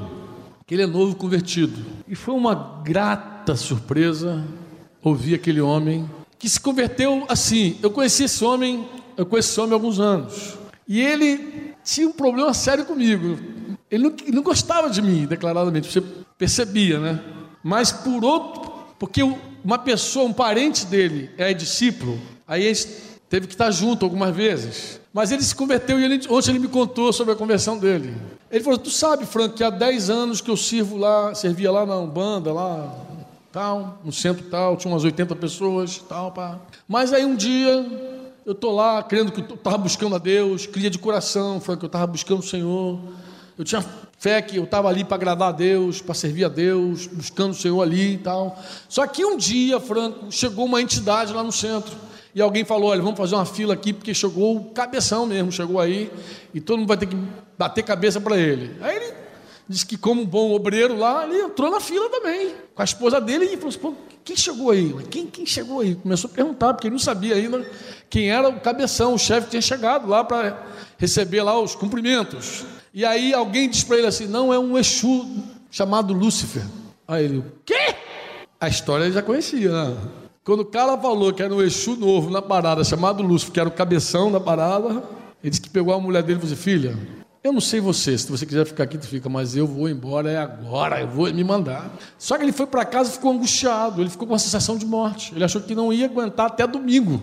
que 0.66 0.74
ele 0.74 0.82
é 0.82 0.86
novo 0.86 1.16
convertido 1.16 1.82
e 2.06 2.14
foi 2.14 2.34
uma 2.34 2.82
grata 2.84 3.56
surpresa 3.56 4.44
ouvir 5.02 5.34
aquele 5.34 5.62
homem 5.62 6.08
que 6.38 6.50
se 6.50 6.60
converteu 6.60 7.24
assim. 7.30 7.78
Eu 7.82 7.90
conheci 7.90 8.24
esse 8.24 8.44
homem, 8.44 8.86
eu 9.16 9.24
conheci 9.24 9.52
esse 9.52 9.60
homem 9.60 9.72
há 9.72 9.76
alguns 9.76 9.98
anos. 9.98 10.58
E 10.86 11.00
ele 11.00 11.74
tinha 11.82 12.06
um 12.06 12.12
problema 12.12 12.52
sério 12.52 12.84
comigo. 12.84 13.38
Ele 13.90 14.04
não, 14.04 14.14
ele 14.20 14.36
não 14.36 14.42
gostava 14.42 14.90
de 14.90 15.00
mim, 15.00 15.24
declaradamente, 15.24 15.90
você 15.90 16.02
percebia, 16.36 17.00
né? 17.00 17.20
Mas 17.64 17.90
por 17.90 18.22
outro, 18.22 18.70
porque 18.98 19.22
uma 19.64 19.79
pessoa, 19.79 20.27
um 20.27 20.33
parente 20.33 20.87
dele 20.87 21.31
é 21.37 21.53
discípulo, 21.53 22.18
aí 22.46 22.62
gente 22.73 22.88
teve 23.29 23.46
que 23.46 23.55
estar 23.55 23.70
junto 23.70 24.05
algumas 24.05 24.35
vezes. 24.35 25.01
Mas 25.12 25.33
ele 25.33 25.42
se 25.42 25.55
converteu 25.55 25.99
e 25.99 26.05
ele, 26.05 26.20
ontem 26.29 26.51
ele 26.51 26.59
me 26.59 26.68
contou 26.68 27.12
sobre 27.12 27.33
a 27.33 27.37
conversão 27.37 27.79
dele. 27.79 28.14
Ele 28.51 28.62
falou: 28.62 28.79
Tu 28.79 28.90
sabe, 28.90 29.27
Franco, 29.27 29.57
que 29.57 29.64
há 29.64 29.70
10 29.70 30.11
anos 30.11 30.40
que 30.40 30.51
eu 30.51 30.57
sirvo 30.57 30.96
lá, 30.96 31.35
servia 31.35 31.70
lá 31.70 31.85
na 31.85 31.96
Umbanda, 31.96 32.53
lá 32.53 32.96
tal, 33.53 33.99
no 34.05 34.12
centro 34.12 34.44
tal, 34.49 34.77
tinha 34.77 34.92
umas 34.92 35.05
80 35.05 35.35
pessoas, 35.37 35.99
tal, 36.09 36.31
pá. 36.33 36.59
Mas 36.87 37.12
aí 37.12 37.25
um 37.25 37.35
dia 37.35 37.85
eu 38.46 38.55
tô 38.55 38.70
lá 38.70 39.03
crendo 39.03 39.33
que 39.33 39.40
eu 39.40 39.55
estava 39.55 39.79
buscando 39.79 40.14
a 40.14 40.18
Deus, 40.18 40.66
cria 40.66 40.90
de 40.90 40.99
coração, 40.99 41.61
foi 41.61 41.77
que 41.77 41.85
eu 41.85 41.88
estava 41.88 42.07
buscando 42.07 42.40
o 42.40 42.46
Senhor. 42.46 42.99
Eu 43.61 43.64
tinha 43.64 43.85
fé 44.18 44.40
que 44.40 44.57
eu 44.57 44.64
estava 44.64 44.88
ali 44.88 45.05
para 45.05 45.16
agradar 45.16 45.51
a 45.51 45.53
Deus, 45.53 46.01
para 46.01 46.14
servir 46.14 46.46
a 46.46 46.49
Deus, 46.49 47.07
buscando 47.07 47.51
o 47.51 47.55
Senhor 47.55 47.83
ali 47.83 48.14
e 48.14 48.16
tal. 48.16 48.59
Só 48.88 49.07
que 49.07 49.23
um 49.23 49.37
dia, 49.37 49.79
Franco, 49.79 50.33
chegou 50.33 50.64
uma 50.64 50.81
entidade 50.81 51.31
lá 51.35 51.42
no 51.42 51.53
centro. 51.53 51.94
E 52.35 52.40
alguém 52.40 52.64
falou: 52.64 52.88
olha, 52.88 53.03
vamos 53.03 53.18
fazer 53.18 53.35
uma 53.35 53.44
fila 53.44 53.75
aqui, 53.75 53.92
porque 53.92 54.14
chegou 54.14 54.57
o 54.57 54.64
cabeção 54.70 55.27
mesmo, 55.27 55.53
chegou 55.53 55.79
aí, 55.79 56.11
e 56.55 56.61
todo 56.61 56.79
mundo 56.79 56.88
vai 56.88 56.96
ter 56.96 57.05
que 57.05 57.16
bater 57.59 57.85
cabeça 57.85 58.18
para 58.18 58.35
ele. 58.35 58.79
Aí 58.81 58.96
ele 58.96 59.12
Diz 59.68 59.85
que, 59.85 59.99
como 59.99 60.23
um 60.23 60.27
bom 60.27 60.53
obreiro 60.53 60.96
lá, 60.96 61.25
ele 61.25 61.42
entrou 61.42 61.70
na 61.70 61.81
fila 61.81 62.09
também, 62.09 62.55
com 62.75 62.81
a 62.81 62.85
esposa 62.85 63.20
dele, 63.20 63.44
e 63.44 63.57
falou 63.57 63.68
assim: 63.68 63.79
Pô, 63.79 63.94
quem 64.25 64.37
chegou 64.37 64.70
aí? 64.70 64.92
Quem, 65.11 65.27
quem 65.27 65.44
chegou 65.44 65.81
aí? 65.81 65.96
Começou 65.96 66.31
a 66.31 66.35
perguntar, 66.35 66.73
porque 66.73 66.88
ele 66.88 66.94
não 66.94 66.99
sabia 66.99 67.35
ainda 67.35 67.64
quem 68.09 68.31
era 68.31 68.49
o 68.49 68.59
cabeção, 68.59 69.12
o 69.12 69.18
chefe 69.18 69.51
tinha 69.51 69.61
chegado 69.61 70.09
lá 70.09 70.25
para 70.25 70.66
receber 70.96 71.42
lá 71.42 71.61
os 71.61 71.75
cumprimentos. 71.75 72.64
E 72.92 73.05
aí 73.05 73.33
alguém 73.33 73.68
disse 73.68 73.87
para 73.87 73.98
ele 73.98 74.07
assim: 74.07 74.26
Não, 74.26 74.53
é 74.53 74.59
um 74.59 74.76
Exu 74.76 75.26
chamado 75.70 76.12
Lúcifer. 76.12 76.64
Aí 77.07 77.24
ele: 77.24 77.38
O 77.38 77.44
quê? 77.64 77.94
A 78.61 78.68
história 78.68 79.05
ele 79.05 79.12
já 79.12 79.22
conhecia, 79.22 79.70
né? 79.70 79.96
Quando 80.42 80.61
o 80.61 80.64
cara 80.64 80.96
falou 80.98 81.33
que 81.33 81.42
era 81.42 81.55
um 81.55 81.62
Exu 81.62 81.96
novo 81.96 82.31
na 82.31 82.42
parada, 82.42 82.83
chamado 82.83 83.22
Lúcifer, 83.22 83.53
que 83.53 83.61
era 83.61 83.68
o 83.68 83.72
cabeção 83.72 84.33
da 84.33 84.40
parada, 84.40 85.03
ele 85.42 85.50
disse 85.50 85.61
que 85.61 85.70
pegou 85.70 85.94
a 85.94 86.00
mulher 86.00 86.22
dele 86.22 86.38
e 86.38 86.40
falou 86.40 86.53
assim: 86.53 86.62
Filha, 86.62 86.98
eu 87.42 87.55
não 87.55 87.61
sei 87.61 87.81
você, 87.81 88.18
se 88.18 88.31
você 88.31 88.44
quiser 88.44 88.66
ficar 88.66 88.85
aqui, 88.85 88.98
tu 88.98 89.07
fica, 89.07 89.26
mas 89.26 89.57
eu 89.57 89.66
vou 89.66 89.88
embora, 89.88 90.31
é 90.31 90.37
agora, 90.37 91.00
eu 91.00 91.09
vou 91.09 91.33
me 91.33 91.42
mandar. 91.42 91.90
Só 92.18 92.37
que 92.37 92.42
ele 92.42 92.53
foi 92.53 92.66
para 92.66 92.85
casa 92.85 93.09
e 93.09 93.12
ficou 93.14 93.33
angustiado, 93.33 94.03
ele 94.03 94.11
ficou 94.11 94.26
com 94.26 94.35
uma 94.35 94.38
sensação 94.38 94.76
de 94.76 94.85
morte. 94.85 95.33
Ele 95.35 95.42
achou 95.42 95.62
que 95.62 95.74
não 95.74 95.90
ia 95.90 96.05
aguentar 96.05 96.48
até 96.48 96.66
domingo. 96.66 97.22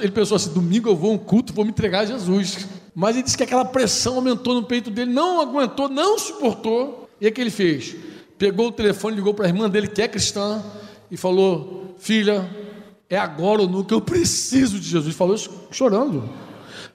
Ele 0.00 0.10
pensou 0.10 0.36
assim: 0.36 0.52
domingo 0.54 0.88
eu 0.88 0.96
vou 0.96 1.10
a 1.10 1.14
um 1.14 1.18
culto, 1.18 1.52
vou 1.52 1.66
me 1.66 1.70
entregar 1.70 2.00
a 2.00 2.06
Jesus. 2.06 2.66
Mas 2.94 3.16
ele 3.16 3.24
disse 3.24 3.36
que 3.36 3.42
aquela 3.42 3.64
pressão 3.64 4.16
aumentou 4.16 4.54
no 4.54 4.64
peito 4.64 4.90
dele, 4.90 5.12
não 5.12 5.40
aguentou, 5.40 5.88
não 5.88 6.18
suportou. 6.18 7.08
E 7.20 7.26
o 7.26 7.32
que 7.32 7.40
ele 7.40 7.50
fez? 7.50 7.96
Pegou 8.36 8.68
o 8.68 8.72
telefone, 8.72 9.16
ligou 9.16 9.32
para 9.32 9.46
a 9.46 9.48
irmã 9.48 9.68
dele, 9.70 9.88
que 9.88 10.02
é 10.02 10.08
cristã, 10.08 10.62
e 11.10 11.16
falou: 11.16 11.94
Filha, 11.98 12.48
é 13.08 13.16
agora 13.16 13.62
ou 13.62 13.68
nunca, 13.68 13.94
eu 13.94 14.00
preciso 14.00 14.78
de 14.78 14.88
Jesus. 14.88 15.14
Falou 15.14 15.36
chorando. 15.70 16.28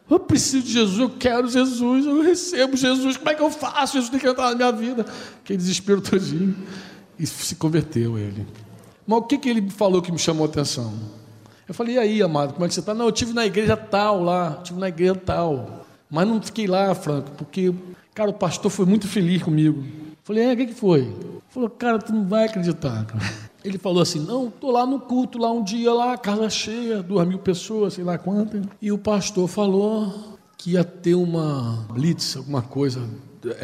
Eu 0.09 0.19
preciso 0.19 0.65
de 0.65 0.71
Jesus, 0.71 0.99
eu 0.99 1.09
quero 1.09 1.49
Jesus, 1.49 2.05
eu 2.05 2.21
recebo 2.21 2.77
Jesus, 2.77 3.17
como 3.17 3.29
é 3.29 3.35
que 3.35 3.41
eu 3.41 3.51
faço? 3.51 3.93
Jesus 3.93 4.09
tem 4.09 4.19
que 4.19 4.27
entrar 4.27 4.51
na 4.51 4.55
minha 4.55 4.71
vida. 4.71 5.05
Aquele 5.43 5.57
desespero 5.57 5.99
todinho. 5.99 6.55
E 7.19 7.25
se 7.25 7.55
converteu 7.55 8.17
ele. 8.17 8.47
Mas 9.05 9.19
o 9.19 9.23
que, 9.23 9.37
que 9.37 9.49
ele 9.49 9.69
falou 9.69 10.01
que 10.01 10.11
me 10.11 10.19
chamou 10.19 10.45
a 10.45 10.49
atenção? 10.49 10.93
Eu 11.67 11.73
falei, 11.73 11.95
e 11.95 11.99
aí, 11.99 12.21
amado, 12.21 12.53
como 12.53 12.65
é 12.65 12.67
que 12.67 12.73
você 12.73 12.79
está? 12.79 12.93
Não, 12.93 13.05
eu 13.05 13.11
tive 13.11 13.33
na 13.33 13.45
igreja 13.45 13.75
tal 13.75 14.23
lá, 14.23 14.61
tive 14.63 14.79
na 14.79 14.87
igreja 14.87 15.15
tal. 15.15 15.85
Mas 16.09 16.27
não 16.27 16.41
fiquei 16.41 16.67
lá, 16.67 16.93
Franco, 16.95 17.31
porque, 17.31 17.73
cara, 18.13 18.29
o 18.29 18.33
pastor 18.33 18.71
foi 18.71 18.85
muito 18.85 19.07
feliz 19.07 19.43
comigo. 19.43 19.83
Falei, 20.23 20.43
é, 20.43 20.53
o 20.53 20.57
que, 20.57 20.67
que 20.67 20.73
foi? 20.73 21.13
Falou, 21.49 21.69
cara, 21.69 21.99
tu 21.99 22.13
não 22.13 22.25
vai 22.25 22.45
acreditar, 22.45 23.05
cara. 23.05 23.23
Ele 23.63 23.77
falou 23.77 24.01
assim: 24.01 24.19
não, 24.19 24.47
estou 24.47 24.71
lá 24.71 24.85
no 24.85 24.99
culto, 24.99 25.37
lá 25.37 25.51
um 25.51 25.63
dia, 25.63 25.93
lá, 25.93 26.17
casa 26.17 26.49
cheia, 26.49 27.03
duas 27.03 27.27
mil 27.27 27.39
pessoas, 27.39 27.95
sei 27.95 28.03
lá 28.03 28.17
quantas. 28.17 28.65
E 28.81 28.91
o 28.91 28.97
pastor 28.97 29.47
falou 29.47 30.37
que 30.57 30.71
ia 30.71 30.83
ter 30.83 31.15
uma 31.15 31.85
blitz, 31.91 32.37
alguma 32.37 32.61
coisa, 32.61 33.01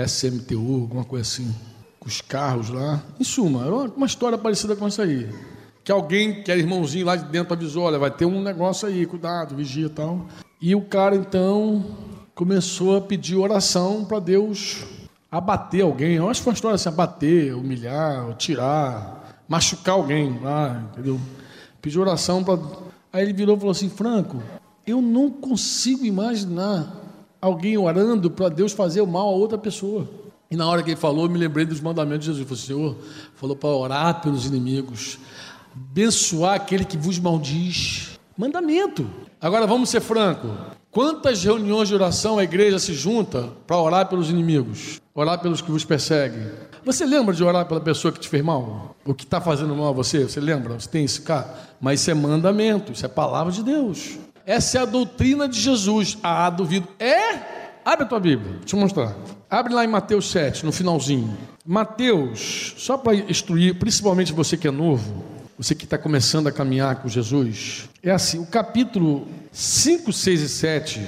SMTU, 0.06 0.82
alguma 0.82 1.06
coisa 1.06 1.24
assim, 1.24 1.54
com 2.00 2.08
os 2.08 2.20
carros 2.20 2.70
lá. 2.70 3.02
Em 3.20 3.24
suma, 3.24 3.66
era 3.66 3.76
uma 3.76 4.06
história 4.06 4.38
parecida 4.38 4.76
com 4.76 4.88
essa 4.88 5.04
aí 5.04 5.30
que 5.84 5.92
alguém, 5.92 6.42
que 6.42 6.50
era 6.50 6.60
irmãozinho 6.60 7.06
lá 7.06 7.16
de 7.16 7.26
dentro, 7.26 7.54
avisou: 7.54 7.84
olha, 7.84 8.00
vai 8.00 8.12
ter 8.12 8.26
um 8.26 8.42
negócio 8.42 8.88
aí, 8.88 9.06
cuidado, 9.06 9.56
vigia 9.56 9.88
e 9.88 9.90
tal. 9.90 10.26
E 10.62 10.74
o 10.76 10.82
cara 10.82 11.16
então 11.16 11.84
começou 12.36 12.98
a 12.98 13.02
pedir 13.02 13.36
oração 13.36 14.06
para 14.06 14.20
Deus 14.20 14.86
abater 15.32 15.82
alguém. 15.82 16.16
Eu 16.16 16.30
acho 16.30 16.40
que 16.40 16.44
foi 16.44 16.52
uma 16.52 16.56
história 16.56 16.76
assim: 16.76 16.90
abater, 16.90 17.56
humilhar, 17.56 18.34
tirar, 18.36 19.44
machucar 19.48 19.96
alguém 19.96 20.40
lá, 20.40 20.84
entendeu? 20.92 21.20
Pediu 21.82 22.02
oração 22.02 22.44
para. 22.44 22.60
Aí 23.12 23.24
ele 23.24 23.34
virou 23.34 23.56
e 23.56 23.60
falou 23.60 23.72
assim: 23.72 23.90
Franco, 23.90 24.42
eu 24.86 25.02
não 25.02 25.30
consigo 25.30 26.06
imaginar 26.06 27.02
alguém 27.42 27.78
orando 27.78 28.30
para 28.32 28.50
Deus 28.50 28.72
fazer 28.72 29.02
o 29.02 29.08
mal 29.08 29.28
a 29.28 29.36
outra 29.36 29.58
pessoa. 29.58 30.10
E 30.50 30.56
na 30.56 30.68
hora 30.68 30.84
que 30.84 30.92
ele 30.92 30.98
falou, 30.98 31.26
eu 31.26 31.32
me 31.32 31.40
lembrei 31.40 31.66
dos 31.66 31.82
mandamentos 31.82 32.26
de 32.26 32.34
Jesus. 32.34 32.40
Ele 32.40 32.58
falou: 32.58 32.96
Senhor, 32.96 33.08
falou 33.36 33.56
para 33.56 33.70
orar 33.70 34.22
pelos 34.22 34.46
inimigos 34.46 35.18
abençoar 35.76 36.56
aquele 36.56 36.86
que 36.86 36.98
vos 36.98 37.20
maldiz. 37.20 38.20
Mandamento. 38.38 39.10
Agora 39.42 39.68
vamos 39.68 39.90
ser 39.90 40.02
franco. 40.02 40.48
Quantas 40.94 41.44
reuniões 41.44 41.90
de 41.90 41.96
oração 41.96 42.38
a 42.38 42.44
igreja 42.44 42.78
se 42.78 42.94
junta 42.94 43.50
para 43.66 43.82
orar 43.82 44.08
pelos 44.08 44.30
inimigos, 44.30 45.02
orar 45.16 45.42
pelos 45.42 45.60
que 45.60 45.72
vos 45.72 45.84
perseguem? 45.84 46.48
Você 46.86 47.04
lembra 47.04 47.34
de 47.34 47.44
orar 47.44 47.66
pela 47.66 47.82
pessoa 47.82 48.12
que 48.12 48.20
te 48.20 48.30
fez 48.30 48.44
mal? 48.44 48.96
O 49.04 49.12
que 49.12 49.24
está 49.24 49.42
fazendo 49.42 49.76
mal 49.76 49.88
a 49.88 49.92
você? 49.92 50.26
Você 50.26 50.40
lembra? 50.40 50.80
Você 50.80 50.88
tem 50.88 51.04
esse 51.04 51.22
cara? 51.22 51.52
Mas 51.82 52.00
isso 52.00 52.12
é 52.12 52.14
mandamento, 52.14 52.92
isso 52.92 53.04
é 53.04 53.10
palavra 53.10 53.52
de 53.52 53.64
Deus. 53.64 54.20
Essa 54.46 54.78
é 54.78 54.82
a 54.82 54.86
doutrina 54.86 55.48
de 55.48 55.60
Jesus. 55.60 56.20
Ah, 56.22 56.48
duvido. 56.52 56.88
É? 57.00 57.40
Abre 57.84 58.06
a 58.06 58.08
tua 58.08 58.20
Bíblia, 58.20 58.58
deixa 58.60 58.76
eu 58.76 58.80
mostrar. 58.80 59.16
Abre 59.50 59.74
lá 59.74 59.84
em 59.84 59.88
Mateus 59.88 60.30
7, 60.30 60.64
no 60.64 60.72
finalzinho. 60.72 61.36
Mateus, 61.66 62.76
só 62.78 63.00
para 63.00 63.16
instruir, 63.16 63.80
principalmente 63.80 64.32
você 64.32 64.56
que 64.56 64.68
é 64.68 64.72
novo, 64.72 65.24
você 65.58 65.76
que 65.76 65.86
está 65.86 65.98
começando 65.98 66.48
a 66.48 66.52
caminhar 66.52 67.02
com 67.02 67.08
Jesus, 67.08 67.90
é 68.02 68.12
assim: 68.12 68.40
o 68.40 68.46
capítulo 68.46 69.28
5, 69.52 70.12
6 70.12 70.42
e 70.42 70.50
7 70.50 71.02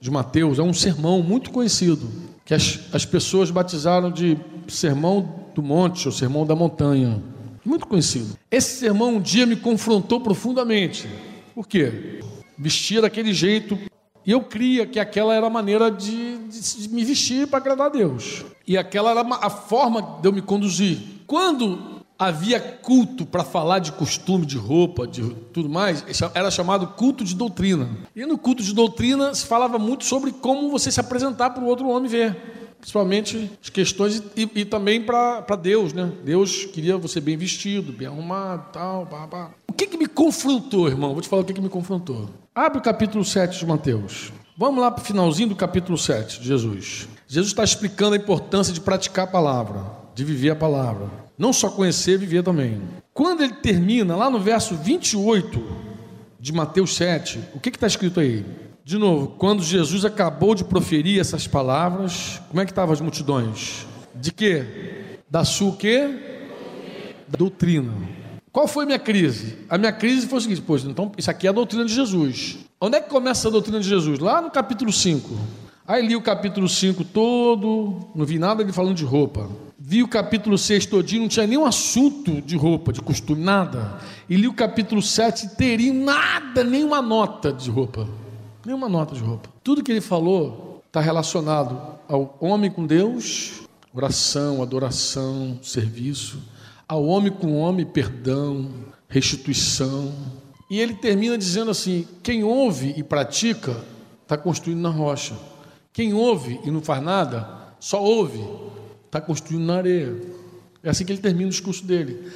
de 0.00 0.10
Mateus 0.10 0.58
é 0.58 0.62
um 0.62 0.72
sermão 0.72 1.22
muito 1.22 1.50
conhecido, 1.50 2.10
que 2.44 2.54
as, 2.54 2.80
as 2.92 3.04
pessoas 3.04 3.50
batizaram 3.50 4.10
de 4.10 4.38
sermão 4.68 5.46
do 5.54 5.62
monte 5.62 6.06
ou 6.06 6.12
sermão 6.12 6.46
da 6.46 6.54
montanha. 6.54 7.22
Muito 7.64 7.86
conhecido. 7.86 8.38
Esse 8.50 8.78
sermão 8.78 9.16
um 9.16 9.20
dia 9.20 9.44
me 9.44 9.56
confrontou 9.56 10.20
profundamente. 10.20 11.06
Por 11.54 11.68
quê? 11.68 12.20
Vestia 12.56 13.02
daquele 13.02 13.34
jeito. 13.34 13.78
E 14.24 14.30
eu 14.30 14.40
cria 14.42 14.86
que 14.86 14.98
aquela 14.98 15.34
era 15.34 15.46
a 15.46 15.50
maneira 15.50 15.90
de, 15.90 16.38
de, 16.38 16.60
de 16.60 16.88
me 16.88 17.04
vestir 17.04 17.46
para 17.46 17.58
agradar 17.58 17.86
a 17.86 17.90
Deus. 17.90 18.44
E 18.66 18.78
aquela 18.78 19.10
era 19.10 19.20
a 19.20 19.50
forma 19.50 20.18
de 20.20 20.28
eu 20.28 20.32
me 20.32 20.40
conduzir. 20.40 20.98
Quando 21.26 21.89
havia 22.20 22.60
culto 22.60 23.24
para 23.24 23.42
falar 23.42 23.78
de 23.78 23.92
costume, 23.92 24.44
de 24.44 24.58
roupa, 24.58 25.06
de 25.06 25.22
tudo 25.54 25.70
mais, 25.70 26.04
era 26.34 26.50
chamado 26.50 26.88
culto 26.88 27.24
de 27.24 27.34
doutrina. 27.34 27.88
E 28.14 28.26
no 28.26 28.36
culto 28.36 28.62
de 28.62 28.74
doutrina 28.74 29.34
se 29.34 29.46
falava 29.46 29.78
muito 29.78 30.04
sobre 30.04 30.30
como 30.30 30.70
você 30.70 30.92
se 30.92 31.00
apresentar 31.00 31.48
para 31.50 31.64
o 31.64 31.66
outro 31.66 31.88
homem 31.88 32.10
ver. 32.10 32.36
Principalmente 32.78 33.50
as 33.62 33.70
questões 33.70 34.22
e, 34.36 34.48
e 34.54 34.64
também 34.66 35.02
para 35.02 35.56
Deus, 35.56 35.94
né? 35.94 36.12
Deus 36.22 36.66
queria 36.66 36.98
você 36.98 37.20
bem 37.20 37.36
vestido, 37.38 37.90
bem 37.92 38.08
arrumado, 38.08 38.70
tal, 38.70 39.06
pá, 39.06 39.26
pá. 39.26 39.50
O 39.66 39.72
que, 39.72 39.86
que 39.86 39.96
me 39.96 40.06
confrontou, 40.06 40.88
irmão? 40.88 41.12
Vou 41.12 41.22
te 41.22 41.28
falar 41.28 41.42
o 41.42 41.44
que, 41.44 41.54
que 41.54 41.60
me 41.60 41.68
confrontou. 41.70 42.28
Abre 42.54 42.78
o 42.78 42.82
capítulo 42.82 43.24
7 43.24 43.58
de 43.58 43.66
Mateus. 43.66 44.30
Vamos 44.56 44.80
lá 44.80 44.90
para 44.90 45.02
o 45.02 45.06
finalzinho 45.06 45.48
do 45.48 45.56
capítulo 45.56 45.96
7 45.96 46.40
de 46.40 46.46
Jesus. 46.46 47.08
Jesus 47.30 47.52
está 47.52 47.62
explicando 47.62 48.14
a 48.14 48.16
importância 48.16 48.74
de 48.74 48.80
praticar 48.80 49.22
a 49.22 49.30
palavra, 49.30 49.86
de 50.16 50.24
viver 50.24 50.50
a 50.50 50.56
palavra. 50.56 51.08
Não 51.38 51.52
só 51.52 51.70
conhecer, 51.70 52.18
viver 52.18 52.42
também. 52.42 52.82
Quando 53.14 53.44
ele 53.44 53.52
termina, 53.52 54.16
lá 54.16 54.28
no 54.28 54.40
verso 54.40 54.74
28 54.74 55.64
de 56.40 56.52
Mateus 56.52 56.96
7, 56.96 57.38
o 57.54 57.60
que 57.60 57.68
está 57.68 57.86
escrito 57.86 58.18
aí? 58.18 58.44
De 58.84 58.98
novo, 58.98 59.28
quando 59.38 59.62
Jesus 59.62 60.04
acabou 60.04 60.56
de 60.56 60.64
proferir 60.64 61.20
essas 61.20 61.46
palavras, 61.46 62.42
como 62.48 62.60
é 62.60 62.64
que 62.64 62.72
estavam 62.72 62.92
as 62.92 63.00
multidões? 63.00 63.86
De 64.12 64.32
quê? 64.32 65.20
Da 65.30 65.44
sua 65.44 65.76
quê? 65.76 66.08
Da 67.28 67.38
doutrina. 67.38 67.92
Qual 68.50 68.66
foi 68.66 68.82
a 68.82 68.86
minha 68.86 68.98
crise? 68.98 69.56
A 69.68 69.78
minha 69.78 69.92
crise 69.92 70.26
foi 70.26 70.38
o 70.38 70.42
seguinte, 70.42 70.64
pois, 70.66 70.82
então 70.82 71.12
isso 71.16 71.30
aqui 71.30 71.46
é 71.46 71.50
a 71.50 71.52
doutrina 71.52 71.84
de 71.84 71.94
Jesus. 71.94 72.58
Onde 72.80 72.96
é 72.96 73.00
que 73.00 73.08
começa 73.08 73.46
a 73.46 73.52
doutrina 73.52 73.78
de 73.78 73.88
Jesus? 73.88 74.18
Lá 74.18 74.42
no 74.42 74.50
capítulo 74.50 74.92
5. 74.92 75.69
Aí 75.90 76.06
li 76.06 76.14
o 76.14 76.22
capítulo 76.22 76.68
5 76.68 77.02
todo, 77.02 77.98
não 78.14 78.24
vi 78.24 78.38
nada 78.38 78.64
de 78.64 78.72
falando 78.72 78.94
de 78.94 79.04
roupa 79.04 79.50
vi 79.90 80.04
o 80.04 80.08
capítulo 80.08 80.56
6 80.56 80.86
todinho, 80.86 81.22
não 81.22 81.28
tinha 81.28 81.48
nenhum 81.48 81.66
assunto 81.66 82.40
de 82.42 82.56
roupa, 82.56 82.92
de 82.92 83.00
costume, 83.00 83.42
nada. 83.42 83.98
E 84.28 84.36
li 84.36 84.46
o 84.46 84.52
capítulo 84.52 85.02
7 85.02 85.56
teria 85.56 85.92
nada, 85.92 86.62
nenhuma 86.62 87.02
nota 87.02 87.52
de 87.52 87.68
roupa. 87.68 88.08
Nenhuma 88.64 88.88
nota 88.88 89.16
de 89.16 89.20
roupa. 89.20 89.48
Tudo 89.64 89.82
que 89.82 89.90
ele 89.90 90.00
falou 90.00 90.80
está 90.86 91.00
relacionado 91.00 91.98
ao 92.06 92.36
homem 92.38 92.70
com 92.70 92.86
Deus, 92.86 93.62
oração, 93.92 94.62
adoração, 94.62 95.58
serviço. 95.60 96.40
Ao 96.86 97.04
homem 97.04 97.32
com 97.32 97.56
homem, 97.56 97.84
perdão, 97.84 98.70
restituição. 99.08 100.12
E 100.70 100.78
ele 100.78 100.94
termina 100.94 101.36
dizendo 101.36 101.72
assim: 101.72 102.06
quem 102.22 102.44
ouve 102.44 102.94
e 102.96 103.02
pratica, 103.02 103.76
está 104.22 104.38
construindo 104.38 104.82
na 104.82 104.90
rocha. 104.90 105.34
Quem 105.92 106.14
ouve 106.14 106.60
e 106.64 106.70
não 106.70 106.80
faz 106.80 107.02
nada, 107.02 107.48
só 107.78 108.02
ouve 108.02 108.42
Está 109.10 109.20
construindo 109.20 109.64
na 109.64 109.78
areia. 109.78 110.16
É 110.84 110.90
assim 110.90 111.04
que 111.04 111.10
ele 111.10 111.20
termina 111.20 111.48
o 111.48 111.50
discurso 111.50 111.84
dele. 111.84 112.30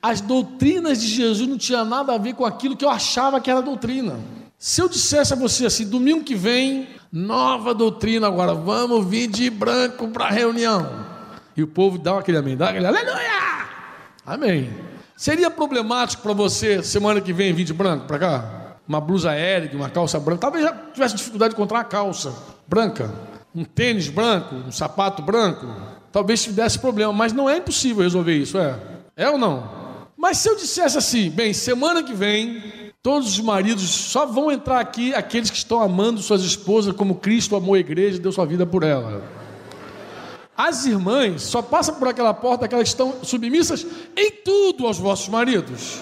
As 0.00 0.22
doutrinas 0.22 1.02
de 1.02 1.06
Jesus 1.06 1.46
não 1.46 1.58
tinham 1.58 1.84
nada 1.84 2.14
a 2.14 2.18
ver 2.18 2.32
com 2.32 2.46
aquilo 2.46 2.74
que 2.74 2.84
eu 2.84 2.88
achava 2.88 3.38
que 3.42 3.50
era 3.50 3.60
doutrina. 3.60 4.18
Se 4.58 4.80
eu 4.80 4.88
dissesse 4.88 5.34
a 5.34 5.36
você 5.36 5.66
assim, 5.66 5.86
domingo 5.86 6.24
que 6.24 6.34
vem, 6.34 6.88
nova 7.12 7.74
doutrina 7.74 8.26
agora, 8.26 8.54
vamos 8.54 9.06
vir 9.06 9.26
de 9.28 9.50
branco 9.50 10.08
para 10.08 10.24
a 10.24 10.30
reunião. 10.30 11.04
E 11.54 11.62
o 11.62 11.66
povo 11.66 11.98
dá 11.98 12.18
aquele 12.18 12.38
amém, 12.38 12.56
dá 12.56 12.70
aquele 12.70 12.86
aleluia! 12.86 13.68
Amém. 14.24 14.72
Seria 15.14 15.50
problemático 15.50 16.22
para 16.22 16.32
você, 16.32 16.82
semana 16.82 17.20
que 17.20 17.34
vem, 17.34 17.52
vir 17.52 17.64
de 17.64 17.74
branco 17.74 18.06
para 18.06 18.18
cá? 18.18 18.78
Uma 18.88 19.00
blusa 19.00 19.30
aérea, 19.30 19.70
uma 19.74 19.90
calça 19.90 20.18
branca. 20.18 20.40
Talvez 20.40 20.64
já 20.64 20.72
tivesse 20.72 21.16
dificuldade 21.16 21.50
de 21.50 21.56
encontrar 21.56 21.78
uma 21.78 21.84
calça 21.84 22.53
branca, 22.66 23.12
um 23.54 23.64
tênis 23.64 24.08
branco, 24.08 24.54
um 24.54 24.72
sapato 24.72 25.22
branco 25.22 25.66
talvez 26.14 26.44
tivesse 26.44 26.78
problema, 26.78 27.12
mas 27.12 27.32
não 27.32 27.50
é 27.50 27.56
impossível 27.56 28.04
resolver 28.04 28.36
isso, 28.36 28.56
é? 28.56 28.78
É 29.16 29.28
ou 29.28 29.36
não? 29.36 29.68
Mas 30.16 30.38
se 30.38 30.48
eu 30.48 30.54
dissesse 30.54 30.96
assim, 30.96 31.28
bem, 31.28 31.52
semana 31.52 32.04
que 32.04 32.14
vem, 32.14 32.62
todos 33.02 33.30
os 33.30 33.40
maridos 33.40 33.82
só 33.82 34.24
vão 34.24 34.48
entrar 34.48 34.78
aqui 34.78 35.12
aqueles 35.12 35.50
que 35.50 35.56
estão 35.56 35.80
amando 35.80 36.22
suas 36.22 36.42
esposas 36.42 36.94
como 36.94 37.16
Cristo 37.16 37.56
amou 37.56 37.74
a 37.74 37.80
igreja 37.80 38.16
e 38.16 38.20
deu 38.20 38.30
sua 38.30 38.46
vida 38.46 38.64
por 38.64 38.84
ela. 38.84 39.24
As 40.56 40.86
irmãs 40.86 41.42
só 41.42 41.60
passam 41.60 41.96
por 41.96 42.06
aquela 42.06 42.32
porta 42.32 42.64
aquelas 42.64 42.84
que 42.84 42.90
estão 42.90 43.24
submissas 43.24 43.84
em 44.16 44.30
tudo 44.30 44.86
aos 44.86 44.98
vossos 44.98 45.28
maridos. 45.28 46.00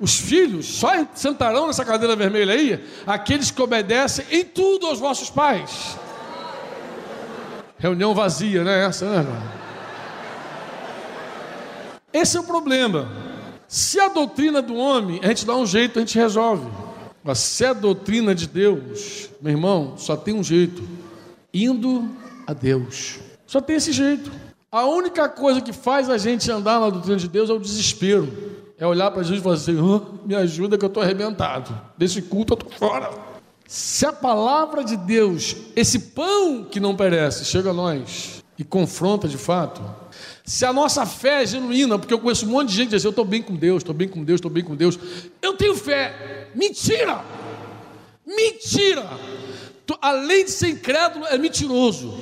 Os 0.00 0.16
filhos 0.18 0.66
só 0.66 0.90
sentarão 1.14 1.66
nessa 1.66 1.84
cadeira 1.84 2.14
vermelha 2.14 2.54
aí 2.54 2.84
aqueles 3.06 3.50
que 3.50 3.60
obedecem 3.60 4.24
em 4.30 4.44
tudo 4.44 4.86
aos 4.86 5.00
vossos 5.00 5.28
pais. 5.28 5.96
Reunião 7.78 8.14
vazia, 8.14 8.62
né? 8.64 8.84
Essa, 8.84 9.22
né? 9.22 9.42
Esse 12.12 12.36
é 12.36 12.40
o 12.40 12.44
problema. 12.44 13.08
Se 13.66 14.00
a 14.00 14.08
doutrina 14.08 14.62
do 14.62 14.74
homem, 14.74 15.20
a 15.22 15.28
gente 15.28 15.44
dá 15.44 15.54
um 15.54 15.66
jeito, 15.66 15.98
a 15.98 16.00
gente 16.00 16.18
resolve. 16.18 16.66
Mas 17.22 17.38
se 17.38 17.64
a 17.64 17.72
doutrina 17.72 18.34
de 18.34 18.48
Deus, 18.48 19.28
meu 19.40 19.52
irmão, 19.52 19.94
só 19.96 20.16
tem 20.16 20.34
um 20.34 20.42
jeito: 20.42 20.82
indo 21.52 22.08
a 22.46 22.52
Deus. 22.52 23.18
Só 23.46 23.60
tem 23.60 23.76
esse 23.76 23.92
jeito. 23.92 24.30
A 24.70 24.84
única 24.84 25.28
coisa 25.28 25.60
que 25.60 25.72
faz 25.72 26.08
a 26.10 26.18
gente 26.18 26.50
andar 26.50 26.80
na 26.80 26.90
doutrina 26.90 27.16
de 27.16 27.28
Deus 27.28 27.50
é 27.50 27.52
o 27.52 27.58
desespero. 27.58 28.57
É 28.78 28.86
olhar 28.86 29.10
para 29.10 29.22
Jesus 29.22 29.40
e 29.40 29.42
falar 29.42 29.56
assim: 29.56 29.76
me 30.24 30.34
ajuda 30.34 30.78
que 30.78 30.84
eu 30.84 30.88
estou 30.88 31.02
arrebentado. 31.02 31.76
Desse 31.96 32.22
culto 32.22 32.54
eu 32.54 32.58
estou 32.58 32.70
fora. 32.70 33.10
Se 33.66 34.06
a 34.06 34.12
palavra 34.12 34.82
de 34.82 34.96
Deus, 34.96 35.54
esse 35.76 35.98
pão 35.98 36.64
que 36.64 36.80
não 36.80 36.96
perece, 36.96 37.44
chega 37.44 37.70
a 37.70 37.74
nós 37.74 38.42
e 38.56 38.64
confronta 38.64 39.28
de 39.28 39.36
fato, 39.36 39.82
se 40.42 40.64
a 40.64 40.72
nossa 40.72 41.04
fé 41.04 41.42
é 41.42 41.46
genuína, 41.46 41.98
porque 41.98 42.14
eu 42.14 42.18
conheço 42.18 42.46
um 42.46 42.48
monte 42.48 42.70
de 42.70 42.76
gente 42.76 42.86
que 42.86 42.94
diz 42.94 43.02
assim, 43.02 43.08
eu 43.08 43.10
estou 43.10 43.24
bem 43.26 43.42
com 43.42 43.54
Deus, 43.54 43.82
estou 43.82 43.94
bem 43.94 44.08
com 44.08 44.24
Deus, 44.24 44.38
estou 44.38 44.50
bem 44.50 44.64
com 44.64 44.74
Deus, 44.74 44.98
eu 45.42 45.54
tenho 45.54 45.74
fé. 45.74 46.48
Mentira! 46.54 47.22
Mentira! 48.26 49.06
Além 50.00 50.44
de 50.44 50.50
ser 50.50 50.68
incrédulo, 50.68 51.26
é 51.26 51.36
mentiroso. 51.36 52.16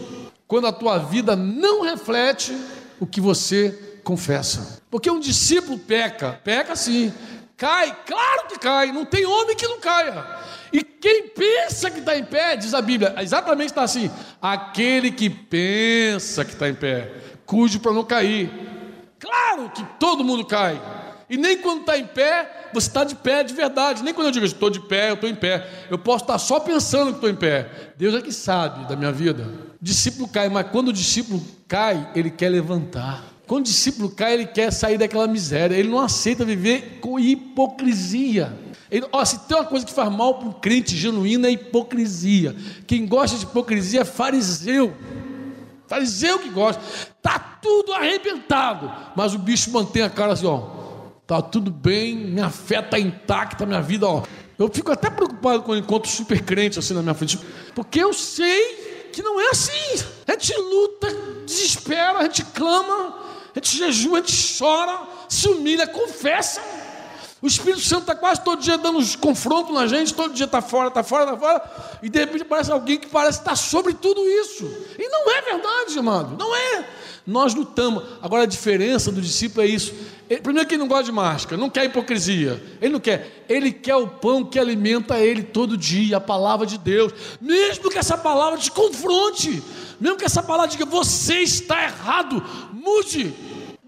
Quando 0.49 0.67
a 0.67 0.73
tua 0.73 0.99
vida 0.99 1.37
não 1.37 1.83
reflete 1.83 2.57
o 2.99 3.07
que 3.07 3.21
você 3.21 3.96
confessa. 4.07 4.81
Porque 4.89 5.11
um 5.11 5.19
discípulo 5.19 5.77
peca, 5.77 6.41
peca 6.45 6.77
sim. 6.77 7.13
Cai, 7.57 7.95
claro 8.07 8.47
que 8.49 8.59
cai, 8.59 8.93
não 8.93 9.05
tem 9.05 9.27
homem 9.27 9.57
que 9.57 9.67
não 9.67 9.81
caia. 9.81 10.25
E 10.73 10.81
quem 10.83 11.29
pensa 11.29 11.91
que 11.91 11.99
está 11.99 12.17
em 12.17 12.25
pé, 12.25 12.57
diz 12.57 12.73
a 12.73 12.81
Bíblia, 12.81 13.17
exatamente 13.19 13.71
está 13.71 13.83
assim: 13.83 14.09
aquele 14.41 15.11
que 15.11 15.29
pensa 15.29 16.45
que 16.45 16.53
está 16.53 16.69
em 16.69 16.75
pé, 16.75 17.13
cuide 17.45 17.81
para 17.81 17.93
não 17.93 18.05
cair. 18.05 18.49
Claro 19.19 19.71
que 19.71 19.83
todo 19.99 20.23
mundo 20.23 20.45
cai. 20.45 20.81
E 21.29 21.37
nem 21.37 21.59
quando 21.59 21.81
está 21.81 21.99
em 21.99 22.07
pé, 22.07 22.69
você 22.73 22.87
está 22.87 23.03
de 23.03 23.17
pé 23.17 23.43
de 23.43 23.55
verdade. 23.55 24.05
Nem 24.05 24.15
quando 24.15 24.29
eu 24.29 24.33
digo 24.33 24.47
estou 24.47 24.71
de 24.71 24.79
pé, 24.79 25.11
eu 25.11 25.15
estou 25.15 25.29
em 25.29 25.35
pé. 25.35 25.67
Eu 25.91 25.99
posso 25.99 26.23
estar 26.23 26.39
só 26.39 26.61
pensando 26.61 27.09
que 27.09 27.17
estou 27.17 27.31
em 27.31 27.35
pé. 27.35 27.93
Deus 27.97 28.15
é 28.15 28.21
que 28.21 28.31
sabe 28.31 28.87
da 28.87 28.95
minha 28.95 29.11
vida. 29.11 29.43
O 29.81 29.85
discípulo 29.85 30.29
cai, 30.29 30.49
mas 30.49 30.69
quando 30.71 30.89
o 30.89 30.93
discípulo 30.93 31.43
cai, 31.67 32.09
ele 32.15 32.31
quer 32.31 32.51
levantar. 32.51 33.36
Quando 33.47 33.61
o 33.61 33.69
discípulo 33.69 34.11
cai, 34.11 34.35
ele 34.35 34.47
quer 34.47 34.73
sair 34.73 34.99
daquela 34.99 35.27
miséria. 35.27 35.75
Ele 35.77 35.89
não 35.89 36.01
aceita 36.01 36.45
viver 36.45 36.99
com 37.01 37.19
hipocrisia. 37.19 38.53
Ele, 38.91 39.07
ó, 39.13 39.25
se 39.25 39.39
tem 39.41 39.57
uma 39.57 39.65
coisa 39.65 39.85
que 39.85 39.93
faz 39.93 40.11
mal 40.11 40.35
para 40.35 40.49
um 40.49 40.53
crente 40.53 40.97
genuíno 40.97 41.47
é 41.47 41.51
hipocrisia. 41.51 42.57
Quem 42.87 43.07
gosta 43.07 43.37
de 43.37 43.45
hipocrisia 43.45 44.01
é 44.01 44.05
fariseu. 44.05 44.95
Fariseu 45.87 46.39
que 46.39 46.49
gosta. 46.49 46.83
Está 47.17 47.39
tudo 47.39 47.93
arrebentado. 47.93 48.93
Mas 49.17 49.35
o 49.35 49.39
bicho 49.39 49.71
mantém 49.71 50.03
a 50.03 50.11
cara 50.11 50.33
assim, 50.33 50.47
ó. 50.47 50.77
Tá 51.27 51.43
tudo 51.43 51.71
bem, 51.71 52.15
minha 52.15 52.51
fé 52.51 52.79
está 52.79 52.99
intacta, 52.99 53.67
minha 53.67 53.83
vida, 53.83 54.07
ó. 54.07 54.23
Eu 54.59 54.71
fico 54.73 54.93
até 54.93 55.11
preocupado 55.11 55.63
quando 55.63 55.81
encontro 55.81 56.11
super 56.11 56.41
crentes 56.43 56.79
assim 56.79 56.95
na 56.95 57.03
minha 57.03 57.15
frente, 57.15 57.39
porque 57.75 57.99
eu 57.99 58.13
sei 58.13 59.11
que 59.13 59.23
não 59.23 59.41
é 59.41 59.51
assim. 59.51 60.05
A 60.27 60.33
gente 60.33 60.57
luta, 60.57 61.09
desespera, 61.45 62.19
a 62.19 62.23
gente 62.23 62.45
clama, 62.45 63.26
a 63.57 63.63
gente 63.63 63.79
jejua, 63.79 64.19
a 64.19 64.21
gente 64.21 64.59
chora, 64.59 65.01
se 65.29 65.49
humilha, 65.49 65.87
confessa. 65.87 66.61
O 67.41 67.47
Espírito 67.47 67.81
Santo 67.81 68.03
está 68.03 68.15
quase 68.15 68.43
todo 68.43 68.61
dia 68.61 68.77
dando 68.77 68.99
uns 68.99 69.17
confrontos 69.17 69.75
na 69.75 69.87
gente, 69.87 70.13
todo 70.13 70.35
dia 70.35 70.45
está 70.47 70.61
fora, 70.61 70.89
está 70.89 71.03
fora, 71.03 71.25
está 71.25 71.37
fora, 71.37 71.99
e 72.03 72.09
de 72.09 72.19
repente 72.19 72.43
aparece 72.43 72.71
alguém 72.71 72.99
que 72.99 73.07
parece 73.07 73.39
estar 73.39 73.57
sobre 73.57 73.95
tudo 73.95 74.27
isso. 74.27 74.65
E 74.99 75.09
não 75.09 75.31
é 75.31 75.43
verdade, 75.43 75.99
amado, 75.99 76.37
não 76.39 76.55
é. 76.55 76.89
Nós 77.27 77.55
lutamos. 77.55 78.05
Agora 78.23 78.45
a 78.45 78.47
diferença 78.47 79.11
do 79.11 79.21
discípulo 79.21 79.65
é 79.65 79.69
isso. 79.69 79.95
Primeiro 80.43 80.69
que 80.69 80.77
não 80.77 80.89
gosta 80.89 81.05
de 81.05 81.13
máscara, 81.13 81.61
não 81.61 81.71
quer 81.71 81.85
hipocrisia. 81.85 82.63
Ele 82.81 82.93
não 82.93 83.01
quer. 83.01 83.45
Ele 83.49 83.71
quer 83.71 83.95
o 83.97 84.09
pão 84.09 84.45
que 84.45 84.59
alimenta 84.59 85.21
ele 85.21 85.43
todo 85.43 85.77
dia, 85.77 86.17
a 86.17 86.21
palavra 86.21 86.67
de 86.67 86.79
Deus. 86.79 87.13
Mesmo 87.41 87.89
que 87.91 87.99
essa 87.99 88.19
palavra 88.19 88.59
te 88.59 88.71
confronte, 88.71 89.63
mesmo 90.01 90.17
que 90.17 90.25
essa 90.25 90.43
palavra 90.43 90.71
diga 90.71 90.85
você 90.85 91.41
está 91.41 91.85
errado, 91.85 92.43
mude. 92.73 93.33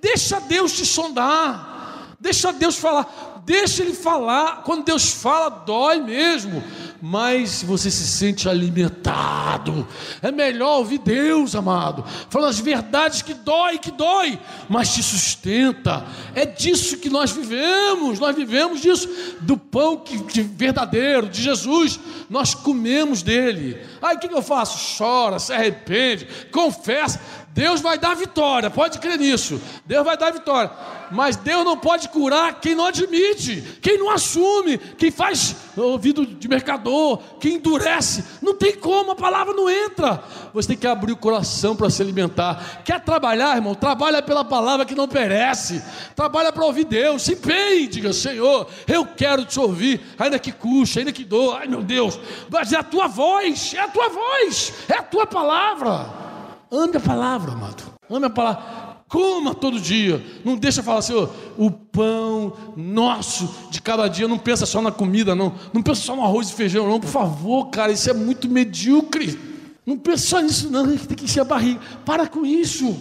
Deixa 0.01 0.39
Deus 0.41 0.73
te 0.73 0.87
sondar. 0.87 2.17
Deixa 2.21 2.53
Deus 2.53 2.77
falar. 2.77 3.38
Deixa 3.49 3.83
ele 3.83 3.95
falar. 3.95 4.63
Quando 4.63 4.85
Deus 4.85 5.11
fala, 5.11 5.49
dói 5.49 6.03
mesmo. 6.03 6.63
Mas 7.01 7.63
você 7.63 7.91
se 7.91 8.07
sente 8.07 8.47
alimentado. 8.47 9.89
É 10.21 10.31
melhor 10.31 10.81
ouvir 10.81 10.99
Deus, 10.99 11.55
amado. 11.55 12.05
Falando 12.29 12.51
as 12.51 12.61
verdades 12.61 13.23
que 13.23 13.33
dói, 13.33 13.79
que 13.79 13.91
dói, 13.91 14.39
mas 14.69 14.93
te 14.93 15.03
sustenta. 15.03 16.05
É 16.35 16.45
disso 16.45 16.99
que 16.99 17.09
nós 17.09 17.31
vivemos. 17.31 18.19
Nós 18.19 18.37
vivemos 18.37 18.83
disso, 18.83 19.09
do 19.41 19.57
pão 19.57 19.97
que, 19.97 20.43
verdadeiro, 20.43 21.27
de 21.27 21.41
Jesus. 21.41 21.99
Nós 22.29 22.53
comemos 22.53 23.23
dele. 23.23 23.81
Aí 24.03 24.17
o 24.17 24.19
que, 24.19 24.29
que 24.29 24.35
eu 24.35 24.43
faço? 24.43 24.99
Chora, 24.99 25.39
se 25.39 25.55
arrepende, 25.55 26.29
confessa. 26.53 27.19
Deus 27.59 27.81
vai 27.81 27.99
dar 27.99 28.15
vitória, 28.15 28.71
pode 28.71 29.01
crer 29.01 29.19
nisso. 29.19 29.61
Deus 29.85 30.05
vai 30.05 30.17
dar 30.17 30.31
vitória. 30.31 30.71
Mas 31.11 31.35
Deus 31.35 31.65
não 31.65 31.77
pode 31.77 32.09
curar 32.09 32.61
quem 32.61 32.73
não 32.73 32.85
admite, 32.85 33.81
quem 33.83 33.99
não 33.99 34.11
assume, 34.11 34.79
quem 34.79 35.11
faz 35.11 35.57
ouvido 35.77 36.25
de 36.25 36.47
mercador, 36.47 37.19
quem 37.41 37.57
endurece. 37.57 38.25
Não 38.41 38.55
tem 38.55 38.77
como, 38.77 39.11
a 39.11 39.17
palavra 39.17 39.53
não 39.55 39.69
entra. 39.69 40.23
Você 40.55 40.69
tem 40.69 40.77
que 40.77 40.87
abrir 40.87 41.11
o 41.11 41.17
coração 41.17 41.75
para 41.75 41.91
se 41.91 42.01
alimentar. 42.01 42.83
Quer 42.85 43.01
trabalhar, 43.01 43.57
irmão? 43.57 43.75
Trabalha 43.75 44.23
pela 44.23 44.45
palavra 44.45 44.87
que 44.87 44.95
não 44.95 45.09
perece. 45.09 45.83
Trabalha 46.15 46.53
para 46.53 46.65
ouvir 46.65 46.85
Deus. 46.85 47.23
Se 47.23 47.33
empenhe, 47.33 47.89
diga: 47.89 48.13
Senhor, 48.13 48.69
eu 48.87 49.05
quero 49.05 49.45
te 49.45 49.59
ouvir, 49.59 50.01
ainda 50.17 50.39
que 50.39 50.53
custe, 50.53 51.01
ainda 51.01 51.11
que 51.11 51.25
dou. 51.25 51.57
Ai 51.57 51.67
meu 51.67 51.83
Deus, 51.83 52.21
mas 52.49 52.73
é 52.73 52.77
a 52.77 52.85
tua 52.85 53.09
voz, 53.09 53.75
é 53.75 53.81
a 53.81 53.89
tua 53.89 54.09
voz, 54.09 54.73
é 54.89 54.95
a 54.95 55.03
tua 55.03 55.27
palavra. 55.27 56.28
Ame 56.71 56.97
a 56.97 57.01
palavra, 57.01 57.53
amado. 57.53 57.83
Ame 58.11 58.27
a 58.27 58.31
palavra. 58.31 58.99
Coma 59.09 59.55
todo 59.55 59.81
dia. 59.81 60.23
Não 60.45 60.57
deixa 60.57 60.83
falar, 60.83 61.01
Senhor, 61.01 61.33
o 61.57 61.71
pão 61.71 62.53
nosso 62.77 63.49
de 63.71 63.81
cada 63.81 64.07
dia. 64.07 64.29
Não 64.29 64.39
pensa 64.39 64.67
só 64.67 64.83
na 64.83 64.93
comida, 64.93 65.35
não. 65.35 65.55
Não 65.73 65.83
pensa 65.83 66.03
só 66.03 66.15
no 66.15 66.23
arroz 66.23 66.51
e 66.51 66.55
feijão, 66.55 66.87
não. 66.89 67.01
Por 67.01 67.09
favor, 67.09 67.71
cara, 67.71 67.91
isso 67.91 68.11
é 68.11 68.13
muito 68.13 68.49
medíocre. 68.49 69.39
Não 69.87 69.97
pensa 69.97 70.27
só 70.27 70.41
nisso, 70.41 70.71
não. 70.71 70.85
Tem 70.97 71.17
que 71.17 71.25
encher 71.25 71.41
a 71.41 71.45
barriga. 71.45 71.81
Para 72.05 72.27
com 72.27 72.45
isso. 72.45 72.95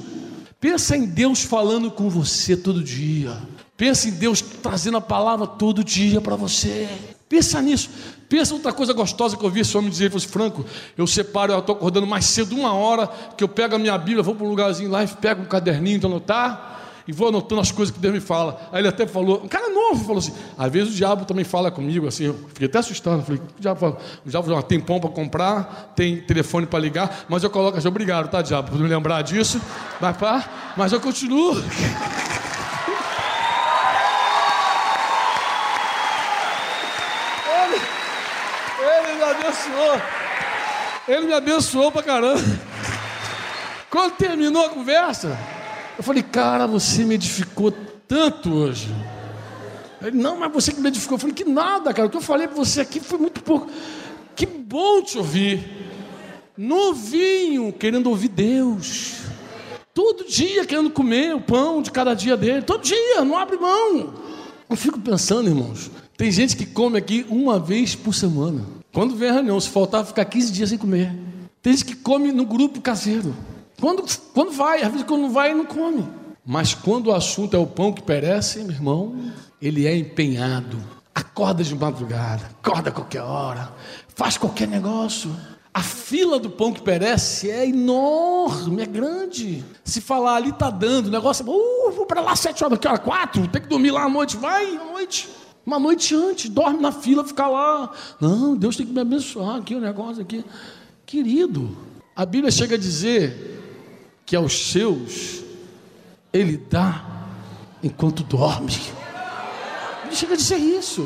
Pensa 0.59 0.95
em 0.95 1.05
Deus 1.05 1.43
falando 1.43 1.91
com 1.91 2.09
você 2.09 2.55
todo 2.55 2.81
dia. 2.81 3.37
Pensa 3.75 4.07
em 4.07 4.11
Deus 4.11 4.41
trazendo 4.41 4.97
a 4.97 5.01
palavra 5.01 5.45
todo 5.45 5.83
dia 5.83 6.21
para 6.21 6.35
você. 6.35 6.87
Pensa 7.27 7.61
nisso. 7.61 7.89
Pensa 8.29 8.53
outra 8.53 8.73
coisa 8.73 8.91
gostosa 8.91 9.37
que 9.37 9.45
eu 9.45 9.49
vi 9.49 9.61
esse 9.61 9.77
homem 9.77 9.89
dizer, 9.89 10.11
fosse 10.11 10.27
franco, 10.27 10.65
eu 10.97 11.07
separo, 11.07 11.53
eu 11.53 11.59
estou 11.59 11.75
acordando 11.75 12.05
mais 12.05 12.25
cedo, 12.25 12.55
uma 12.55 12.73
hora, 12.73 13.07
que 13.37 13.43
eu 13.43 13.47
pego 13.47 13.75
a 13.75 13.79
minha 13.79 13.97
Bíblia, 13.97 14.21
vou 14.21 14.35
para 14.35 14.45
um 14.45 14.49
lugarzinho 14.49 14.89
lá 14.89 15.03
e 15.03 15.07
pego 15.07 15.43
um 15.43 15.45
caderninho 15.45 15.99
de 15.99 16.05
anotar, 16.05 16.75
e 17.07 17.13
vou 17.13 17.29
anotando 17.29 17.61
as 17.61 17.71
coisas 17.71 17.95
que 17.95 18.01
Deus 18.01 18.13
me 18.13 18.19
fala. 18.19 18.69
Aí 18.69 18.81
ele 18.81 18.89
até 18.89 19.07
falou, 19.07 19.41
um 19.43 19.47
cara 19.47 19.69
novo, 19.69 20.03
falou 20.03 20.17
assim, 20.17 20.33
às 20.57 20.69
vezes 20.69 20.93
o 20.93 20.95
diabo 20.97 21.23
também 21.23 21.45
fala 21.45 21.71
comigo, 21.71 22.05
assim, 22.05 22.25
eu 22.25 22.33
fiquei 22.49 22.67
até 22.67 22.79
assustado, 22.79 23.23
falei, 23.23 23.41
o 23.57 23.61
diabo 23.61 23.79
fala, 23.79 23.97
o 24.25 24.29
diabo 24.29 24.47
fala, 24.47 24.61
tem 24.61 24.79
pão 24.79 24.99
para 24.99 25.09
comprar, 25.09 25.93
tem 25.95 26.17
telefone 26.17 26.65
para 26.65 26.79
ligar, 26.79 27.25
mas 27.29 27.43
eu 27.43 27.49
coloco 27.49 27.77
assim, 27.77 27.87
obrigado, 27.87 28.29
tá, 28.29 28.41
diabo, 28.41 28.71
por 28.71 28.79
me 28.79 28.89
lembrar 28.89 29.21
disso, 29.21 29.61
mas, 30.01 30.17
pá, 30.17 30.73
mas 30.75 30.91
eu 30.91 30.99
continuo. 30.99 31.55
Abençoou. 39.47 40.01
Ele 41.07 41.27
me 41.27 41.33
abençoou 41.33 41.91
pra 41.91 42.03
caramba. 42.03 42.41
Quando 43.89 44.13
terminou 44.15 44.65
a 44.65 44.69
conversa, 44.69 45.37
eu 45.97 46.03
falei, 46.03 46.21
cara, 46.21 46.67
você 46.67 47.03
me 47.03 47.15
edificou 47.15 47.71
tanto 48.07 48.53
hoje. 48.53 48.93
Ele, 50.01 50.17
não, 50.17 50.37
mas 50.37 50.51
você 50.51 50.71
que 50.71 50.79
me 50.79 50.89
edificou. 50.89 51.15
Eu 51.15 51.19
falei, 51.19 51.33
que 51.33 51.45
nada, 51.45 51.93
cara. 51.93 52.07
O 52.07 52.11
que 52.11 52.17
eu 52.17 52.21
falei 52.21 52.47
para 52.47 52.57
você 52.57 52.81
aqui 52.81 52.99
foi 52.99 53.17
muito 53.17 53.41
pouco. 53.41 53.69
Que 54.35 54.45
bom 54.45 55.01
te 55.01 55.17
ouvir. 55.17 55.87
Novinho, 56.57 57.71
querendo 57.71 58.07
ouvir 58.07 58.29
Deus. 58.29 59.21
Todo 59.93 60.27
dia 60.27 60.65
querendo 60.65 60.91
comer 60.91 61.33
o 61.33 61.41
pão 61.41 61.81
de 61.81 61.89
cada 61.89 62.13
dia 62.13 62.37
dele. 62.37 62.61
Todo 62.61 62.83
dia, 62.83 63.23
não 63.23 63.37
abre 63.37 63.57
mão. 63.57 64.13
Eu 64.69 64.75
fico 64.75 64.99
pensando, 64.99 65.49
irmãos. 65.49 65.89
Tem 66.15 66.31
gente 66.31 66.55
que 66.55 66.65
come 66.65 66.97
aqui 66.97 67.25
uma 67.29 67.59
vez 67.59 67.95
por 67.95 68.13
semana. 68.13 68.76
Quando 68.97 69.15
vem 69.15 69.29
a 69.29 69.33
reunião, 69.33 69.59
se 69.59 69.69
faltar, 69.69 70.03
ficar 70.03 70.25
15 70.25 70.51
dias 70.51 70.69
sem 70.69 70.77
comer. 70.79 71.15
Tem 71.61 71.71
gente 71.71 71.85
que 71.85 71.95
come 71.95 72.31
no 72.31 72.43
grupo 72.43 72.81
caseiro. 72.81 73.31
Quando, 73.79 74.03
quando 74.33 74.51
vai, 74.51 74.81
às 74.81 74.91
vezes 74.91 75.05
quando 75.05 75.21
não 75.21 75.29
vai, 75.29 75.53
não 75.53 75.65
come. 75.65 76.03
Mas 76.43 76.73
quando 76.73 77.05
o 77.05 77.13
assunto 77.13 77.55
é 77.55 77.59
o 77.59 77.67
pão 77.67 77.93
que 77.93 78.01
perece, 78.01 78.57
meu 78.63 78.71
irmão, 78.71 79.15
ele 79.61 79.85
é 79.85 79.95
empenhado. 79.95 80.79
Acorda 81.13 81.63
de 81.63 81.75
madrugada, 81.75 82.49
acorda 82.59 82.89
a 82.89 82.91
qualquer 82.91 83.21
hora, 83.21 83.71
faz 84.15 84.35
qualquer 84.35 84.67
negócio. 84.67 85.29
A 85.71 85.83
fila 85.83 86.39
do 86.39 86.49
pão 86.49 86.73
que 86.73 86.81
perece 86.81 87.51
é 87.51 87.67
enorme, 87.67 88.81
é 88.81 88.87
grande. 88.87 89.63
Se 89.83 90.01
falar 90.01 90.37
ali 90.37 90.49
está 90.49 90.71
dando, 90.71 91.05
o 91.05 91.11
negócio 91.11 91.45
é, 91.45 91.47
uh, 91.47 91.91
vou 91.91 92.07
para 92.07 92.19
lá 92.19 92.35
sete 92.35 92.63
horas, 92.63 92.79
daqui 92.79 92.87
a 92.87 92.97
quatro, 92.97 93.47
tem 93.47 93.61
que 93.61 93.67
dormir 93.67 93.91
lá 93.91 94.05
à 94.05 94.09
noite, 94.09 94.35
vai 94.35 94.75
à 94.75 94.85
noite. 94.85 95.29
Uma 95.67 95.77
noite 95.77 96.15
antes, 96.15 96.49
dorme 96.49 96.79
na 96.79 96.93
fila, 96.93 97.25
fica 97.25 97.45
lá. 97.45 97.91
Não, 98.21 98.55
Deus 98.55 98.77
tem 98.77 98.85
que 98.85 98.93
me 98.93 99.01
abençoar 99.01 99.57
aqui, 99.57 99.75
o 99.75 99.81
negócio 99.81 100.21
aqui. 100.21 100.45
Querido, 101.05 101.77
a 102.15 102.25
Bíblia 102.25 102.49
chega 102.49 102.75
a 102.75 102.77
dizer 102.77 103.61
que 104.25 104.33
aos 104.33 104.71
seus 104.71 105.43
Ele 106.31 106.55
dá 106.55 107.05
enquanto 107.83 108.23
dorme. 108.23 108.79
Ele 110.05 110.15
chega 110.15 110.35
a 110.35 110.37
dizer 110.37 110.55
isso. 110.55 111.05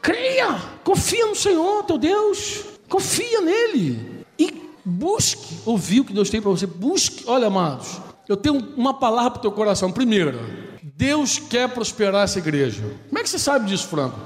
Creia, 0.00 0.62
confia 0.84 1.26
no 1.26 1.34
Senhor, 1.34 1.82
teu 1.82 1.98
Deus. 1.98 2.66
Confia 2.88 3.40
nele. 3.40 4.24
E 4.38 4.62
busque 4.84 5.56
ouvir 5.66 6.02
o 6.02 6.04
que 6.04 6.12
Deus 6.12 6.30
tem 6.30 6.40
para 6.40 6.52
você. 6.52 6.68
Busque, 6.68 7.24
olha, 7.26 7.48
amados, 7.48 8.00
eu 8.28 8.36
tenho 8.36 8.74
uma 8.76 8.94
palavra 8.94 9.32
para 9.32 9.38
o 9.40 9.42
teu 9.42 9.50
coração. 9.50 9.90
Primeiro, 9.90 10.38
Deus 10.98 11.38
quer 11.38 11.68
prosperar 11.68 12.24
essa 12.24 12.40
igreja. 12.40 12.82
Como 13.08 13.20
é 13.20 13.22
que 13.22 13.30
você 13.30 13.38
sabe 13.38 13.66
disso, 13.66 13.86
Franco? 13.86 14.18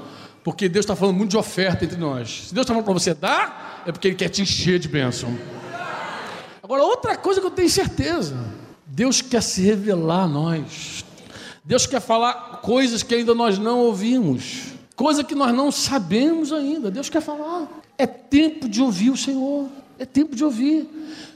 Porque 0.43 0.67
Deus 0.67 0.83
está 0.83 0.95
falando 0.95 1.15
muito 1.15 1.29
de 1.29 1.37
oferta 1.37 1.85
entre 1.85 1.97
nós. 1.97 2.47
Se 2.47 2.53
Deus 2.55 2.63
está 2.63 2.73
falando 2.73 2.85
para 2.85 2.93
você 2.95 3.13
dar, 3.13 3.83
é 3.85 3.91
porque 3.91 4.07
Ele 4.07 4.15
quer 4.15 4.29
te 4.29 4.41
encher 4.41 4.79
de 4.79 4.87
bênção. 4.87 5.37
Agora, 6.63 6.81
outra 6.81 7.15
coisa 7.15 7.39
que 7.39 7.45
eu 7.45 7.51
tenho 7.51 7.69
certeza: 7.69 8.35
Deus 8.87 9.21
quer 9.21 9.43
se 9.43 9.61
revelar 9.61 10.23
a 10.23 10.27
nós. 10.27 11.05
Deus 11.63 11.85
quer 11.85 12.01
falar 12.01 12.59
coisas 12.63 13.03
que 13.03 13.13
ainda 13.13 13.35
nós 13.35 13.59
não 13.59 13.77
ouvimos, 13.77 14.73
coisa 14.95 15.23
que 15.23 15.35
nós 15.35 15.53
não 15.53 15.71
sabemos 15.71 16.51
ainda. 16.51 16.89
Deus 16.89 17.07
quer 17.07 17.21
falar. 17.21 17.67
É 17.99 18.07
tempo 18.07 18.67
de 18.67 18.81
ouvir 18.81 19.11
o 19.11 19.17
Senhor. 19.17 19.69
É 19.99 20.07
tempo 20.07 20.35
de 20.35 20.43
ouvir. 20.43 20.89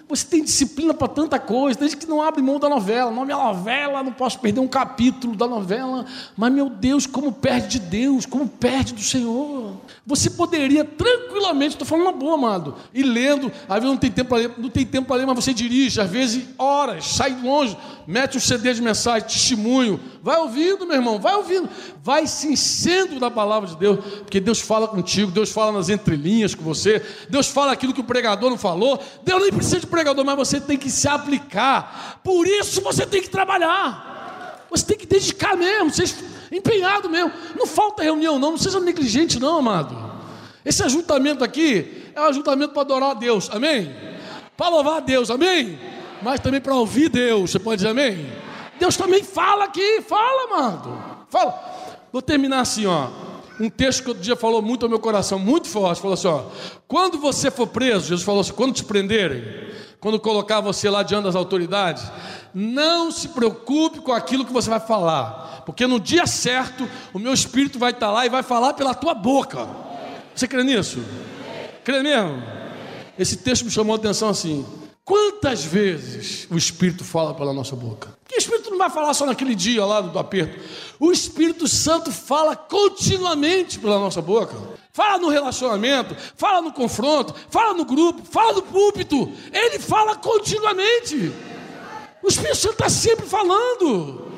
Você 0.09 0.25
tem 0.25 0.41
disciplina 0.41 0.93
para 0.93 1.07
tanta 1.09 1.37
coisa, 1.37 1.77
desde 1.77 1.97
que 1.97 2.05
não 2.05 2.21
abre 2.21 2.41
mão 2.41 2.59
da 2.59 2.69
novela. 2.69 3.11
Não, 3.11 3.25
minha 3.25 3.37
novela, 3.37 4.01
não 4.01 4.13
posso 4.13 4.39
perder 4.39 4.61
um 4.61 4.67
capítulo 4.67 5.35
da 5.35 5.47
novela. 5.47 6.05
Mas, 6.35 6.53
meu 6.53 6.69
Deus, 6.69 7.05
como 7.05 7.31
perde 7.31 7.67
de 7.67 7.79
Deus, 7.79 8.25
como 8.25 8.47
perde 8.47 8.93
do 8.93 9.01
Senhor. 9.01 9.73
Você 10.05 10.29
poderia 10.29 10.85
tranquilamente, 10.85 11.73
estou 11.73 11.85
falando 11.85 12.05
uma 12.05 12.13
boa, 12.13 12.35
amado, 12.35 12.75
e 12.93 13.03
lendo, 13.03 13.51
às 13.67 13.75
vezes 13.75 13.89
não 13.89 13.97
tem 13.97 14.09
tempo 14.09 14.29
para 14.29 14.37
ler, 14.37 14.53
não 14.57 14.69
tem 14.69 14.85
tempo 14.85 15.07
para 15.07 15.17
ler, 15.17 15.25
mas 15.25 15.35
você 15.35 15.53
dirige, 15.53 15.99
às 15.99 16.09
vezes 16.09 16.45
horas, 16.57 17.05
sai 17.05 17.37
longe, 17.41 17.75
mete 18.07 18.37
um 18.37 18.39
CD 18.39 18.73
de 18.73 18.81
mensagem, 18.81 19.27
testemunho, 19.27 19.99
vai 20.23 20.37
ouvindo, 20.37 20.87
meu 20.87 20.95
irmão, 20.95 21.19
vai 21.19 21.35
ouvindo, 21.35 21.69
vai 22.01 22.25
se 22.25 22.47
enchendo 22.47 23.19
da 23.19 23.29
palavra 23.29 23.67
de 23.67 23.75
Deus, 23.75 23.99
porque 24.19 24.39
Deus 24.39 24.61
fala 24.61 24.87
contigo, 24.87 25.29
Deus 25.29 25.51
fala 25.51 25.73
nas 25.73 25.89
entrelinhas 25.89 26.55
com 26.55 26.63
você, 26.63 27.05
Deus 27.29 27.47
fala 27.47 27.73
aquilo 27.73 27.93
que 27.93 27.99
o 27.99 28.05
pregador 28.05 28.49
não 28.49 28.57
falou, 28.57 29.03
Deus 29.23 29.41
nem 29.41 29.51
precisa 29.51 29.81
de 29.81 29.87
pregador, 29.87 30.23
mas 30.23 30.37
você 30.37 30.61
tem 30.61 30.77
que 30.77 30.89
se 30.89 31.07
aplicar. 31.07 32.21
Por 32.23 32.47
isso 32.47 32.79
você 32.81 33.05
tem 33.05 33.21
que 33.21 33.29
trabalhar. 33.29 34.15
Você 34.69 34.85
tem 34.85 34.97
que 34.97 35.05
dedicar 35.05 35.55
mesmo, 35.55 35.89
ser 35.91 36.13
empenhado 36.51 37.09
mesmo. 37.09 37.31
Não 37.57 37.65
falta 37.65 38.03
reunião, 38.03 38.37
não. 38.37 38.51
Não 38.51 38.57
seja 38.57 38.79
negligente, 38.79 39.39
não, 39.39 39.59
amado. 39.59 39.97
Esse 40.65 40.83
ajuntamento 40.83 41.43
aqui 41.43 42.11
é 42.13 42.19
um 42.19 42.25
ajuntamento 42.25 42.73
para 42.73 42.81
adorar 42.81 43.11
a 43.11 43.13
Deus, 43.13 43.49
amém? 43.51 43.95
Para 44.57 44.69
louvar 44.69 44.97
a 44.97 44.99
Deus, 44.99 45.29
amém? 45.29 45.79
Mas 46.21 46.39
também 46.39 46.61
para 46.61 46.75
ouvir 46.75 47.09
Deus, 47.09 47.51
você 47.51 47.59
pode 47.59 47.77
dizer 47.77 47.89
amém? 47.89 48.31
Deus 48.79 48.95
também 48.95 49.23
fala 49.23 49.65
aqui, 49.65 50.01
fala, 50.01 50.43
amado. 50.45 50.97
Fala. 51.29 52.07
Vou 52.11 52.21
terminar 52.21 52.61
assim, 52.61 52.85
ó 52.85 53.07
um 53.59 53.69
texto 53.69 54.03
que 54.03 54.09
outro 54.09 54.23
dia 54.23 54.35
falou 54.35 54.61
muito 54.61 54.83
ao 54.83 54.89
meu 54.89 54.99
coração, 54.99 55.39
muito 55.39 55.67
forte, 55.67 56.01
falou 56.01 56.13
assim: 56.13 56.27
ó, 56.27 56.43
quando 56.87 57.17
você 57.17 57.49
for 57.49 57.67
preso, 57.67 58.07
Jesus 58.07 58.23
falou 58.23 58.41
assim, 58.41 58.53
quando 58.53 58.73
te 58.73 58.83
prenderem, 58.83 59.43
quando 59.99 60.19
colocar 60.19 60.61
você 60.61 60.89
lá 60.89 61.01
diante 61.01 61.23
das 61.23 61.35
autoridades, 61.35 62.03
não 62.53 63.11
se 63.11 63.29
preocupe 63.29 63.99
com 63.99 64.11
aquilo 64.11 64.45
que 64.45 64.53
você 64.53 64.69
vai 64.69 64.79
falar, 64.79 65.63
porque 65.65 65.87
no 65.87 65.99
dia 65.99 66.27
certo 66.27 66.87
o 67.13 67.19
meu 67.19 67.33
espírito 67.33 67.79
vai 67.79 67.91
estar 67.91 68.11
lá 68.11 68.25
e 68.25 68.29
vai 68.29 68.43
falar 68.43 68.73
pela 68.73 68.93
tua 68.93 69.13
boca. 69.13 69.67
Você 70.35 70.47
crê 70.47 70.63
nisso? 70.63 71.03
Crê 71.83 72.03
mesmo? 72.03 72.43
Esse 73.17 73.37
texto 73.37 73.65
me 73.65 73.71
chamou 73.71 73.95
a 73.95 73.97
atenção 73.97 74.29
assim. 74.29 74.63
Quantas 75.07 75.63
vezes 75.63 76.45
o 76.51 76.57
Espírito 76.57 77.05
fala 77.05 77.33
pela 77.33 77.53
nossa 77.53 77.77
boca? 77.77 78.09
Porque 78.25 78.35
o 78.35 78.39
Espírito 78.39 78.69
não 78.69 78.77
vai 78.77 78.89
falar 78.89 79.13
só 79.13 79.25
naquele 79.25 79.55
dia 79.55 79.85
lá 79.85 80.01
do, 80.01 80.19
aperto. 80.19 80.59
O 80.99 81.13
Espírito 81.13 81.65
Santo 81.65 82.11
fala 82.11 82.57
continuamente 82.57 83.79
pela 83.79 83.99
nossa 83.99 84.21
boca. 84.21 84.53
Fala 84.91 85.17
no 85.17 85.29
relacionamento, 85.29 86.13
fala 86.35 86.61
no 86.61 86.73
confronto, 86.73 87.33
fala 87.49 87.73
no 87.73 87.85
grupo, 87.85 88.21
fala 88.29 88.51
no 88.51 88.63
púlpito. 88.63 89.31
Ele 89.53 89.79
fala 89.79 90.17
continuamente. 90.17 91.31
O 92.21 92.27
Espírito 92.27 92.57
Santo 92.57 92.73
está 92.73 92.89
sempre 92.89 93.25
falando. 93.25 94.29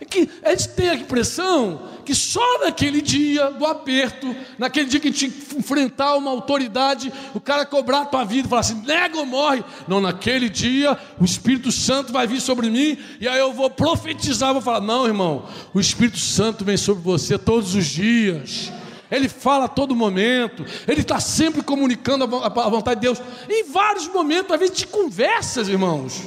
É 0.00 0.04
que 0.04 0.28
a 0.42 0.50
gente 0.50 0.70
tem 0.70 0.88
a 0.88 0.94
impressão 0.96 1.80
que 2.04 2.14
só 2.14 2.64
naquele 2.64 3.00
dia 3.00 3.50
do 3.50 3.64
aperto, 3.64 4.34
naquele 4.58 4.86
dia 4.86 5.00
que 5.00 5.08
a 5.08 5.10
gente 5.10 5.26
enfrentar 5.56 6.16
uma 6.16 6.30
autoridade, 6.30 7.12
o 7.34 7.40
cara 7.40 7.64
cobrar 7.64 8.02
a 8.02 8.06
tua 8.06 8.24
vida 8.24 8.46
e 8.46 8.50
falar 8.50 8.60
assim: 8.60 8.82
nega 8.84 9.18
ou 9.18 9.26
morre. 9.26 9.64
Não, 9.86 10.00
naquele 10.00 10.48
dia 10.48 10.98
o 11.20 11.24
Espírito 11.24 11.70
Santo 11.70 12.12
vai 12.12 12.26
vir 12.26 12.40
sobre 12.40 12.70
mim 12.70 12.98
e 13.20 13.28
aí 13.28 13.38
eu 13.38 13.52
vou 13.52 13.70
profetizar, 13.70 14.52
vou 14.52 14.62
falar: 14.62 14.80
não, 14.80 15.06
irmão, 15.06 15.46
o 15.72 15.80
Espírito 15.80 16.18
Santo 16.18 16.64
vem 16.64 16.76
sobre 16.76 17.02
você 17.02 17.38
todos 17.38 17.74
os 17.74 17.86
dias. 17.86 18.72
Ele 19.10 19.28
fala 19.28 19.66
a 19.66 19.68
todo 19.68 19.94
momento, 19.94 20.64
ele 20.88 21.02
está 21.02 21.20
sempre 21.20 21.62
comunicando 21.62 22.24
a 22.24 22.68
vontade 22.70 22.98
de 22.98 23.06
Deus. 23.06 23.20
Em 23.46 23.70
vários 23.70 24.08
momentos, 24.08 24.50
às 24.50 24.58
vezes 24.58 24.74
de 24.74 24.86
conversas, 24.86 25.68
irmãos, 25.68 26.22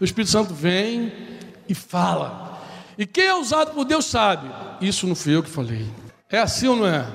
o 0.00 0.04
Espírito 0.04 0.30
Santo 0.30 0.54
vem 0.54 1.12
e 1.68 1.74
fala. 1.74 2.47
E 2.98 3.06
quem 3.06 3.24
é 3.24 3.34
usado 3.34 3.70
por 3.70 3.84
Deus 3.84 4.06
sabe. 4.06 4.50
Isso 4.80 5.06
não 5.06 5.14
fui 5.14 5.36
eu 5.36 5.42
que 5.42 5.48
falei. 5.48 5.86
É 6.28 6.40
assim 6.40 6.66
ou 6.66 6.74
não 6.74 6.86
é? 6.86 7.06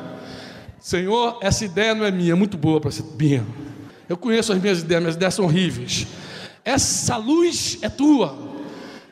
Senhor, 0.80 1.38
essa 1.42 1.66
ideia 1.66 1.94
não 1.94 2.06
é 2.06 2.12
minha, 2.12 2.32
é 2.32 2.36
muito 2.36 2.58
boa 2.58 2.80
para 2.80 2.90
ser 2.90 3.04
minha. 3.20 3.46
Eu 4.08 4.16
conheço 4.16 4.54
as 4.54 4.60
minhas 4.60 4.80
ideias, 4.80 5.02
minhas 5.02 5.16
ideias 5.16 5.34
são 5.34 5.46
horríveis. 5.46 6.08
Essa 6.64 7.18
luz 7.18 7.80
é 7.82 7.90
tua. 7.90 8.54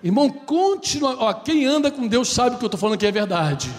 Irmão, 0.01 0.29
continua. 0.29 1.15
Ó, 1.19 1.33
quem 1.33 1.65
anda 1.65 1.91
com 1.91 2.07
Deus 2.07 2.29
sabe 2.29 2.55
que 2.55 2.63
eu 2.63 2.67
estou 2.67 2.79
falando 2.79 2.95
aqui 2.95 3.05
é 3.05 3.11
verdade. 3.11 3.69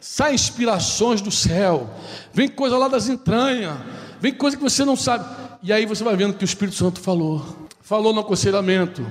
Sai 0.00 0.34
inspirações 0.34 1.20
do 1.20 1.30
céu, 1.30 1.88
vem 2.32 2.48
coisa 2.48 2.76
lá 2.76 2.88
das 2.88 3.08
entranhas, 3.08 3.78
vem 4.18 4.32
coisa 4.32 4.56
que 4.56 4.62
você 4.62 4.84
não 4.84 4.96
sabe. 4.96 5.24
E 5.62 5.72
aí 5.72 5.86
você 5.86 6.02
vai 6.02 6.16
vendo 6.16 6.34
que 6.34 6.42
o 6.42 6.46
Espírito 6.46 6.76
Santo 6.76 7.00
falou. 7.00 7.68
Falou 7.82 8.12
no 8.12 8.20
aconselhamento, 8.20 9.06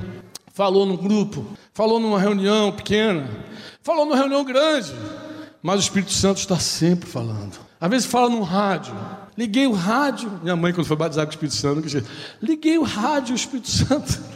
falou 0.60 0.86
num 0.86 0.98
grupo, 0.98 1.46
falou 1.74 2.02
numa 2.02 2.20
reunião 2.20 2.70
pequena, 2.70 3.30
falou 3.82 4.04
numa 4.04 4.18
reunião 4.18 4.44
grande, 4.44 4.94
mas 5.64 5.78
o 5.78 5.80
Espírito 5.80 6.12
Santo 6.12 6.40
está 6.40 6.60
sempre 6.60 7.10
falando. 7.10 7.58
Às 7.80 7.90
vezes 7.90 8.08
fala 8.08 8.28
no 8.28 8.42
rádio. 8.42 8.94
Liguei 9.38 9.66
o 9.68 9.72
rádio. 9.72 10.30
Minha 10.44 10.58
mãe, 10.58 10.74
quando 10.74 10.86
foi 10.86 10.98
batizada 10.98 11.28
com 11.28 11.32
o 11.32 11.34
Espírito 11.34 11.56
Santo, 11.56 11.82
disse, 11.82 12.04
liguei 12.42 12.78
o 12.78 12.84
rádio, 12.84 13.32
o 13.32 13.38
Espírito 13.38 13.70
Santo. 13.70 14.20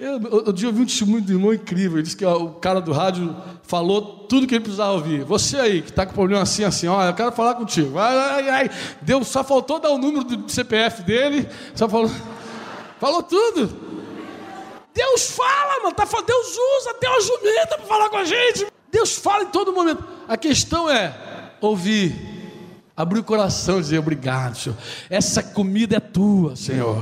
Eu, 0.00 0.12
eu, 0.12 0.44
eu 0.44 0.68
ouvi 0.68 0.82
um 0.82 0.86
testemunho 0.86 1.20
do 1.20 1.32
irmão 1.32 1.52
incrível. 1.52 1.98
Ele 1.98 2.04
disse 2.04 2.16
que 2.16 2.24
ó, 2.24 2.36
o 2.36 2.50
cara 2.50 2.80
do 2.80 2.92
rádio 2.92 3.34
falou 3.64 4.00
tudo 4.00 4.46
que 4.46 4.54
ele 4.54 4.62
precisava 4.62 4.92
ouvir. 4.92 5.24
Você 5.24 5.56
aí, 5.56 5.82
que 5.82 5.90
está 5.90 6.06
com 6.06 6.12
problema 6.12 6.40
assim, 6.40 6.62
assim, 6.62 6.86
olha, 6.86 7.08
eu 7.08 7.14
quero 7.14 7.32
falar 7.32 7.56
contigo. 7.56 7.98
Ai, 7.98 8.16
ai, 8.16 8.48
ai. 8.48 8.70
Deu, 9.02 9.24
só 9.24 9.42
faltou 9.42 9.80
dar 9.80 9.90
o 9.90 9.98
número 9.98 10.22
do 10.22 10.48
CPF 10.48 11.02
dele. 11.02 11.48
Só 11.74 11.88
falou, 11.88 12.08
falou 13.00 13.24
tudo. 13.24 13.87
Deus 14.98 15.30
fala, 15.30 15.80
mano. 15.84 15.94
Tá, 15.94 16.04
Deus 16.04 16.58
usa 16.80 16.90
até 16.90 17.08
uma 17.08 17.20
jumenta 17.20 17.78
para 17.78 17.86
falar 17.86 18.08
com 18.10 18.16
a 18.16 18.24
gente. 18.24 18.66
Deus 18.90 19.16
fala 19.16 19.44
em 19.44 19.46
todo 19.46 19.72
momento. 19.72 20.02
A 20.26 20.36
questão 20.36 20.90
é 20.90 21.14
ouvir, 21.60 22.16
abrir 22.96 23.20
o 23.20 23.24
coração 23.24 23.78
e 23.78 23.82
dizer 23.82 23.98
obrigado, 24.00 24.56
Senhor. 24.56 24.76
Essa 25.08 25.40
comida 25.40 25.96
é 25.96 26.00
tua, 26.00 26.56
Senhor. 26.56 27.00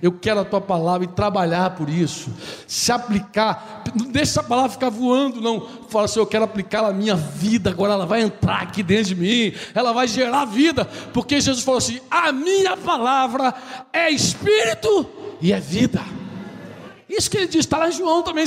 Eu 0.00 0.12
quero 0.12 0.38
a 0.38 0.44
tua 0.44 0.60
palavra 0.60 1.04
e 1.04 1.08
trabalhar 1.08 1.70
por 1.70 1.88
isso. 1.88 2.30
Se 2.64 2.92
aplicar, 2.92 3.82
não 3.96 4.06
deixa 4.06 4.32
essa 4.32 4.42
palavra 4.44 4.70
ficar 4.70 4.90
voando, 4.90 5.40
não. 5.40 5.66
Fala 5.88 6.04
assim, 6.04 6.20
eu 6.20 6.26
quero 6.26 6.44
aplicar 6.44 6.84
a 6.84 6.92
minha 6.92 7.16
vida, 7.16 7.70
agora 7.70 7.94
ela 7.94 8.06
vai 8.06 8.20
entrar 8.20 8.62
aqui 8.62 8.84
dentro 8.84 9.06
de 9.06 9.16
mim, 9.16 9.52
ela 9.74 9.92
vai 9.92 10.06
gerar 10.06 10.44
vida, 10.44 10.84
porque 11.12 11.40
Jesus 11.40 11.64
falou 11.64 11.78
assim: 11.78 11.98
a 12.08 12.30
minha 12.30 12.76
palavra 12.76 13.52
é 13.92 14.10
espírito 14.10 15.06
e 15.40 15.52
é 15.52 15.58
vida. 15.58 16.15
Isso 17.08 17.30
que 17.30 17.36
ele 17.36 17.46
diz, 17.46 17.60
está 17.60 17.78
lá 17.78 17.88
em 17.88 17.92
João 17.92 18.22
também. 18.22 18.44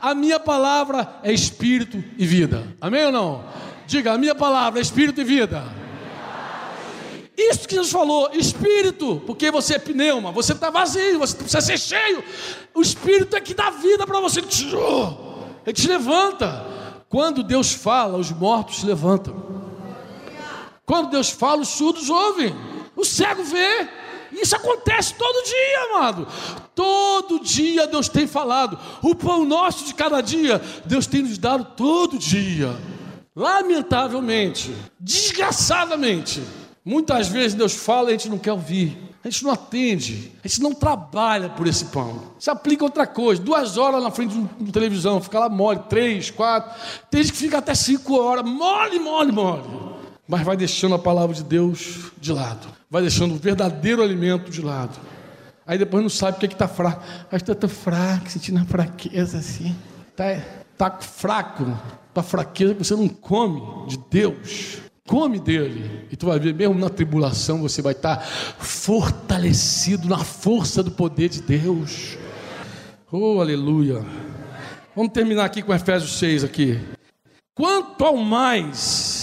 A 0.00 0.14
minha 0.14 0.38
palavra 0.38 1.20
é 1.22 1.32
espírito 1.32 2.02
e 2.18 2.26
vida. 2.26 2.66
Amém 2.80 3.06
ou 3.06 3.12
não? 3.12 3.44
Diga, 3.86 4.12
a 4.12 4.18
minha 4.18 4.34
palavra 4.34 4.80
é 4.80 4.82
espírito 4.82 5.20
e 5.20 5.24
vida. 5.24 5.64
Isso 7.36 7.66
que 7.66 7.74
Jesus 7.74 7.90
falou, 7.90 8.30
espírito, 8.34 9.22
porque 9.26 9.50
você 9.50 9.74
é 9.74 9.78
pneuma, 9.78 10.30
você 10.30 10.52
está 10.52 10.68
vazio, 10.68 11.18
você 11.18 11.34
precisa 11.34 11.60
ser 11.62 11.78
cheio. 11.78 12.22
O 12.74 12.82
espírito 12.82 13.34
é 13.34 13.40
que 13.40 13.54
dá 13.54 13.70
vida 13.70 14.06
para 14.06 14.20
você. 14.20 14.40
Ele 14.40 15.72
te 15.72 15.88
levanta. 15.88 16.66
Quando 17.08 17.42
Deus 17.42 17.72
fala, 17.72 18.18
os 18.18 18.30
mortos 18.30 18.80
se 18.80 18.86
levantam. 18.86 19.62
Quando 20.84 21.10
Deus 21.10 21.30
fala, 21.30 21.62
os 21.62 21.68
surdos 21.68 22.10
ouvem. 22.10 22.54
O 22.94 23.04
cego 23.04 23.42
vê. 23.42 23.88
Isso 24.32 24.56
acontece 24.56 25.14
todo 25.14 25.44
dia, 25.44 25.84
amado. 25.90 26.26
Todo 26.74 27.40
dia 27.40 27.86
Deus 27.86 28.08
tem 28.08 28.26
falado. 28.26 28.78
O 29.02 29.14
pão 29.14 29.44
nosso 29.44 29.84
de 29.84 29.94
cada 29.94 30.20
dia, 30.20 30.60
Deus 30.84 31.06
tem 31.06 31.22
nos 31.22 31.38
dado 31.38 31.64
todo 31.76 32.18
dia. 32.18 32.74
Lamentavelmente, 33.34 34.74
desgraçadamente, 34.98 36.42
muitas 36.84 37.28
vezes 37.28 37.54
Deus 37.54 37.74
fala 37.74 38.10
e 38.10 38.14
a 38.14 38.16
gente 38.16 38.28
não 38.28 38.38
quer 38.38 38.52
ouvir. 38.52 39.12
A 39.24 39.30
gente 39.30 39.44
não 39.44 39.52
atende, 39.52 40.32
a 40.44 40.48
gente 40.48 40.60
não 40.60 40.74
trabalha 40.74 41.48
por 41.48 41.68
esse 41.68 41.84
pão. 41.86 42.32
Se 42.40 42.50
aplica 42.50 42.82
outra 42.82 43.06
coisa, 43.06 43.40
duas 43.40 43.78
horas 43.78 44.02
na 44.02 44.10
frente 44.10 44.34
de 44.60 44.72
televisão, 44.72 45.22
fica 45.22 45.38
lá 45.38 45.48
mole, 45.48 45.78
três, 45.88 46.28
quatro, 46.28 46.72
tem 47.08 47.22
gente 47.22 47.32
que 47.32 47.38
fica 47.38 47.58
até 47.58 47.72
cinco 47.72 48.18
horas, 48.18 48.44
mole, 48.44 48.98
mole, 48.98 49.30
mole. 49.30 49.62
Mas 50.32 50.46
vai 50.46 50.56
deixando 50.56 50.94
a 50.94 50.98
palavra 50.98 51.36
de 51.36 51.44
Deus 51.44 52.10
de 52.18 52.32
lado, 52.32 52.66
vai 52.88 53.02
deixando 53.02 53.34
o 53.34 53.36
verdadeiro 53.36 54.02
alimento 54.02 54.50
de 54.50 54.62
lado. 54.62 54.98
Aí 55.66 55.76
depois 55.76 56.02
não 56.02 56.08
sabe 56.08 56.38
o 56.38 56.40
que 56.40 56.46
é 56.46 56.48
está 56.48 56.66
fraco. 56.66 57.02
Que 57.28 57.36
está 57.36 57.68
fraco, 57.68 58.30
sentindo 58.30 58.58
a 58.58 58.64
fraqueza 58.64 59.36
assim. 59.36 59.76
Está 60.08 60.40
tá 60.78 60.90
fraco, 60.90 61.78
tua 62.14 62.22
fraqueza 62.22 62.74
que 62.74 62.82
você 62.82 62.96
não 62.96 63.08
come 63.08 63.86
de 63.86 63.98
Deus. 64.10 64.78
Come 65.06 65.38
dele. 65.38 66.08
E 66.10 66.16
tu 66.16 66.24
vai 66.24 66.40
ver, 66.40 66.54
mesmo 66.54 66.76
na 66.76 66.88
tribulação, 66.88 67.60
você 67.60 67.82
vai 67.82 67.92
estar 67.92 68.24
fortalecido 68.24 70.08
na 70.08 70.24
força 70.24 70.82
do 70.82 70.92
poder 70.92 71.28
de 71.28 71.42
Deus. 71.42 72.16
Oh, 73.10 73.38
aleluia. 73.38 74.02
Vamos 74.96 75.12
terminar 75.12 75.44
aqui 75.44 75.60
com 75.60 75.74
Efésios 75.74 76.18
6 76.18 76.42
aqui. 76.42 76.80
Quanto 77.54 78.02
ao 78.02 78.16
mais, 78.16 79.21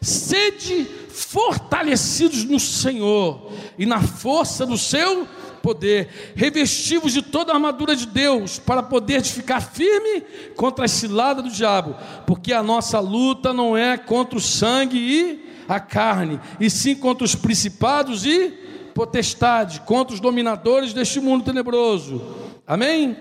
sede 0.00 0.86
fortalecidos 1.08 2.44
no 2.44 2.60
Senhor 2.60 3.52
e 3.78 3.84
na 3.84 4.00
força 4.00 4.64
do 4.64 4.78
seu 4.78 5.26
poder, 5.62 6.32
revestivos 6.34 7.12
de 7.12 7.20
toda 7.20 7.52
a 7.52 7.56
armadura 7.56 7.94
de 7.94 8.06
Deus, 8.06 8.58
para 8.58 8.82
poder 8.82 9.22
ficar 9.22 9.60
firme 9.60 10.22
contra 10.56 10.84
a 10.84 10.88
cilada 10.88 11.42
do 11.42 11.50
diabo, 11.50 11.96
porque 12.26 12.52
a 12.52 12.62
nossa 12.62 13.00
luta 13.00 13.52
não 13.52 13.76
é 13.76 13.96
contra 13.96 14.38
o 14.38 14.40
sangue 14.40 14.98
e 14.98 15.48
a 15.68 15.78
carne, 15.78 16.40
e 16.58 16.70
sim 16.70 16.94
contra 16.94 17.24
os 17.24 17.34
principados 17.34 18.24
e 18.24 18.50
potestade, 18.94 19.80
contra 19.82 20.14
os 20.14 20.20
dominadores 20.20 20.92
deste 20.92 21.20
mundo 21.20 21.44
tenebroso. 21.44 22.22
Amém? 22.66 23.16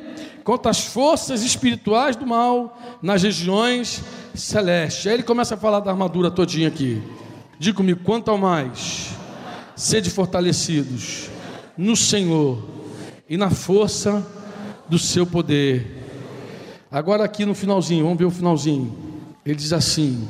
Contra 0.48 0.72
as 0.72 0.80
forças 0.80 1.44
espirituais 1.44 2.16
do 2.16 2.26
mal 2.26 2.80
nas 3.02 3.22
regiões 3.22 4.02
celestes. 4.34 5.06
Aí 5.06 5.16
ele 5.16 5.24
começa 5.24 5.56
a 5.56 5.58
falar 5.58 5.82
da 5.82 5.92
armadura 5.92 6.32
todinha 6.32 6.70
aqui. 6.70 7.04
Diga 7.60 7.76
comigo, 7.76 8.00
quanto 8.02 8.32
ao 8.32 8.38
mais, 8.38 9.10
sede 9.76 10.10
fortalecidos 10.10 11.30
no 11.78 11.98
Senhor 11.98 12.64
e 13.30 13.36
na 13.36 13.50
força 13.50 14.26
do 14.88 14.98
seu 14.98 15.28
poder. 15.28 16.02
Agora, 16.90 17.26
aqui 17.26 17.46
no 17.46 17.54
finalzinho, 17.54 18.06
vamos 18.06 18.18
ver 18.18 18.24
o 18.24 18.32
finalzinho. 18.32 18.96
Ele 19.46 19.56
diz 19.56 19.74
assim: 19.74 20.26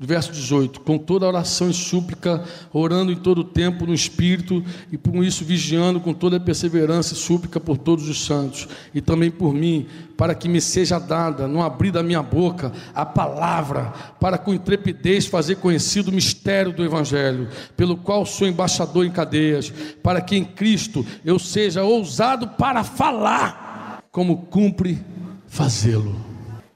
verso 0.00 0.32
18: 0.32 0.80
Com 0.80 0.96
toda 0.96 1.26
oração 1.26 1.68
e 1.68 1.74
súplica, 1.74 2.42
orando 2.72 3.12
em 3.12 3.16
todo 3.16 3.42
o 3.42 3.44
tempo 3.44 3.86
no 3.86 3.92
Espírito, 3.92 4.64
e 4.90 4.96
por 4.96 5.22
isso 5.22 5.44
vigiando 5.44 6.00
com 6.00 6.14
toda 6.14 6.40
perseverança 6.40 7.12
e 7.12 7.16
súplica 7.18 7.60
por 7.60 7.76
todos 7.76 8.08
os 8.08 8.24
santos, 8.24 8.66
e 8.94 9.02
também 9.02 9.30
por 9.30 9.52
mim, 9.52 9.86
para 10.16 10.34
que 10.34 10.48
me 10.48 10.60
seja 10.60 10.98
dada, 10.98 11.46
no 11.46 11.62
abrir 11.62 11.90
da 11.90 12.02
minha 12.02 12.22
boca, 12.22 12.72
a 12.94 13.04
palavra, 13.04 13.92
para 14.18 14.38
com 14.38 14.54
intrepidez 14.54 15.26
fazer 15.26 15.56
conhecido 15.56 16.10
o 16.10 16.14
mistério 16.14 16.72
do 16.72 16.84
Evangelho, 16.84 17.48
pelo 17.76 17.96
qual 17.96 18.24
sou 18.24 18.48
embaixador 18.48 19.04
em 19.04 19.10
cadeias, 19.10 19.70
para 20.02 20.22
que 20.22 20.34
em 20.34 20.44
Cristo 20.44 21.04
eu 21.24 21.38
seja 21.38 21.84
ousado 21.84 22.48
para 22.48 22.82
falar, 22.82 24.02
como 24.10 24.46
cumpre 24.46 24.98
fazê-lo. 25.46 26.16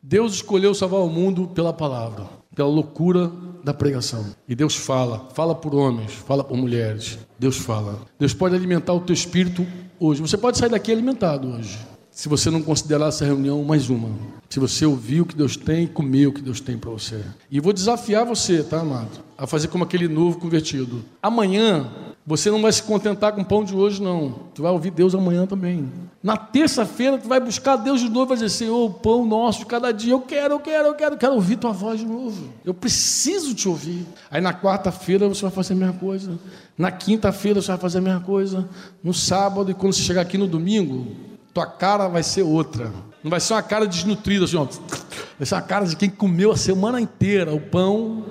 Deus 0.02 0.34
escolheu 0.34 0.74
salvar 0.74 1.00
o 1.00 1.08
mundo 1.08 1.48
pela 1.48 1.72
palavra 1.72 2.33
pela 2.54 2.68
loucura 2.68 3.30
da 3.62 3.72
pregação. 3.72 4.26
E 4.48 4.54
Deus 4.54 4.76
fala, 4.76 5.28
fala 5.34 5.54
por 5.54 5.74
homens, 5.74 6.12
fala 6.12 6.44
por 6.44 6.56
mulheres. 6.56 7.18
Deus 7.38 7.56
fala. 7.56 8.00
Deus 8.18 8.34
pode 8.34 8.54
alimentar 8.54 8.92
o 8.92 9.00
teu 9.00 9.14
espírito 9.14 9.66
hoje. 9.98 10.20
Você 10.20 10.36
pode 10.36 10.58
sair 10.58 10.68
daqui 10.68 10.92
alimentado 10.92 11.48
hoje. 11.48 11.78
Se 12.10 12.28
você 12.28 12.48
não 12.48 12.62
considerar 12.62 13.08
essa 13.08 13.24
reunião 13.24 13.64
mais 13.64 13.90
uma. 13.90 14.08
Se 14.48 14.60
você 14.60 14.86
ouvir 14.86 15.22
o 15.22 15.26
que 15.26 15.34
Deus 15.34 15.56
tem 15.56 15.84
e 15.84 15.88
comer 15.88 16.28
o 16.28 16.32
que 16.32 16.42
Deus 16.42 16.60
tem 16.60 16.78
para 16.78 16.90
você. 16.90 17.20
E 17.50 17.58
vou 17.58 17.72
desafiar 17.72 18.24
você, 18.24 18.62
tá, 18.62 18.80
amado? 18.80 19.10
A 19.36 19.46
fazer 19.46 19.66
como 19.68 19.82
aquele 19.82 20.06
novo 20.06 20.38
convertido. 20.38 21.04
Amanhã 21.20 21.90
você 22.26 22.50
não 22.50 22.62
vai 22.62 22.72
se 22.72 22.82
contentar 22.82 23.32
com 23.32 23.42
o 23.42 23.44
pão 23.44 23.62
de 23.62 23.74
hoje, 23.74 24.00
não. 24.00 24.30
Tu 24.54 24.62
vai 24.62 24.72
ouvir 24.72 24.90
Deus 24.90 25.14
amanhã 25.14 25.46
também. 25.46 25.92
Na 26.22 26.38
terça-feira, 26.38 27.18
tu 27.18 27.28
vai 27.28 27.38
buscar 27.38 27.76
Deus 27.76 28.00
de 28.00 28.08
novo 28.08 28.24
e 28.24 28.28
vai 28.28 28.36
dizer: 28.38 28.48
Senhor, 28.48 28.82
o 28.82 28.90
pão 28.94 29.26
nosso 29.26 29.58
de 29.58 29.66
cada 29.66 29.92
dia, 29.92 30.12
eu 30.12 30.20
quero, 30.20 30.54
eu 30.54 30.60
quero, 30.60 30.88
eu 30.88 30.94
quero, 30.94 31.14
eu 31.16 31.18
quero 31.18 31.34
ouvir 31.34 31.56
tua 31.56 31.72
voz 31.72 32.00
de 32.00 32.06
novo. 32.06 32.48
Eu 32.64 32.72
preciso 32.72 33.54
te 33.54 33.68
ouvir. 33.68 34.06
Aí 34.30 34.40
na 34.40 34.54
quarta-feira 34.54 35.28
você 35.28 35.42
vai 35.42 35.50
fazer 35.50 35.74
a 35.74 35.76
mesma 35.76 35.94
coisa. 35.94 36.38
Na 36.78 36.90
quinta-feira 36.90 37.60
você 37.60 37.68
vai 37.68 37.78
fazer 37.78 37.98
a 37.98 38.00
mesma 38.00 38.20
coisa. 38.20 38.66
No 39.02 39.12
sábado, 39.12 39.70
e 39.70 39.74
quando 39.74 39.92
você 39.92 40.00
chegar 40.00 40.22
aqui 40.22 40.38
no 40.38 40.46
domingo, 40.46 41.06
tua 41.52 41.66
cara 41.66 42.08
vai 42.08 42.22
ser 42.22 42.42
outra. 42.42 42.90
Não 43.22 43.30
vai 43.30 43.40
ser 43.40 43.52
uma 43.52 43.62
cara 43.62 43.86
desnutrida, 43.86 44.46
assim, 44.46 44.56
ó. 44.56 44.64
Vai 44.64 45.44
ser 45.44 45.56
uma 45.56 45.62
cara 45.62 45.84
de 45.84 45.94
quem 45.94 46.08
comeu 46.08 46.52
a 46.52 46.56
semana 46.56 46.98
inteira 46.98 47.54
o 47.54 47.60
pão. 47.60 48.24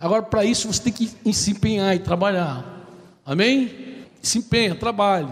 Agora, 0.00 0.22
para 0.22 0.46
isso, 0.46 0.66
você 0.66 0.82
tem 0.82 0.92
que 0.92 1.32
se 1.34 1.50
empenhar 1.50 1.94
e 1.94 1.98
trabalhar. 1.98 2.73
Amém? 3.24 4.04
Se 4.22 4.38
empenha, 4.38 4.74
trabalhe, 4.74 5.28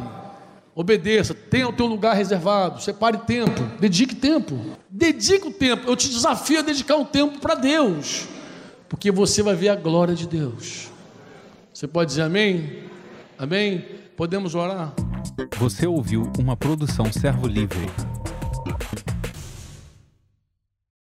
obedeça, 0.74 1.34
tenha 1.34 1.68
o 1.68 1.72
teu 1.72 1.86
lugar 1.86 2.14
reservado, 2.14 2.82
separe 2.82 3.18
tempo, 3.18 3.61
dedique 3.78 4.14
tempo, 4.14 4.59
dedique 4.88 5.47
o 5.47 5.53
tempo. 5.53 5.88
Eu 5.88 5.97
te 5.97 6.09
desafio 6.09 6.59
a 6.59 6.62
dedicar 6.62 6.97
um 6.97 7.05
tempo 7.05 7.38
para 7.38 7.55
Deus, 7.55 8.26
porque 8.88 9.11
você 9.11 9.43
vai 9.43 9.55
ver 9.55 9.70
a 9.70 9.76
glória 9.76 10.14
de 10.14 10.26
Deus. 10.26 10.90
Você 11.72 11.86
pode 11.86 12.11
dizer 12.11 12.22
amém? 12.22 12.84
Amém? 13.38 13.84
Podemos 14.16 14.55
orar? 14.55 14.93
Você 15.59 15.86
ouviu 15.86 16.30
uma 16.38 16.57
produção 16.57 17.11
Servo 17.12 17.47
Livre. 17.47 17.90